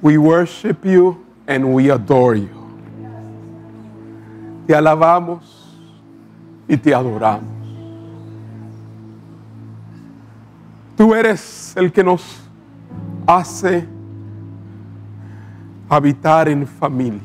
We 0.00 0.16
worship 0.16 0.84
you 0.84 1.24
and 1.46 1.74
we 1.74 1.90
adore 1.90 2.36
you. 2.36 2.48
Te 4.66 4.74
alabamos 4.74 5.42
y 6.68 6.76
te 6.76 6.94
adoramos. 6.94 7.59
Tú 11.00 11.14
eres 11.14 11.74
el 11.78 11.90
que 11.90 12.04
nos 12.04 12.42
hace 13.26 13.88
habitar 15.88 16.46
en 16.46 16.66
familia. 16.66 17.22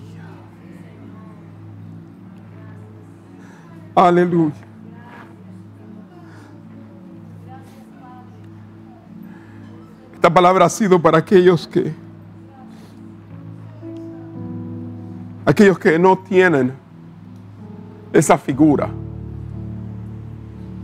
Aleluya. 3.94 4.56
Esta 10.14 10.34
palabra 10.34 10.68
ha 10.68 10.70
sido 10.70 11.02
para 11.02 11.18
aquellos 11.18 11.68
que 11.68 11.94
aquellos 15.46 15.78
que 15.78 16.00
no 16.00 16.18
tienen 16.20 16.72
esa 18.14 18.38
figura, 18.38 18.88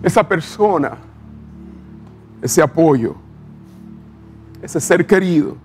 esa 0.03 0.27
persona 0.27 0.97
ese 2.41 2.61
apoyo, 2.61 3.15
ese 4.61 4.79
ser 4.79 5.05
querido, 5.05 5.55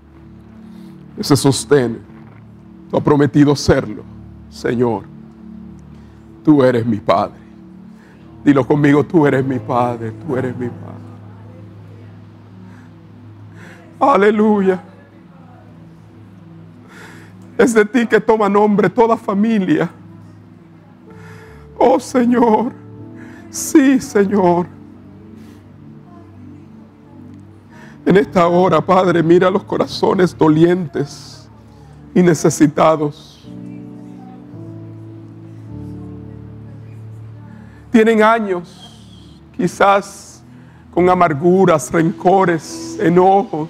ese 1.19 1.37
sostén. 1.37 1.99
Tú 2.91 2.97
has 2.97 3.03
prometido 3.03 3.57
serlo, 3.57 4.03
Señor. 4.51 5.05
Tú 6.45 6.63
eres 6.63 6.87
mi 6.87 6.99
Padre. 6.99 7.41
Dilo 8.45 8.65
conmigo, 8.65 9.05
tú 9.05 9.27
eres 9.27 9.45
mi 9.45 9.59
Padre, 9.59 10.13
tú 10.13 10.37
eres 10.37 10.57
mi 10.57 10.69
Padre. 10.69 10.97
Aleluya. 13.99 14.81
Es 17.59 17.73
de 17.73 17.85
ti 17.85 18.07
que 18.07 18.21
toma 18.21 18.49
nombre 18.49 18.91
toda 18.91 19.17
familia. 19.17 19.91
Oh 21.79 21.99
Señor, 21.99 22.73
sí 23.51 24.01
Señor. 24.01 24.76
En 28.07 28.17
esta 28.17 28.47
hora, 28.47 28.81
Padre, 28.81 29.21
mira 29.21 29.51
los 29.51 29.65
corazones 29.65 30.39
dolientes 30.39 31.49
y 32.15 32.23
necesitados. 32.23 33.45
Tienen 37.91 38.23
años, 38.23 39.43
quizás 39.57 40.41
con 40.95 41.11
amarguras, 41.11 41.91
rencores, 41.91 42.97
enojos, 43.01 43.69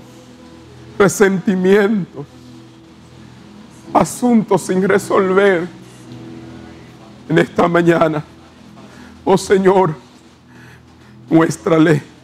resentimientos, 0.98 2.26
asuntos 3.94 4.60
sin 4.60 4.86
resolver. 4.86 5.66
En 7.26 7.38
esta 7.38 7.66
mañana, 7.68 8.22
oh 9.24 9.38
Señor, 9.38 9.94
muéstrale 11.30 12.15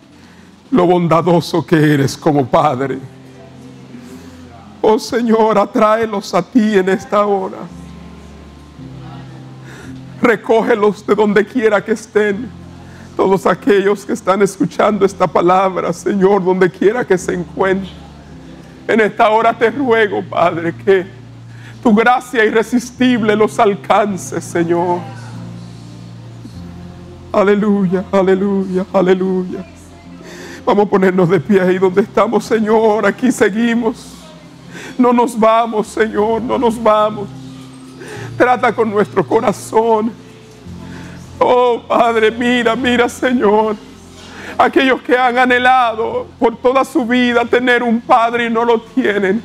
lo 0.72 0.86
bondadoso 0.86 1.64
que 1.64 1.76
eres 1.76 2.16
como 2.16 2.46
Padre. 2.46 2.98
Oh 4.80 4.98
Señor, 4.98 5.58
atráelos 5.58 6.34
a 6.34 6.42
ti 6.42 6.78
en 6.78 6.88
esta 6.88 7.24
hora. 7.26 7.58
Recógelos 10.20 11.06
de 11.06 11.14
donde 11.14 11.44
quiera 11.44 11.84
que 11.84 11.92
estén. 11.92 12.50
Todos 13.16 13.46
aquellos 13.46 14.06
que 14.06 14.14
están 14.14 14.40
escuchando 14.40 15.04
esta 15.04 15.26
palabra, 15.26 15.92
Señor, 15.92 16.42
donde 16.42 16.70
quiera 16.70 17.04
que 17.04 17.18
se 17.18 17.34
encuentren. 17.34 17.92
En 18.88 19.00
esta 19.00 19.28
hora 19.28 19.56
te 19.56 19.70
ruego, 19.70 20.24
Padre, 20.24 20.74
que 20.74 21.06
tu 21.82 21.94
gracia 21.94 22.44
irresistible 22.44 23.36
los 23.36 23.58
alcance, 23.58 24.40
Señor. 24.40 25.00
Aleluya, 27.30 28.04
aleluya, 28.10 28.86
aleluya. 28.92 29.71
Vamos 30.64 30.86
a 30.86 30.90
ponernos 30.90 31.28
de 31.28 31.40
pie 31.40 31.60
ahí 31.60 31.78
donde 31.78 32.02
estamos, 32.02 32.44
Señor. 32.44 33.04
Aquí 33.04 33.32
seguimos. 33.32 34.14
No 34.96 35.12
nos 35.12 35.38
vamos, 35.38 35.88
Señor, 35.88 36.40
no 36.42 36.56
nos 36.56 36.80
vamos. 36.80 37.28
Trata 38.36 38.72
con 38.72 38.90
nuestro 38.90 39.26
corazón. 39.26 40.12
Oh, 41.38 41.82
Padre, 41.88 42.30
mira, 42.30 42.76
mira, 42.76 43.08
Señor. 43.08 43.74
Aquellos 44.56 45.02
que 45.02 45.16
han 45.16 45.36
anhelado 45.38 46.26
por 46.38 46.56
toda 46.56 46.84
su 46.84 47.04
vida 47.04 47.44
tener 47.44 47.82
un 47.82 48.00
Padre 48.00 48.46
y 48.46 48.50
no 48.50 48.64
lo 48.64 48.80
tienen. 48.80 49.42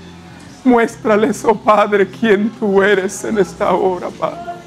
Muéstrales, 0.63 1.43
oh 1.45 1.55
Padre, 1.55 2.07
quién 2.07 2.51
tú 2.59 2.83
eres 2.83 3.23
en 3.23 3.39
esta 3.39 3.73
hora, 3.73 4.09
Padre. 4.09 4.57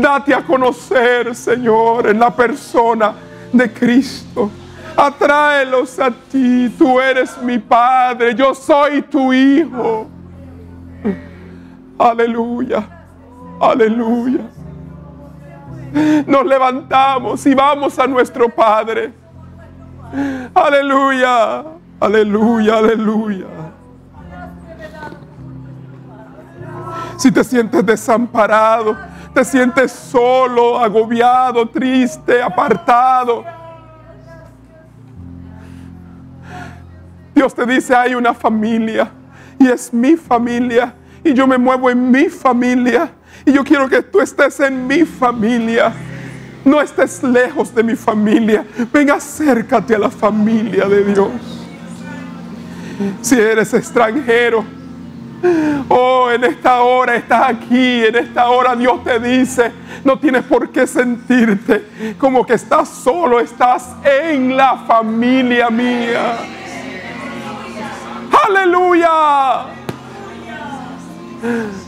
Date 0.00 0.34
a 0.34 0.44
conocer, 0.44 1.34
Señor, 1.34 2.08
en 2.08 2.18
la 2.18 2.34
persona 2.34 3.14
de 3.52 3.72
Cristo. 3.72 4.50
Atráelos 4.96 5.98
a 5.98 6.10
ti. 6.10 6.74
Tú 6.78 7.00
eres 7.00 7.36
mi 7.42 7.58
Padre. 7.58 8.34
Yo 8.34 8.54
soy 8.54 9.02
tu 9.02 9.32
Hijo. 9.32 10.06
Aleluya. 11.98 12.84
Aleluya. 13.60 14.40
Nos 16.26 16.44
levantamos 16.44 17.44
y 17.46 17.54
vamos 17.54 17.98
a 17.98 18.06
nuestro 18.06 18.48
Padre. 18.48 19.12
Aleluya. 20.54 21.64
Aleluya. 22.00 22.78
Aleluya. 22.78 23.46
Si 27.16 27.32
te 27.32 27.42
sientes 27.42 27.84
desamparado, 27.84 28.96
te 29.32 29.44
sientes 29.44 29.90
solo, 29.90 30.78
agobiado, 30.78 31.66
triste, 31.66 32.42
apartado. 32.42 33.44
Dios 37.36 37.54
te 37.54 37.66
dice, 37.66 37.94
hay 37.94 38.14
una 38.14 38.32
familia 38.32 39.10
y 39.58 39.68
es 39.68 39.92
mi 39.92 40.16
familia 40.16 40.94
y 41.22 41.34
yo 41.34 41.46
me 41.46 41.58
muevo 41.58 41.90
en 41.90 42.10
mi 42.10 42.30
familia 42.30 43.10
y 43.44 43.52
yo 43.52 43.62
quiero 43.62 43.90
que 43.90 44.00
tú 44.00 44.22
estés 44.22 44.58
en 44.60 44.86
mi 44.86 45.04
familia. 45.04 45.92
No 46.64 46.80
estés 46.80 47.22
lejos 47.22 47.74
de 47.74 47.82
mi 47.82 47.94
familia. 47.94 48.64
Ven, 48.90 49.10
acércate 49.10 49.94
a 49.94 49.98
la 49.98 50.10
familia 50.10 50.88
de 50.88 51.04
Dios. 51.04 51.28
Si 53.20 53.38
eres 53.38 53.74
extranjero, 53.74 54.64
Oh, 55.90 56.30
en 56.30 56.42
esta 56.42 56.80
hora 56.80 57.16
estás 57.16 57.50
aquí, 57.50 58.04
en 58.06 58.16
esta 58.16 58.48
hora 58.48 58.74
Dios 58.74 59.04
te 59.04 59.20
dice, 59.20 59.70
no 60.02 60.18
tienes 60.18 60.42
por 60.44 60.70
qué 60.70 60.86
sentirte 60.86 62.16
como 62.18 62.44
que 62.44 62.54
estás 62.54 62.88
solo, 62.88 63.38
estás 63.38 63.94
en 64.02 64.56
la 64.56 64.78
familia 64.78 65.68
mía. 65.68 66.38
Aleluya. 68.44 69.66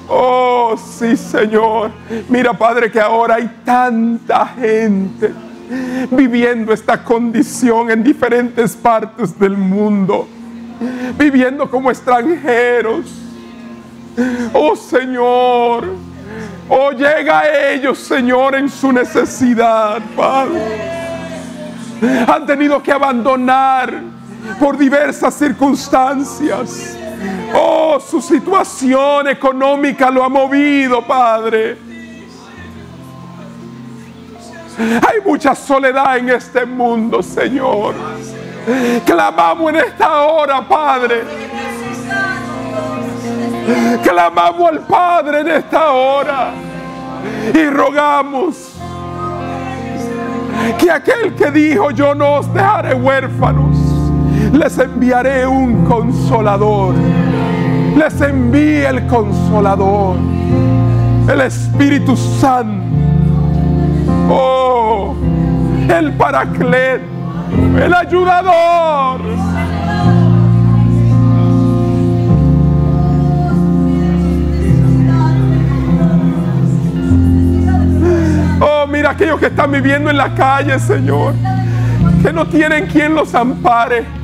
Oh, 0.09 0.77
sí, 0.77 1.17
Señor. 1.17 1.91
Mira, 2.29 2.53
Padre, 2.53 2.91
que 2.91 3.01
ahora 3.01 3.37
hay 3.37 3.49
tanta 3.65 4.47
gente 4.47 5.33
viviendo 6.11 6.73
esta 6.73 7.03
condición 7.05 7.91
en 7.91 8.03
diferentes 8.03 8.75
partes 8.75 9.39
del 9.39 9.57
mundo, 9.57 10.27
viviendo 11.19 11.71
como 11.71 11.91
extranjeros. 11.91 13.07
Oh, 14.53 14.75
Señor. 14.75 15.87
Oh, 16.69 16.91
llega 16.91 17.41
a 17.41 17.71
ellos, 17.71 17.99
Señor, 17.99 18.55
en 18.55 18.69
su 18.69 18.93
necesidad, 18.93 20.01
Padre. 20.17 20.99
Han 22.27 22.47
tenido 22.47 22.83
que 22.83 22.93
abandonar 22.93 24.18
por 24.59 24.77
diversas 24.77 25.35
circunstancias 25.35 26.97
Oh, 27.55 27.99
su 28.01 28.21
situación 28.21 29.29
económica 29.29 30.11
lo 30.11 30.25
ha 30.25 30.29
movido, 30.29 31.03
Padre. 31.03 31.79
Hay 34.79 35.21
mucha 35.25 35.55
soledad 35.55 36.19
en 36.19 36.29
este 36.29 36.65
mundo, 36.65 37.23
Señor. 37.23 37.95
Clamamos 39.05 39.71
en 39.71 39.77
esta 39.77 40.23
hora, 40.23 40.67
Padre. 40.69 41.25
Clamamos 44.03 44.69
al 44.71 44.81
Padre 44.81 45.41
en 45.41 45.49
esta 45.49 45.91
hora 45.91 46.53
y 47.53 47.65
rogamos 47.65 48.75
que 50.79 50.91
aquel 50.91 51.35
que 51.35 51.51
dijo 51.51 51.91
yo 51.91 52.15
no 52.15 52.37
os 52.37 52.53
dejaré 52.53 52.95
huérfanos, 52.95 53.77
les 54.53 54.79
enviaré 54.79 55.47
un 55.47 55.85
consolador 55.85 56.95
les 57.99 58.21
envíe 58.21 58.85
el 58.85 59.07
consolador, 59.09 60.17
el 61.29 61.41
Espíritu 61.41 62.17
Santo, 62.17 62.97
oh, 64.31 65.17
el 65.89 66.13
paraclet, 66.13 67.03
el 67.83 67.93
ayudador. 67.93 69.21
Oh, 78.61 78.87
mira 78.87 79.11
aquellos 79.11 79.41
que 79.41 79.47
están 79.47 79.73
viviendo 79.73 80.09
en 80.11 80.17
la 80.17 80.35
calle, 80.35 80.79
Señor, 80.79 81.35
que 82.23 82.33
no 82.33 82.47
tienen 82.47 82.87
quien 82.87 83.15
los 83.15 83.35
ampare. 83.35 84.18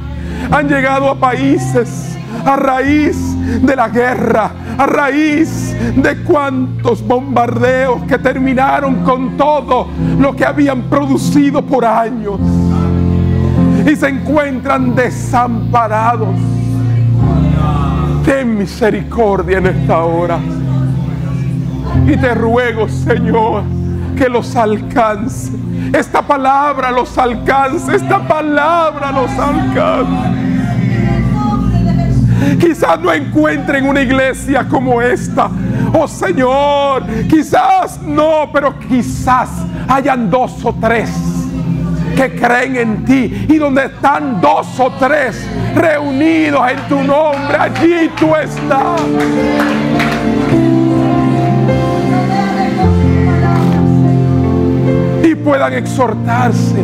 Han 0.51 0.69
llegado 0.69 1.11
a 1.11 1.15
países 1.15 2.15
a 2.45 2.57
raíz 2.57 3.17
de 3.63 3.77
la 3.77 3.89
guerra, 3.89 4.51
a 4.77 4.87
raíz 4.87 5.75
de 5.97 6.17
cuantos 6.23 7.07
bombardeos 7.07 8.03
que 8.05 8.19
terminaron 8.19 9.05
con 9.05 9.37
todo 9.37 9.89
lo 10.19 10.35
que 10.35 10.45
habían 10.45 10.83
producido 10.83 11.63
por 11.63 11.85
años. 11.85 12.41
Y 13.87 13.97
se 13.97 14.09
encuentran 14.09 14.95
desamparados. 14.95 16.29
Ten 18.25 18.57
misericordia 18.57 19.59
en 19.59 19.67
esta 19.67 20.03
hora. 20.05 20.39
Y 22.07 22.17
te 22.17 22.35
ruego, 22.35 22.89
Señor, 22.89 23.63
que 24.17 24.29
los 24.29 24.57
alcance. 24.57 25.53
Esta 25.93 26.23
palabra 26.23 26.91
los 26.91 27.17
alcance. 27.19 27.95
Esta 27.95 28.27
palabra 28.27 29.13
los 29.13 29.31
alcance. 29.31 30.45
Quizás 32.61 33.01
no 33.01 33.13
encuentren 33.13 33.87
una 33.87 34.01
iglesia 34.03 34.67
como 34.69 35.01
esta. 35.01 35.51
Oh 35.93 36.09
Señor, 36.09 37.05
quizás 37.29 38.01
no, 38.03 38.51
pero 38.53 38.79
quizás 38.79 39.49
hayan 39.89 40.31
dos 40.31 40.65
o 40.65 40.75
tres 40.75 41.11
que 42.17 42.35
creen 42.35 42.77
en 42.77 43.05
ti. 43.05 43.47
Y 43.49 43.57
donde 43.57 43.87
están 43.87 44.41
dos 44.41 44.79
o 44.79 44.91
tres 44.93 45.47
reunidos 45.75 46.71
en 46.71 46.89
tu 46.89 47.03
nombre, 47.03 47.57
allí 47.59 48.11
tú 48.19 48.35
estás. 48.35 49.01
Puedan 55.55 55.73
exhortarse 55.75 56.81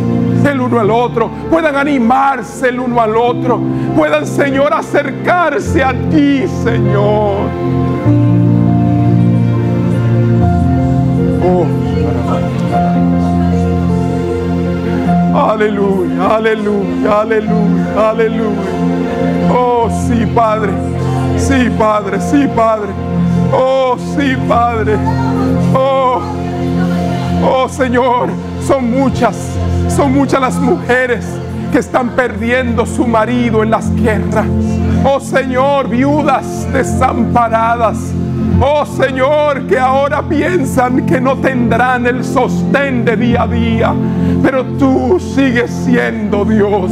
el 0.49 0.61
uno 0.61 0.79
al 0.79 0.89
otro, 0.89 1.29
puedan 1.49 1.75
animarse 1.75 2.69
el 2.69 2.79
uno 2.79 3.01
al 3.01 3.17
otro, 3.17 3.59
puedan, 3.97 4.25
Señor, 4.25 4.73
acercarse 4.73 5.83
a 5.83 5.91
ti, 6.09 6.45
Señor. 6.63 7.49
Oh, 11.43 11.65
aleluya, 15.49 16.35
aleluya, 16.37 17.19
aleluya, 17.19 18.09
aleluya. 18.09 19.51
Oh, 19.53 19.89
sí, 20.07 20.25
Padre. 20.33 20.71
Sí, 21.35 21.69
Padre, 21.77 22.21
sí, 22.21 22.47
Padre. 22.55 22.91
Oh, 23.51 23.97
sí, 24.15 24.33
Padre. 24.47 24.95
Oh, 25.75 26.21
oh, 27.43 27.67
Señor, 27.67 28.29
son 28.71 28.89
muchas 28.89 29.35
son 29.89 30.13
muchas 30.13 30.39
las 30.39 30.55
mujeres 30.55 31.25
que 31.73 31.79
están 31.79 32.11
perdiendo 32.11 32.85
su 32.85 33.05
marido 33.05 33.63
en 33.63 33.69
las 33.69 33.93
guerras. 33.93 34.47
Oh 35.03 35.19
Señor, 35.19 35.89
viudas 35.89 36.71
desamparadas. 36.71 37.97
Oh 38.61 38.85
Señor, 38.85 39.67
que 39.67 39.77
ahora 39.77 40.21
piensan 40.21 41.05
que 41.05 41.19
no 41.19 41.35
tendrán 41.35 42.07
el 42.07 42.23
sostén 42.23 43.03
de 43.03 43.17
día 43.17 43.43
a 43.43 43.47
día, 43.47 43.93
pero 44.41 44.63
tú 44.79 45.19
sigues 45.19 45.69
siendo 45.69 46.45
Dios. 46.45 46.89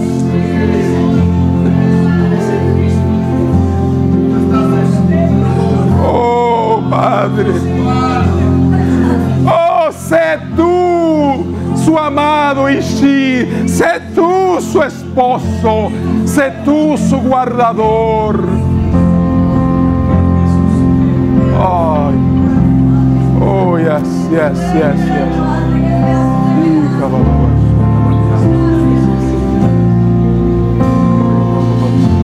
Oh 6.06 6.82
Padre. 6.90 7.79
amado 12.10 12.68
y 12.70 12.82
sí, 12.82 13.48
sé 13.68 14.02
tú 14.16 14.60
su 14.60 14.82
esposo, 14.82 15.92
sé 16.26 16.52
tú 16.66 16.98
su 16.98 17.18
guardador. 17.18 18.48
Oh, 21.56 22.12
oh 23.42 23.78
yes, 23.78 24.30
yes, 24.32 24.58
yes, 24.74 24.98
yes. 24.98 25.60